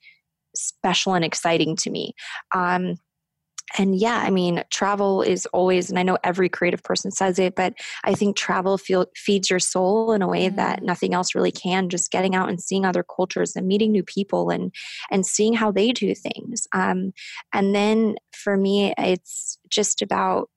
special 0.55 1.15
and 1.15 1.25
exciting 1.25 1.77
to 1.77 1.91
me. 1.91 2.15
Um, 2.55 2.97
and 3.77 3.99
yeah, 3.99 4.23
I 4.25 4.31
mean, 4.31 4.65
travel 4.71 5.21
is 5.21 5.45
always, 5.47 5.91
and 5.91 5.99
I 5.99 6.03
know 6.03 6.17
every 6.25 6.49
creative 6.49 6.83
person 6.83 7.11
says 7.11 7.39
it, 7.39 7.55
but 7.55 7.75
I 8.05 8.15
think 8.15 8.37
travel 8.37 8.79
feel, 8.79 9.07
feeds 9.15 9.51
your 9.51 9.59
soul 9.59 10.13
in 10.13 10.23
a 10.23 10.29
way 10.29 10.49
that 10.49 10.81
mm. 10.81 10.85
nothing 10.85 11.13
else 11.13 11.35
really 11.35 11.53
can. 11.53 11.91
Just 11.91 12.11
getting 12.11 12.35
out 12.35 12.49
and 12.49 12.61
seeing 12.61 12.87
other 12.87 13.05
cultures 13.05 13.55
and 13.55 13.67
meeting 13.67 13.93
new 13.93 14.03
people 14.03 14.49
and 14.51 14.73
and 15.11 15.27
seeing 15.27 15.53
how 15.53 15.71
they 15.71 15.93
do 15.93 16.15
things. 16.15 16.67
Um, 16.73 17.13
and 17.53 17.75
then 17.75 18.17
for 18.33 18.57
me, 18.57 18.95
it's 18.97 19.59
just 19.69 20.01
about 20.01 20.49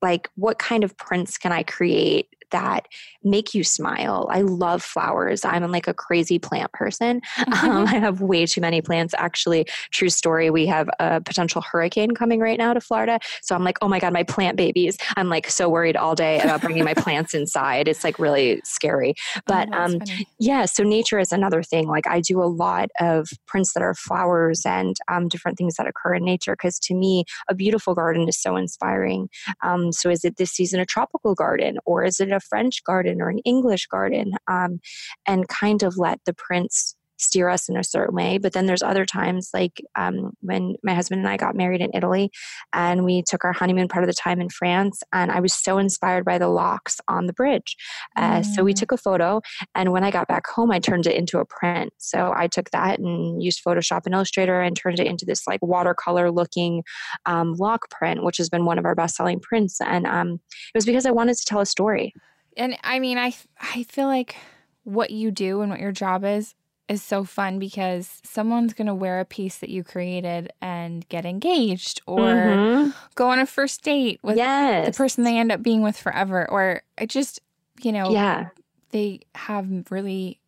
like 0.00 0.30
what 0.36 0.58
kind 0.58 0.84
of 0.84 0.96
prints 0.96 1.36
can 1.36 1.52
I 1.52 1.64
create 1.64 2.28
that 2.50 2.86
make 3.22 3.54
you 3.54 3.64
smile. 3.64 4.28
I 4.30 4.42
love 4.42 4.82
flowers. 4.82 5.44
I'm 5.44 5.70
like 5.70 5.88
a 5.88 5.94
crazy 5.94 6.38
plant 6.38 6.72
person. 6.72 7.20
Um, 7.62 7.86
I 7.86 7.98
have 7.98 8.20
way 8.20 8.46
too 8.46 8.60
many 8.60 8.80
plants. 8.80 9.14
Actually, 9.16 9.66
true 9.90 10.10
story. 10.10 10.50
We 10.50 10.66
have 10.66 10.88
a 11.00 11.20
potential 11.20 11.60
hurricane 11.60 12.12
coming 12.12 12.40
right 12.40 12.58
now 12.58 12.72
to 12.72 12.80
Florida. 12.80 13.18
So 13.42 13.54
I'm 13.54 13.64
like, 13.64 13.78
oh 13.82 13.88
my 13.88 13.98
God, 13.98 14.12
my 14.12 14.22
plant 14.22 14.56
babies. 14.56 14.96
I'm 15.16 15.28
like 15.28 15.50
so 15.50 15.68
worried 15.68 15.96
all 15.96 16.14
day 16.14 16.40
about 16.40 16.60
bringing 16.60 16.84
my 16.84 16.94
plants 16.94 17.34
inside. 17.34 17.88
It's 17.88 18.04
like 18.04 18.18
really 18.18 18.60
scary. 18.64 19.14
Oh, 19.36 19.40
but 19.46 19.68
oh, 19.72 19.78
um, 19.78 19.98
yeah, 20.38 20.66
so 20.66 20.82
nature 20.82 21.18
is 21.18 21.32
another 21.32 21.62
thing. 21.62 21.88
Like 21.88 22.06
I 22.06 22.20
do 22.20 22.40
a 22.42 22.44
lot 22.44 22.90
of 23.00 23.28
prints 23.46 23.72
that 23.72 23.82
are 23.82 23.94
flowers 23.94 24.64
and 24.64 24.96
um, 25.08 25.28
different 25.28 25.58
things 25.58 25.76
that 25.76 25.86
occur 25.86 26.14
in 26.14 26.24
nature 26.24 26.52
because 26.52 26.78
to 26.80 26.94
me, 26.94 27.24
a 27.48 27.54
beautiful 27.54 27.94
garden 27.94 28.28
is 28.28 28.40
so 28.40 28.56
inspiring. 28.56 29.28
Um, 29.62 29.92
so 29.92 30.10
is 30.10 30.24
it 30.24 30.36
this 30.36 30.50
season 30.50 30.80
a 30.80 30.86
tropical 30.86 31.34
garden 31.34 31.78
or 31.84 32.04
is 32.04 32.20
it 32.20 32.30
a 32.30 32.37
a 32.38 32.46
French 32.48 32.82
garden 32.84 33.20
or 33.20 33.28
an 33.28 33.40
English 33.40 33.86
garden 33.86 34.32
um, 34.48 34.80
and 35.26 35.48
kind 35.48 35.82
of 35.82 35.98
let 35.98 36.20
the 36.24 36.34
prints 36.34 36.96
steer 37.18 37.48
us 37.48 37.68
in 37.68 37.76
a 37.76 37.84
certain 37.84 38.14
way. 38.14 38.38
But 38.38 38.52
then 38.52 38.66
there's 38.66 38.82
other 38.82 39.04
times, 39.04 39.50
like 39.52 39.82
um, 39.96 40.32
when 40.40 40.76
my 40.82 40.94
husband 40.94 41.20
and 41.20 41.28
I 41.28 41.36
got 41.36 41.56
married 41.56 41.80
in 41.80 41.90
Italy, 41.94 42.30
and 42.72 43.04
we 43.04 43.22
took 43.22 43.44
our 43.44 43.52
honeymoon 43.52 43.88
part 43.88 44.04
of 44.04 44.08
the 44.08 44.14
time 44.14 44.40
in 44.40 44.48
France, 44.48 45.02
and 45.12 45.30
I 45.30 45.40
was 45.40 45.54
so 45.54 45.78
inspired 45.78 46.24
by 46.24 46.38
the 46.38 46.48
locks 46.48 47.00
on 47.08 47.26
the 47.26 47.32
bridge. 47.32 47.76
Uh, 48.16 48.40
mm. 48.40 48.44
So 48.44 48.64
we 48.64 48.72
mm. 48.72 48.78
took 48.78 48.92
a 48.92 48.96
photo, 48.96 49.40
and 49.74 49.92
when 49.92 50.04
I 50.04 50.10
got 50.10 50.28
back 50.28 50.46
home, 50.46 50.70
I 50.70 50.78
turned 50.78 51.06
it 51.06 51.16
into 51.16 51.38
a 51.38 51.44
print. 51.44 51.92
So 51.98 52.32
I 52.34 52.46
took 52.46 52.70
that 52.70 52.98
and 52.98 53.42
used 53.42 53.62
Photoshop 53.64 54.02
and 54.04 54.14
Illustrator 54.14 54.60
and 54.60 54.76
turned 54.76 55.00
it 55.00 55.06
into 55.06 55.24
this 55.24 55.46
like 55.46 55.60
watercolor 55.62 56.30
looking 56.30 56.82
um, 57.26 57.54
lock 57.54 57.90
print, 57.90 58.24
which 58.24 58.38
has 58.38 58.48
been 58.48 58.64
one 58.64 58.78
of 58.78 58.84
our 58.84 58.94
best 58.94 59.16
selling 59.16 59.40
prints. 59.40 59.80
And 59.80 60.06
um, 60.06 60.32
it 60.32 60.76
was 60.76 60.86
because 60.86 61.06
I 61.06 61.10
wanted 61.10 61.36
to 61.36 61.44
tell 61.44 61.60
a 61.60 61.66
story 61.66 62.12
and 62.58 62.76
I 62.82 62.98
mean, 62.98 63.16
I 63.16 63.32
I 63.60 63.84
feel 63.84 64.08
like 64.08 64.36
what 64.84 65.10
you 65.10 65.30
do 65.30 65.60
and 65.60 65.70
what 65.70 65.80
your 65.80 65.92
job 65.92 66.24
is 66.24 66.54
is 66.88 67.02
so 67.02 67.24
fun 67.24 67.58
because 67.58 68.20
someone's 68.24 68.72
going 68.72 68.86
to 68.86 68.94
wear 68.94 69.20
a 69.20 69.24
piece 69.24 69.58
that 69.58 69.68
you 69.68 69.84
created 69.84 70.52
and 70.60 71.08
get 71.08 71.26
engaged 71.26 72.00
or 72.06 72.20
mm-hmm. 72.20 72.90
go 73.14 73.28
on 73.28 73.38
a 73.38 73.46
first 73.46 73.82
date 73.82 74.18
with 74.22 74.36
yes. 74.36 74.86
the 74.86 74.92
person 74.92 75.24
they 75.24 75.38
end 75.38 75.52
up 75.52 75.62
being 75.62 75.82
with 75.82 75.96
forever 75.96 76.48
or 76.50 76.82
it 76.96 77.10
just, 77.10 77.40
you 77.82 77.92
know, 77.92 78.10
yeah. 78.10 78.48
they 78.90 79.20
have 79.34 79.90
really 79.90 80.40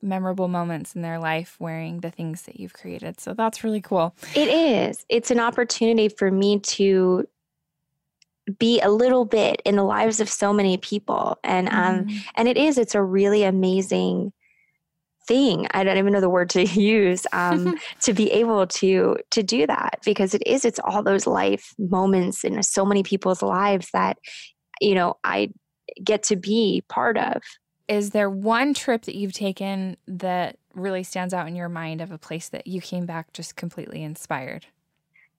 memorable 0.00 0.48
moments 0.48 0.96
in 0.96 1.02
their 1.02 1.18
life 1.18 1.56
wearing 1.60 2.00
the 2.00 2.10
things 2.10 2.42
that 2.42 2.58
you've 2.58 2.72
created. 2.72 3.20
So 3.20 3.34
that's 3.34 3.62
really 3.62 3.80
cool. 3.80 4.14
It 4.34 4.48
is. 4.48 5.04
It's 5.08 5.30
an 5.30 5.38
opportunity 5.38 6.08
for 6.08 6.30
me 6.30 6.58
to 6.58 7.28
be 8.58 8.80
a 8.80 8.90
little 8.90 9.24
bit 9.24 9.62
in 9.64 9.76
the 9.76 9.84
lives 9.84 10.20
of 10.20 10.28
so 10.28 10.52
many 10.52 10.76
people 10.76 11.38
and 11.44 11.68
um 11.68 12.06
mm. 12.06 12.24
and 12.34 12.48
it 12.48 12.56
is 12.56 12.76
it's 12.76 12.96
a 12.96 13.02
really 13.02 13.44
amazing 13.44 14.32
thing. 15.26 15.66
I 15.72 15.84
don't 15.84 15.98
even 15.98 16.12
know 16.12 16.20
the 16.20 16.28
word 16.28 16.50
to 16.50 16.64
use 16.66 17.26
um 17.32 17.78
to 18.00 18.12
be 18.12 18.30
able 18.32 18.66
to 18.66 19.16
to 19.30 19.42
do 19.42 19.66
that 19.66 19.98
because 20.04 20.34
it 20.34 20.42
is 20.46 20.64
it's 20.64 20.80
all 20.80 21.02
those 21.02 21.26
life 21.26 21.74
moments 21.78 22.44
in 22.44 22.62
so 22.62 22.84
many 22.84 23.02
people's 23.02 23.42
lives 23.42 23.88
that 23.92 24.18
you 24.80 24.94
know 24.94 25.16
i 25.24 25.48
get 26.02 26.22
to 26.24 26.36
be 26.36 26.84
part 26.88 27.18
of. 27.18 27.42
Is 27.88 28.10
there 28.10 28.30
one 28.30 28.74
trip 28.74 29.02
that 29.02 29.14
you've 29.14 29.32
taken 29.32 29.96
that 30.06 30.56
really 30.74 31.02
stands 31.02 31.34
out 31.34 31.48
in 31.48 31.56
your 31.56 31.68
mind 31.68 32.00
of 32.00 32.10
a 32.10 32.18
place 32.18 32.48
that 32.48 32.66
you 32.66 32.80
came 32.80 33.04
back 33.04 33.32
just 33.32 33.56
completely 33.56 34.02
inspired 34.02 34.66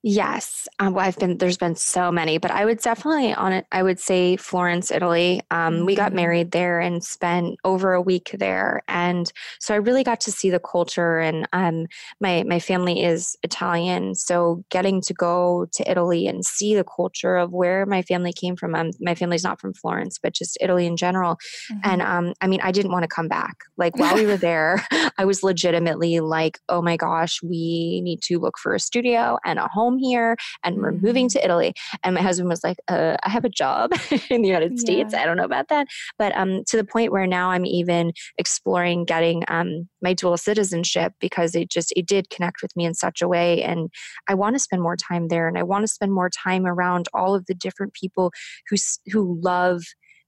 Yes, 0.06 0.68
um, 0.80 0.94
well, 0.94 1.06
I've 1.06 1.18
been 1.18 1.38
there's 1.38 1.58
been 1.58 1.78
so 1.78 2.12
many, 2.12 2.38
but 2.38 2.52
I 2.52 2.66
would 2.66 2.80
definitely 2.80 3.34
on 3.34 3.54
it. 3.54 3.66
I 3.72 3.84
would 3.84 4.02
say 4.02 4.36
Florence, 4.36 4.92
Italy. 4.92 5.42
Um. 5.50 5.86
We 5.86 5.96
got 5.96 6.08
mm-hmm. 6.08 6.16
married 6.18 6.52
there 6.52 6.82
and 6.82 7.02
spent 7.02 7.58
over 7.64 7.94
a 7.94 8.02
week 8.02 8.36
there, 8.38 8.82
and 8.90 9.32
so 9.60 9.74
I 9.74 9.78
really 9.78 10.04
got 10.04 10.20
to 10.22 10.32
see 10.32 10.50
the 10.50 10.60
culture. 10.60 11.20
And 11.20 11.48
um, 11.54 11.88
my 12.20 12.44
my 12.44 12.60
family 12.60 13.02
is 13.02 13.38
Italian, 13.44 14.14
so 14.16 14.66
getting 14.70 15.00
to 15.04 15.14
go 15.14 15.68
to 15.72 15.90
Italy 15.90 16.28
and 16.28 16.46
see 16.46 16.76
the 16.76 16.84
culture 16.84 17.38
of 17.38 17.54
where 17.54 17.86
my 17.86 18.02
family 18.02 18.34
came 18.34 18.58
from. 18.58 18.76
Um, 18.76 18.92
my 19.00 19.16
family's 19.16 19.46
not 19.46 19.62
from 19.62 19.74
Florence, 19.74 20.20
but 20.22 20.34
just 20.34 20.58
Italy 20.60 20.86
in 20.86 20.98
general. 20.98 21.36
Mm-hmm. 21.72 21.80
And 21.86 22.02
um, 22.02 22.34
I 22.42 22.48
mean, 22.48 22.60
I 22.62 22.74
didn't 22.74 22.92
want 22.92 23.04
to 23.04 23.08
come 23.08 23.30
back. 23.30 23.56
Like 23.78 23.98
while 23.98 24.16
we 24.16 24.26
were 24.26 24.38
there, 24.50 24.86
I 25.18 25.24
was 25.24 25.44
legitimately 25.44 26.20
like, 26.20 26.60
oh 26.68 26.82
my 26.82 26.98
gosh, 26.98 27.42
we 27.42 28.02
need 28.04 28.22
to 28.24 28.38
look 28.38 28.58
for 28.58 28.76
a 28.76 28.80
studio 28.82 29.38
and 29.46 29.60
a 29.60 29.70
home 29.70 29.93
home 29.94 30.00
here 30.00 30.36
and 30.64 30.78
we're 30.78 30.92
moving 30.92 31.28
mm. 31.28 31.34
to 31.34 31.44
Italy. 31.44 31.74
And 32.04 32.16
my 32.16 32.22
husband 32.22 32.50
was 32.50 32.64
like, 32.64 32.78
uh, 32.88 33.18
I 33.24 33.30
have 33.30 33.46
a 33.46 33.50
job 33.50 33.92
in 34.30 34.42
the 34.42 34.48
United 34.48 34.80
States. 34.80 35.14
Yeah. 35.14 35.22
I 35.22 35.26
don't 35.26 35.38
know 35.38 35.46
about 35.46 35.70
that. 35.70 35.88
But 36.18 36.36
um, 36.38 36.64
to 36.68 36.78
the 36.78 36.84
point 36.84 37.12
where 37.12 37.28
now 37.28 37.52
I'm 37.52 37.66
even 37.66 38.14
exploring 38.38 39.06
getting 39.06 39.44
um, 39.48 39.88
my 40.02 40.14
dual 40.14 40.38
citizenship 40.38 41.14
because 41.20 41.56
it 41.56 41.70
just, 41.70 41.94
it 41.96 42.08
did 42.08 42.30
connect 42.30 42.62
with 42.62 42.76
me 42.76 42.86
in 42.86 42.94
such 42.94 43.22
a 43.22 43.28
way. 43.28 43.64
And 43.64 43.90
I 44.28 44.34
want 44.34 44.56
to 44.56 44.60
spend 44.60 44.82
more 44.82 44.96
time 44.96 45.28
there 45.28 45.48
and 45.48 45.58
I 45.58 45.64
want 45.64 45.84
to 45.84 45.92
spend 45.92 46.14
more 46.14 46.30
time 46.30 46.66
around 46.66 47.08
all 47.14 47.36
of 47.36 47.46
the 47.46 47.56
different 47.56 47.94
people 47.94 48.32
who, 48.70 48.78
who 49.12 49.40
love 49.42 49.84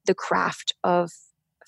the 0.06 0.16
craft 0.16 0.74
of 0.84 1.12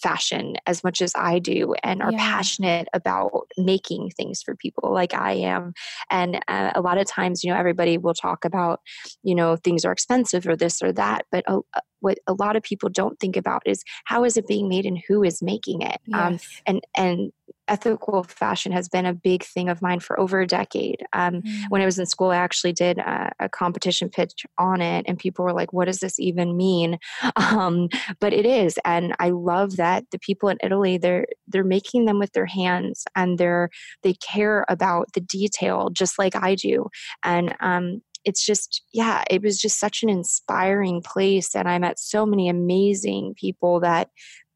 fashion 0.02 0.56
as 0.66 0.84
much 0.84 1.02
as 1.02 1.12
I 1.16 1.40
do 1.40 1.74
and 1.84 2.02
are 2.02 2.12
yeah. 2.12 2.18
passionate 2.18 2.88
about 2.94 3.48
making 3.58 4.12
things 4.12 4.42
for 4.42 4.56
people 4.56 4.94
like 4.94 5.14
I 5.14 5.34
am. 5.34 5.74
And 6.10 6.40
uh, 6.48 6.72
a 6.76 6.82
lot 6.82 6.98
of 6.98 7.08
times, 7.08 7.44
you 7.44 7.52
know, 7.52 7.58
everybody 7.58 7.98
will 7.98 8.14
talk 8.14 8.46
about, 8.46 8.80
you 9.24 9.36
know, 9.36 9.56
things 9.56 9.86
are 9.86 9.92
expensive 9.92 10.48
or 10.48 10.56
this 10.56 10.82
or 10.82 10.92
that, 10.94 11.26
but 11.32 11.44
uh, 11.48 11.60
what 12.00 12.20
a 12.28 12.34
lot 12.34 12.56
of 12.56 12.64
people 12.64 12.90
don't 12.90 13.20
think 13.20 13.36
about 13.36 13.64
is 13.66 13.84
how 14.06 14.24
is 14.24 14.38
it 14.38 14.48
being 14.48 14.70
made 14.70 14.86
and 14.86 15.02
who 15.08 15.24
is 15.24 15.42
making 15.42 15.82
it. 15.82 16.00
Um, 16.14 16.34
yes. 16.34 16.62
Um, 16.68 16.76
and 16.76 16.82
and 16.96 17.32
ethical 17.68 18.24
fashion 18.24 18.72
has 18.72 18.88
been 18.90 19.06
a 19.06 19.14
big 19.14 19.44
thing 19.44 19.70
of 19.70 19.82
mine 19.82 20.00
for 20.00 20.20
over 20.20 20.42
a 20.42 20.48
decade. 20.48 21.06
Um, 21.14 21.42
mm. 21.42 21.64
When 21.70 21.82
I 21.82 21.86
was 21.86 22.00
in 22.00 22.06
school, 22.06 22.30
I 22.32 22.38
actually 22.38 22.74
did 22.74 22.98
a, 22.98 23.32
a, 23.40 23.50
competition 23.50 24.10
pitch 24.10 24.46
on 24.58 24.82
it, 24.82 25.06
and 25.08 25.18
people 25.18 25.46
were 25.46 25.54
like, 25.54 25.74
"What 25.74 25.86
does 25.86 26.00
this 26.00 26.20
even 26.20 26.58
mean?" 26.58 27.00
Um, 27.58 27.90
but 28.20 28.34
it 28.34 28.46
is, 28.46 28.78
and 28.84 29.16
I 29.20 29.30
love 29.30 29.78
that 29.78 30.06
the 30.12 30.20
people 30.20 30.50
in 30.50 30.58
Italy 30.62 30.98
they're 30.98 31.26
they're 31.48 31.64
making 31.64 32.06
them 32.06 32.20
with 32.20 32.34
their 32.34 32.46
hands, 32.46 33.06
and 33.16 33.38
they're 33.38 33.70
they 34.04 34.14
care 34.16 34.66
about 34.70 35.14
the 35.14 35.22
detail 35.22 35.90
just 35.90 36.20
like 36.20 36.36
I 36.36 36.56
do, 36.56 36.88
and 37.24 37.56
um, 37.62 38.02
it's 38.26 38.46
just 38.46 38.84
yeah 38.94 39.24
it 39.30 39.42
was 39.42 39.58
just 39.58 39.80
such 39.80 40.04
an 40.04 40.10
inspiring 40.10 41.02
place 41.02 41.56
and 41.56 41.70
i 41.70 41.80
met 41.80 41.98
so 41.98 42.26
many 42.26 42.50
amazing 42.50 43.34
people 43.40 43.80
that 43.80 44.10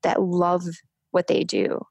that 0.03 0.21
love 0.21 0.63
what 1.11 1.27
they 1.27 1.43
do 1.43 1.81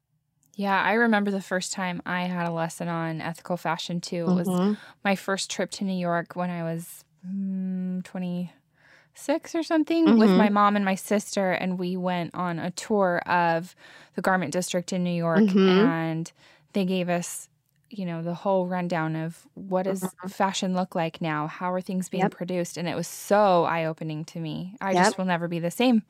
yeah 0.55 0.83
i 0.83 0.93
remember 0.93 1.31
the 1.31 1.41
first 1.41 1.73
time 1.73 2.03
i 2.07 2.23
had 2.23 2.47
a 2.47 2.53
lesson 2.53 2.89
on 2.89 3.21
ethical 3.21 3.57
fashion 3.57 4.01
too 4.01 4.25
it 4.25 4.29
mm-hmm. 4.29 4.69
was 4.69 4.77
my 5.05 5.15
first 5.15 5.51
trip 5.51 5.71
to 5.71 5.85
new 5.85 5.93
york 5.93 6.37
when 6.37 6.51
i 6.51 6.63
was 6.63 7.05
mm, 7.27 8.03
26 8.05 9.55
or 9.55 9.63
something 9.63 10.07
mm-hmm. 10.07 10.19
with 10.19 10.31
my 10.31 10.49
mom 10.49 10.77
and 10.77 10.85
my 10.85 10.95
sister 10.95 11.53
and 11.53 11.79
we 11.79 11.97
went 11.97 12.35
on 12.35 12.59
a 12.59 12.71
tour 12.73 13.21
of 13.27 13.75
the 14.15 14.23
garment 14.23 14.53
district 14.53 14.93
in 14.93 15.05
new 15.05 15.11
york 15.11 15.41
mm-hmm. 15.41 15.87
and 15.87 16.33
they 16.73 16.85
gave 16.85 17.09
us 17.09 17.49
you 17.91 18.07
know 18.07 18.23
the 18.23 18.35
whole 18.35 18.67
rundown 18.67 19.17
of 19.17 19.47
what 19.55 19.83
does 19.83 20.03
mm-hmm. 20.03 20.29
fashion 20.29 20.75
look 20.75 20.95
like 20.95 21.21
now 21.21 21.47
how 21.47 21.73
are 21.73 21.81
things 21.81 22.09
being 22.09 22.23
yep. 22.23 22.31
produced 22.31 22.77
and 22.77 22.89
it 22.89 22.95
was 22.95 23.09
so 23.09 23.65
eye-opening 23.65 24.25
to 24.25 24.39
me 24.39 24.75
i 24.81 24.93
yep. 24.93 25.05
just 25.05 25.19
will 25.19 25.25
never 25.25 25.49
be 25.49 25.59
the 25.59 25.71
same 25.71 26.03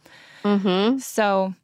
mm-hmm. 0.45 0.99
so 0.99 1.55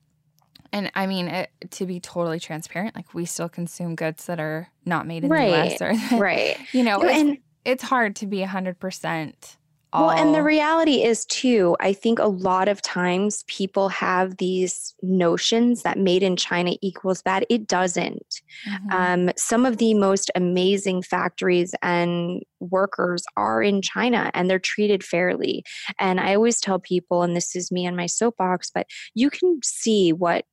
and 0.76 0.90
i 0.94 1.06
mean 1.06 1.28
it, 1.28 1.50
to 1.70 1.86
be 1.86 1.98
totally 1.98 2.38
transparent 2.38 2.94
like 2.94 3.14
we 3.14 3.24
still 3.24 3.48
consume 3.48 3.94
goods 3.94 4.26
that 4.26 4.38
are 4.38 4.68
not 4.84 5.06
made 5.06 5.24
in 5.24 5.30
right. 5.30 5.78
the 5.78 5.86
us 5.86 6.12
or 6.12 6.16
right 6.18 6.58
you 6.72 6.82
know 6.82 7.00
it's, 7.00 7.18
and, 7.18 7.38
it's 7.64 7.82
hard 7.82 8.14
to 8.14 8.26
be 8.28 8.38
100% 8.38 9.56
well, 9.92 10.10
and 10.10 10.34
the 10.34 10.42
reality 10.42 11.02
is, 11.02 11.24
too, 11.26 11.76
I 11.80 11.92
think 11.92 12.18
a 12.18 12.26
lot 12.26 12.68
of 12.68 12.82
times 12.82 13.44
people 13.46 13.88
have 13.88 14.36
these 14.36 14.94
notions 15.02 15.82
that 15.82 15.98
made 15.98 16.22
in 16.22 16.36
China 16.36 16.72
equals 16.82 17.22
bad. 17.22 17.46
It 17.48 17.66
doesn't. 17.66 18.42
Mm-hmm. 18.68 18.90
Um, 18.90 19.30
some 19.36 19.64
of 19.64 19.78
the 19.78 19.94
most 19.94 20.30
amazing 20.34 21.02
factories 21.02 21.74
and 21.82 22.42
workers 22.60 23.24
are 23.36 23.62
in 23.62 23.80
China 23.80 24.30
and 24.34 24.50
they're 24.50 24.58
treated 24.58 25.02
fairly. 25.02 25.64
And 25.98 26.20
I 26.20 26.34
always 26.34 26.60
tell 26.60 26.78
people, 26.78 27.22
and 27.22 27.34
this 27.34 27.56
is 27.56 27.72
me 27.72 27.86
and 27.86 27.96
my 27.96 28.06
soapbox, 28.06 28.70
but 28.74 28.86
you 29.14 29.30
can 29.30 29.60
see 29.62 30.12
what 30.12 30.44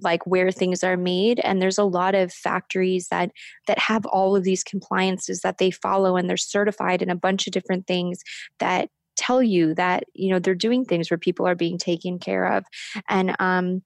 like 0.00 0.26
where 0.26 0.50
things 0.50 0.84
are 0.84 0.96
made 0.96 1.40
and 1.40 1.60
there's 1.60 1.78
a 1.78 1.84
lot 1.84 2.14
of 2.14 2.32
factories 2.32 3.08
that 3.08 3.30
that 3.66 3.78
have 3.78 4.04
all 4.06 4.36
of 4.36 4.44
these 4.44 4.62
compliances 4.62 5.40
that 5.40 5.58
they 5.58 5.70
follow 5.70 6.16
and 6.16 6.28
they're 6.28 6.36
certified 6.36 7.02
in 7.02 7.10
a 7.10 7.16
bunch 7.16 7.46
of 7.46 7.52
different 7.52 7.86
things 7.86 8.22
that 8.58 8.88
tell 9.16 9.42
you 9.42 9.74
that 9.74 10.04
you 10.14 10.30
know 10.30 10.38
they're 10.38 10.54
doing 10.54 10.84
things 10.84 11.10
where 11.10 11.18
people 11.18 11.46
are 11.46 11.54
being 11.54 11.78
taken 11.78 12.18
care 12.18 12.46
of 12.46 12.64
and 13.08 13.34
um 13.38 13.82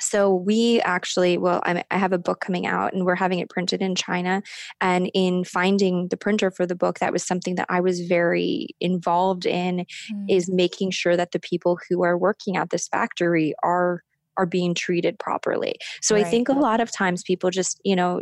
so 0.00 0.34
we 0.34 0.80
actually 0.80 1.38
well 1.38 1.60
I, 1.64 1.84
I 1.90 1.98
have 1.98 2.12
a 2.12 2.18
book 2.18 2.40
coming 2.40 2.66
out 2.66 2.92
and 2.92 3.04
we're 3.04 3.14
having 3.14 3.38
it 3.38 3.50
printed 3.50 3.82
in 3.82 3.94
china 3.94 4.42
and 4.80 5.10
in 5.14 5.44
finding 5.44 6.08
the 6.08 6.16
printer 6.16 6.50
for 6.50 6.66
the 6.66 6.74
book 6.74 6.98
that 6.98 7.12
was 7.12 7.22
something 7.22 7.54
that 7.56 7.66
i 7.68 7.80
was 7.80 8.00
very 8.00 8.68
involved 8.80 9.46
in 9.46 9.86
mm. 10.12 10.26
is 10.28 10.50
making 10.50 10.90
sure 10.90 11.16
that 11.16 11.32
the 11.32 11.38
people 11.38 11.78
who 11.88 12.02
are 12.02 12.18
working 12.18 12.56
at 12.56 12.70
this 12.70 12.88
factory 12.88 13.54
are 13.62 14.02
are 14.36 14.46
being 14.46 14.74
treated 14.74 15.18
properly. 15.18 15.74
So 16.02 16.14
right. 16.14 16.24
I 16.24 16.28
think 16.28 16.48
a 16.48 16.52
lot 16.52 16.80
of 16.80 16.90
times 16.90 17.22
people 17.22 17.50
just, 17.50 17.80
you 17.84 17.96
know, 17.96 18.20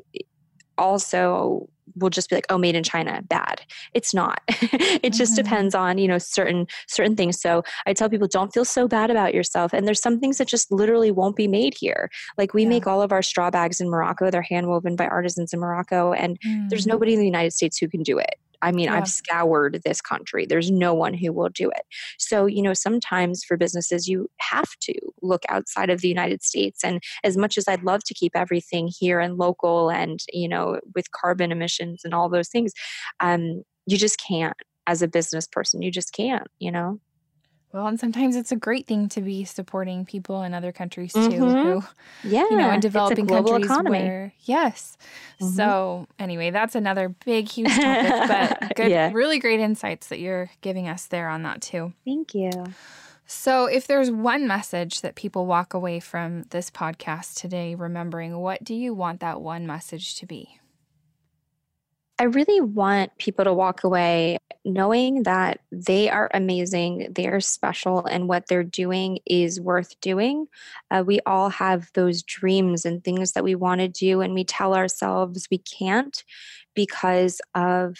also 0.78 1.68
will 1.96 2.10
just 2.10 2.30
be 2.30 2.36
like 2.36 2.46
oh 2.48 2.56
made 2.56 2.74
in 2.74 2.82
china 2.82 3.22
bad 3.28 3.60
it's 3.92 4.14
not 4.14 4.40
it 4.48 5.12
just 5.12 5.32
mm-hmm. 5.32 5.42
depends 5.42 5.74
on 5.74 5.98
you 5.98 6.08
know 6.08 6.18
certain 6.18 6.66
certain 6.86 7.16
things 7.16 7.40
so 7.40 7.62
i 7.86 7.92
tell 7.92 8.08
people 8.08 8.28
don't 8.28 8.52
feel 8.52 8.64
so 8.64 8.88
bad 8.88 9.10
about 9.10 9.34
yourself 9.34 9.72
and 9.72 9.86
there's 9.86 10.00
some 10.00 10.18
things 10.18 10.38
that 10.38 10.48
just 10.48 10.70
literally 10.70 11.10
won't 11.10 11.36
be 11.36 11.48
made 11.48 11.74
here 11.74 12.10
like 12.38 12.54
we 12.54 12.62
yeah. 12.62 12.68
make 12.68 12.86
all 12.86 13.02
of 13.02 13.12
our 13.12 13.22
straw 13.22 13.50
bags 13.50 13.80
in 13.80 13.90
morocco 13.90 14.30
they're 14.30 14.42
hand 14.42 14.68
woven 14.68 14.96
by 14.96 15.06
artisans 15.06 15.52
in 15.52 15.60
morocco 15.60 16.12
and 16.12 16.40
mm. 16.40 16.68
there's 16.68 16.86
nobody 16.86 17.12
in 17.12 17.18
the 17.18 17.26
united 17.26 17.52
states 17.52 17.78
who 17.78 17.88
can 17.88 18.02
do 18.02 18.18
it 18.18 18.36
I 18.62 18.72
mean, 18.72 18.86
yeah. 18.86 18.96
I've 18.96 19.08
scoured 19.08 19.80
this 19.84 20.00
country. 20.00 20.46
There's 20.46 20.70
no 20.70 20.94
one 20.94 21.14
who 21.14 21.32
will 21.32 21.48
do 21.48 21.68
it. 21.70 21.82
So, 22.18 22.46
you 22.46 22.62
know, 22.62 22.74
sometimes 22.74 23.44
for 23.44 23.56
businesses, 23.56 24.08
you 24.08 24.28
have 24.40 24.70
to 24.82 24.94
look 25.20 25.42
outside 25.48 25.90
of 25.90 26.00
the 26.00 26.08
United 26.08 26.42
States. 26.42 26.82
And 26.84 27.02
as 27.24 27.36
much 27.36 27.58
as 27.58 27.68
I'd 27.68 27.82
love 27.82 28.02
to 28.04 28.14
keep 28.14 28.32
everything 28.34 28.88
here 28.88 29.20
and 29.20 29.36
local 29.36 29.90
and, 29.90 30.20
you 30.32 30.48
know, 30.48 30.80
with 30.94 31.10
carbon 31.10 31.52
emissions 31.52 32.02
and 32.04 32.14
all 32.14 32.28
those 32.28 32.48
things, 32.48 32.72
um, 33.20 33.62
you 33.86 33.98
just 33.98 34.20
can't 34.20 34.56
as 34.86 35.02
a 35.02 35.08
business 35.08 35.46
person. 35.46 35.82
You 35.82 35.90
just 35.90 36.12
can't, 36.12 36.46
you 36.58 36.70
know? 36.70 37.00
Well, 37.72 37.86
and 37.86 37.98
sometimes 37.98 38.36
it's 38.36 38.52
a 38.52 38.56
great 38.56 38.86
thing 38.86 39.08
to 39.10 39.22
be 39.22 39.44
supporting 39.44 40.04
people 40.04 40.42
in 40.42 40.52
other 40.52 40.72
countries 40.72 41.14
too, 41.14 41.20
mm-hmm. 41.20 41.80
who, 41.80 41.82
yeah, 42.22 42.44
you 42.50 42.56
know, 42.56 42.70
in 42.70 42.80
developing 42.80 43.26
countries 43.26 43.64
economy. 43.64 43.98
where, 43.98 44.32
yes. 44.40 44.98
Mm-hmm. 45.40 45.54
So, 45.54 46.06
anyway, 46.18 46.50
that's 46.50 46.74
another 46.74 47.08
big, 47.08 47.48
huge 47.50 47.74
topic, 47.74 48.28
but 48.28 48.76
good, 48.76 48.90
yeah. 48.90 49.10
really 49.14 49.38
great 49.38 49.60
insights 49.60 50.08
that 50.08 50.20
you're 50.20 50.50
giving 50.60 50.86
us 50.86 51.06
there 51.06 51.30
on 51.30 51.44
that 51.44 51.62
too. 51.62 51.94
Thank 52.04 52.34
you. 52.34 52.50
So, 53.24 53.64
if 53.64 53.86
there's 53.86 54.10
one 54.10 54.46
message 54.46 55.00
that 55.00 55.14
people 55.14 55.46
walk 55.46 55.72
away 55.72 55.98
from 55.98 56.42
this 56.50 56.70
podcast 56.70 57.40
today 57.40 57.74
remembering, 57.74 58.36
what 58.36 58.62
do 58.62 58.74
you 58.74 58.92
want 58.92 59.20
that 59.20 59.40
one 59.40 59.66
message 59.66 60.16
to 60.16 60.26
be? 60.26 60.58
I 62.22 62.26
really 62.26 62.60
want 62.60 63.18
people 63.18 63.44
to 63.44 63.52
walk 63.52 63.82
away 63.82 64.38
knowing 64.64 65.24
that 65.24 65.58
they 65.72 66.08
are 66.08 66.30
amazing, 66.32 67.08
they're 67.10 67.40
special, 67.40 68.06
and 68.06 68.28
what 68.28 68.46
they're 68.46 68.62
doing 68.62 69.18
is 69.26 69.60
worth 69.60 70.00
doing. 70.00 70.46
Uh, 70.88 71.02
we 71.04 71.18
all 71.26 71.48
have 71.48 71.90
those 71.94 72.22
dreams 72.22 72.84
and 72.84 73.02
things 73.02 73.32
that 73.32 73.42
we 73.42 73.56
want 73.56 73.80
to 73.80 73.88
do, 73.88 74.20
and 74.20 74.34
we 74.34 74.44
tell 74.44 74.72
ourselves 74.72 75.48
we 75.50 75.58
can't 75.58 76.22
because 76.76 77.40
of 77.56 77.98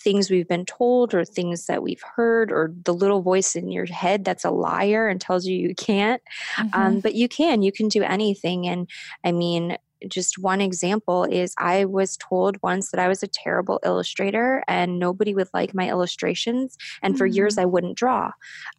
things 0.00 0.30
we've 0.30 0.48
been 0.48 0.66
told 0.66 1.14
or 1.14 1.24
things 1.24 1.66
that 1.66 1.80
we've 1.80 2.02
heard 2.16 2.50
or 2.50 2.72
the 2.84 2.94
little 2.94 3.22
voice 3.22 3.54
in 3.54 3.70
your 3.70 3.86
head 3.86 4.24
that's 4.24 4.44
a 4.44 4.50
liar 4.50 5.06
and 5.06 5.20
tells 5.20 5.46
you 5.46 5.54
you 5.54 5.74
can't 5.76 6.22
um, 6.58 6.70
mm-hmm. 6.70 6.80
um, 6.80 7.00
but 7.00 7.14
you 7.14 7.28
can 7.28 7.60
you 7.60 7.70
can 7.70 7.86
do 7.86 8.02
anything 8.02 8.66
and 8.66 8.88
i 9.24 9.30
mean 9.30 9.76
just 10.08 10.38
one 10.38 10.60
example 10.60 11.24
is 11.24 11.54
I 11.58 11.84
was 11.84 12.16
told 12.16 12.56
once 12.62 12.90
that 12.90 13.00
I 13.00 13.08
was 13.08 13.22
a 13.22 13.28
terrible 13.28 13.80
illustrator 13.84 14.62
and 14.68 14.98
nobody 14.98 15.34
would 15.34 15.48
like 15.52 15.74
my 15.74 15.88
illustrations. 15.88 16.76
And 17.02 17.16
for 17.16 17.26
mm-hmm. 17.26 17.36
years, 17.36 17.58
I 17.58 17.64
wouldn't 17.64 17.96
draw. 17.96 18.30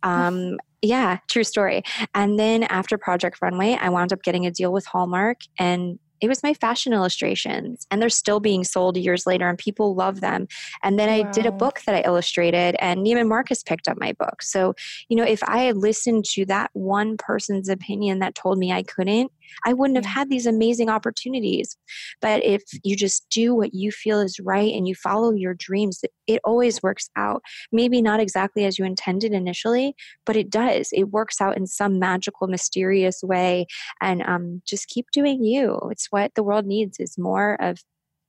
Um, 0.04 0.58
yeah, 0.82 1.20
true 1.30 1.44
story. 1.44 1.84
And 2.16 2.40
then 2.40 2.64
after 2.64 2.98
Project 2.98 3.38
Runway, 3.42 3.78
I 3.80 3.90
wound 3.90 4.12
up 4.12 4.24
getting 4.24 4.46
a 4.46 4.52
deal 4.52 4.74
with 4.74 4.86
Hallmark 4.86 5.42
and 5.60 6.00
it 6.22 6.28
was 6.28 6.44
my 6.44 6.54
fashion 6.54 6.94
illustrations 6.94 7.88
and 7.90 8.02
they're 8.02 8.10
still 8.10 8.40
being 8.40 8.64
sold 8.64 8.96
years 8.96 9.26
later 9.26 9.50
and 9.50 9.58
people 9.58 9.96
love 9.96 10.22
them 10.22 10.48
and 10.84 10.98
then 10.98 11.10
wow. 11.10 11.28
i 11.28 11.32
did 11.32 11.46
a 11.46 11.52
book 11.52 11.82
that 11.86 11.96
i 11.96 12.02
illustrated 12.02 12.76
and 12.80 13.06
neiman 13.06 13.28
marcus 13.28 13.64
picked 13.64 13.88
up 13.88 13.98
my 14.00 14.14
book 14.14 14.42
so 14.42 14.74
you 15.10 15.18
know 15.18 15.24
if 15.24 15.44
i 15.44 15.60
had 15.60 15.78
listened 15.78 16.24
to 16.24 16.46
that 16.46 16.70
one 16.74 17.18
person's 17.18 17.68
opinion 17.68 18.20
that 18.20 18.36
told 18.36 18.58
me 18.58 18.72
i 18.72 18.84
couldn't 18.84 19.32
I 19.66 19.74
wouldn't 19.74 19.98
have 19.98 20.06
had 20.06 20.30
these 20.30 20.46
amazing 20.46 20.90
opportunities. 20.90 21.78
But 22.22 22.44
if 22.44 22.64
you 22.84 22.96
just 22.96 23.28
do 23.30 23.54
what 23.56 23.74
you 23.74 23.92
feel 23.92 24.20
is 24.20 24.40
right 24.40 24.74
and 24.74 24.88
you 24.88 24.96
follow 24.96 25.32
your 25.34 25.54
dreams, 25.54 26.02
it 26.28 26.42
always 26.44 26.82
works 26.82 27.10
out. 27.16 27.42
Maybe 27.72 28.02
not 28.02 28.20
exactly 28.20 28.66
as 28.66 28.78
you 28.78 28.86
intended 28.86 29.34
initially, 29.34 29.96
but 30.26 30.36
it 30.36 30.50
does. 30.50 30.90
It 30.92 31.10
works 31.10 31.42
out 31.42 31.58
in 31.58 31.68
some 31.68 32.00
magical, 32.00 32.48
mysterious 32.48 33.22
way. 33.24 33.68
And 34.00 34.22
um, 34.24 34.62
just 34.66 34.88
keep 34.88 35.08
doing 35.12 35.44
you. 35.44 35.80
It's 35.92 36.08
what 36.10 36.34
the 36.36 36.44
world 36.44 36.66
needs 36.66 37.00
is 37.00 37.18
more 37.18 37.62
of 37.62 37.80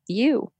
you. 0.08 0.50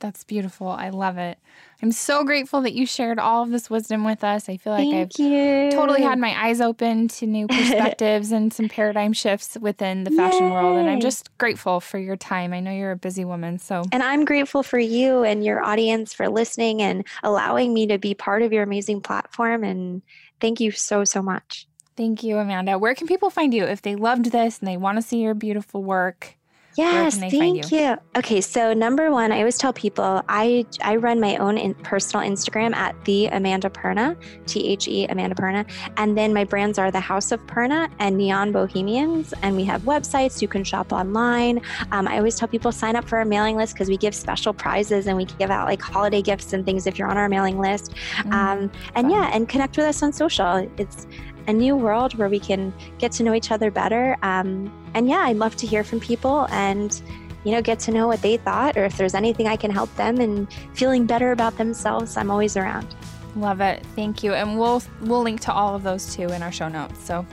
That's 0.00 0.24
beautiful. 0.24 0.68
I 0.68 0.88
love 0.88 1.18
it. 1.18 1.38
I'm 1.82 1.92
so 1.92 2.24
grateful 2.24 2.62
that 2.62 2.72
you 2.72 2.86
shared 2.86 3.18
all 3.18 3.42
of 3.42 3.50
this 3.50 3.70
wisdom 3.70 4.04
with 4.04 4.24
us. 4.24 4.48
I 4.48 4.56
feel 4.56 4.72
like 4.72 4.90
Thank 4.90 5.20
I've 5.20 5.26
you. 5.26 5.70
totally 5.70 6.02
had 6.02 6.18
my 6.18 6.34
eyes 6.42 6.60
open 6.60 7.08
to 7.08 7.26
new 7.26 7.46
perspectives 7.48 8.32
and 8.32 8.52
some 8.52 8.68
paradigm 8.68 9.12
shifts 9.12 9.56
within 9.60 10.04
the 10.04 10.10
fashion 10.10 10.46
Yay. 10.46 10.52
world. 10.52 10.76
And 10.78 10.88
I'm 10.88 11.00
just 11.00 11.36
grateful 11.38 11.80
for 11.80 11.98
your 11.98 12.16
time. 12.16 12.52
I 12.52 12.60
know 12.60 12.72
you're 12.72 12.92
a 12.92 12.96
busy 12.96 13.24
woman. 13.24 13.58
So 13.58 13.84
And 13.92 14.02
I'm 14.02 14.24
grateful 14.24 14.62
for 14.62 14.78
you 14.78 15.22
and 15.22 15.44
your 15.44 15.62
audience 15.62 16.12
for 16.14 16.28
listening 16.28 16.82
and 16.82 17.06
allowing 17.22 17.72
me 17.74 17.86
to 17.88 17.98
be 17.98 18.14
part 18.14 18.42
of 18.42 18.52
your 18.52 18.62
amazing 18.62 19.02
platform. 19.02 19.64
And 19.64 20.02
thank 20.40 20.60
you 20.60 20.70
so, 20.70 21.04
so 21.04 21.22
much. 21.22 21.66
Thank 21.96 22.22
you, 22.22 22.38
Amanda. 22.38 22.78
Where 22.78 22.94
can 22.94 23.06
people 23.06 23.28
find 23.28 23.52
you 23.52 23.64
if 23.64 23.82
they 23.82 23.96
loved 23.96 24.32
this 24.32 24.58
and 24.58 24.66
they 24.68 24.78
want 24.78 24.96
to 24.96 25.02
see 25.02 25.18
your 25.20 25.34
beautiful 25.34 25.84
work? 25.84 26.36
Yes, 26.80 27.18
thank 27.18 27.70
you? 27.70 27.78
you? 27.78 27.96
Okay, 28.16 28.40
so 28.40 28.72
number 28.72 29.10
one, 29.10 29.32
I 29.32 29.38
always 29.38 29.58
tell 29.58 29.72
people 29.72 30.22
I 30.28 30.64
I 30.82 30.96
run 30.96 31.20
my 31.20 31.36
own 31.36 31.58
in 31.58 31.74
personal 31.74 32.26
Instagram 32.26 32.74
at 32.74 32.94
the 33.04 33.26
Amanda 33.26 33.70
Perna, 33.70 34.16
T 34.46 34.66
H 34.68 34.88
E 34.88 35.06
Amanda 35.06 35.34
Perna, 35.34 35.68
and 35.96 36.16
then 36.16 36.32
my 36.32 36.44
brands 36.44 36.78
are 36.78 36.90
the 36.90 37.00
House 37.00 37.32
of 37.32 37.40
Perna 37.46 37.90
and 37.98 38.16
Neon 38.16 38.52
Bohemians, 38.52 39.34
and 39.42 39.56
we 39.56 39.64
have 39.64 39.82
websites 39.82 40.40
you 40.40 40.48
can 40.48 40.64
shop 40.64 40.92
online. 40.92 41.60
Um, 41.92 42.08
I 42.08 42.18
always 42.18 42.36
tell 42.36 42.48
people 42.48 42.72
sign 42.72 42.96
up 42.96 43.08
for 43.08 43.18
our 43.18 43.24
mailing 43.24 43.56
list 43.56 43.74
because 43.74 43.88
we 43.88 43.96
give 43.96 44.14
special 44.14 44.52
prizes 44.52 45.06
and 45.06 45.16
we 45.16 45.24
give 45.24 45.50
out 45.50 45.66
like 45.66 45.82
holiday 45.82 46.22
gifts 46.22 46.52
and 46.52 46.64
things 46.64 46.86
if 46.86 46.98
you're 46.98 47.08
on 47.08 47.16
our 47.16 47.28
mailing 47.28 47.58
list. 47.58 47.92
Mm, 48.18 48.32
um, 48.32 48.58
and 48.94 49.06
fun. 49.06 49.10
yeah, 49.10 49.30
and 49.32 49.48
connect 49.48 49.76
with 49.76 49.86
us 49.86 50.02
on 50.02 50.12
social. 50.12 50.68
It's 50.78 51.06
a 51.50 51.52
new 51.52 51.76
world 51.76 52.14
where 52.14 52.28
we 52.28 52.38
can 52.38 52.72
get 52.98 53.12
to 53.12 53.22
know 53.22 53.34
each 53.34 53.50
other 53.50 53.70
better. 53.70 54.16
Um, 54.22 54.72
and 54.94 55.08
yeah, 55.08 55.18
I'd 55.18 55.36
love 55.36 55.56
to 55.56 55.66
hear 55.66 55.84
from 55.84 56.00
people 56.00 56.46
and 56.50 57.00
you 57.44 57.52
know 57.52 57.60
get 57.62 57.78
to 57.80 57.90
know 57.90 58.06
what 58.06 58.22
they 58.22 58.36
thought 58.36 58.76
or 58.76 58.84
if 58.84 58.96
there's 58.96 59.14
anything 59.14 59.46
I 59.48 59.56
can 59.56 59.70
help 59.70 59.94
them 59.96 60.20
and 60.20 60.50
feeling 60.74 61.06
better 61.06 61.32
about 61.32 61.58
themselves. 61.58 62.16
I'm 62.16 62.30
always 62.30 62.56
around. 62.56 62.94
Love 63.36 63.60
it. 63.60 63.84
Thank 63.94 64.22
you. 64.22 64.32
And 64.34 64.58
we'll 64.58 64.82
we'll 65.02 65.22
link 65.22 65.40
to 65.42 65.52
all 65.52 65.74
of 65.74 65.82
those 65.82 66.14
too 66.14 66.28
in 66.28 66.42
our 66.42 66.52
show 66.52 66.68
notes. 66.68 67.04
So 67.04 67.26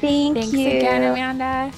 Thank 0.00 0.36
thanks 0.36 0.52
you. 0.52 0.68
again, 0.68 1.02
Amanda. 1.04 1.72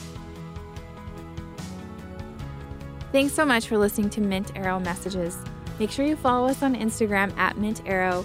Thanks 3.13 3.33
so 3.33 3.45
much 3.45 3.67
for 3.67 3.77
listening 3.77 4.11
to 4.11 4.21
Mint 4.21 4.53
Arrow 4.55 4.79
Messages. 4.79 5.37
Make 5.81 5.91
sure 5.91 6.05
you 6.07 6.15
follow 6.15 6.47
us 6.47 6.63
on 6.63 6.77
Instagram 6.77 7.37
at 7.37 7.57
Mint 7.57 7.83
Arrow 7.87 8.25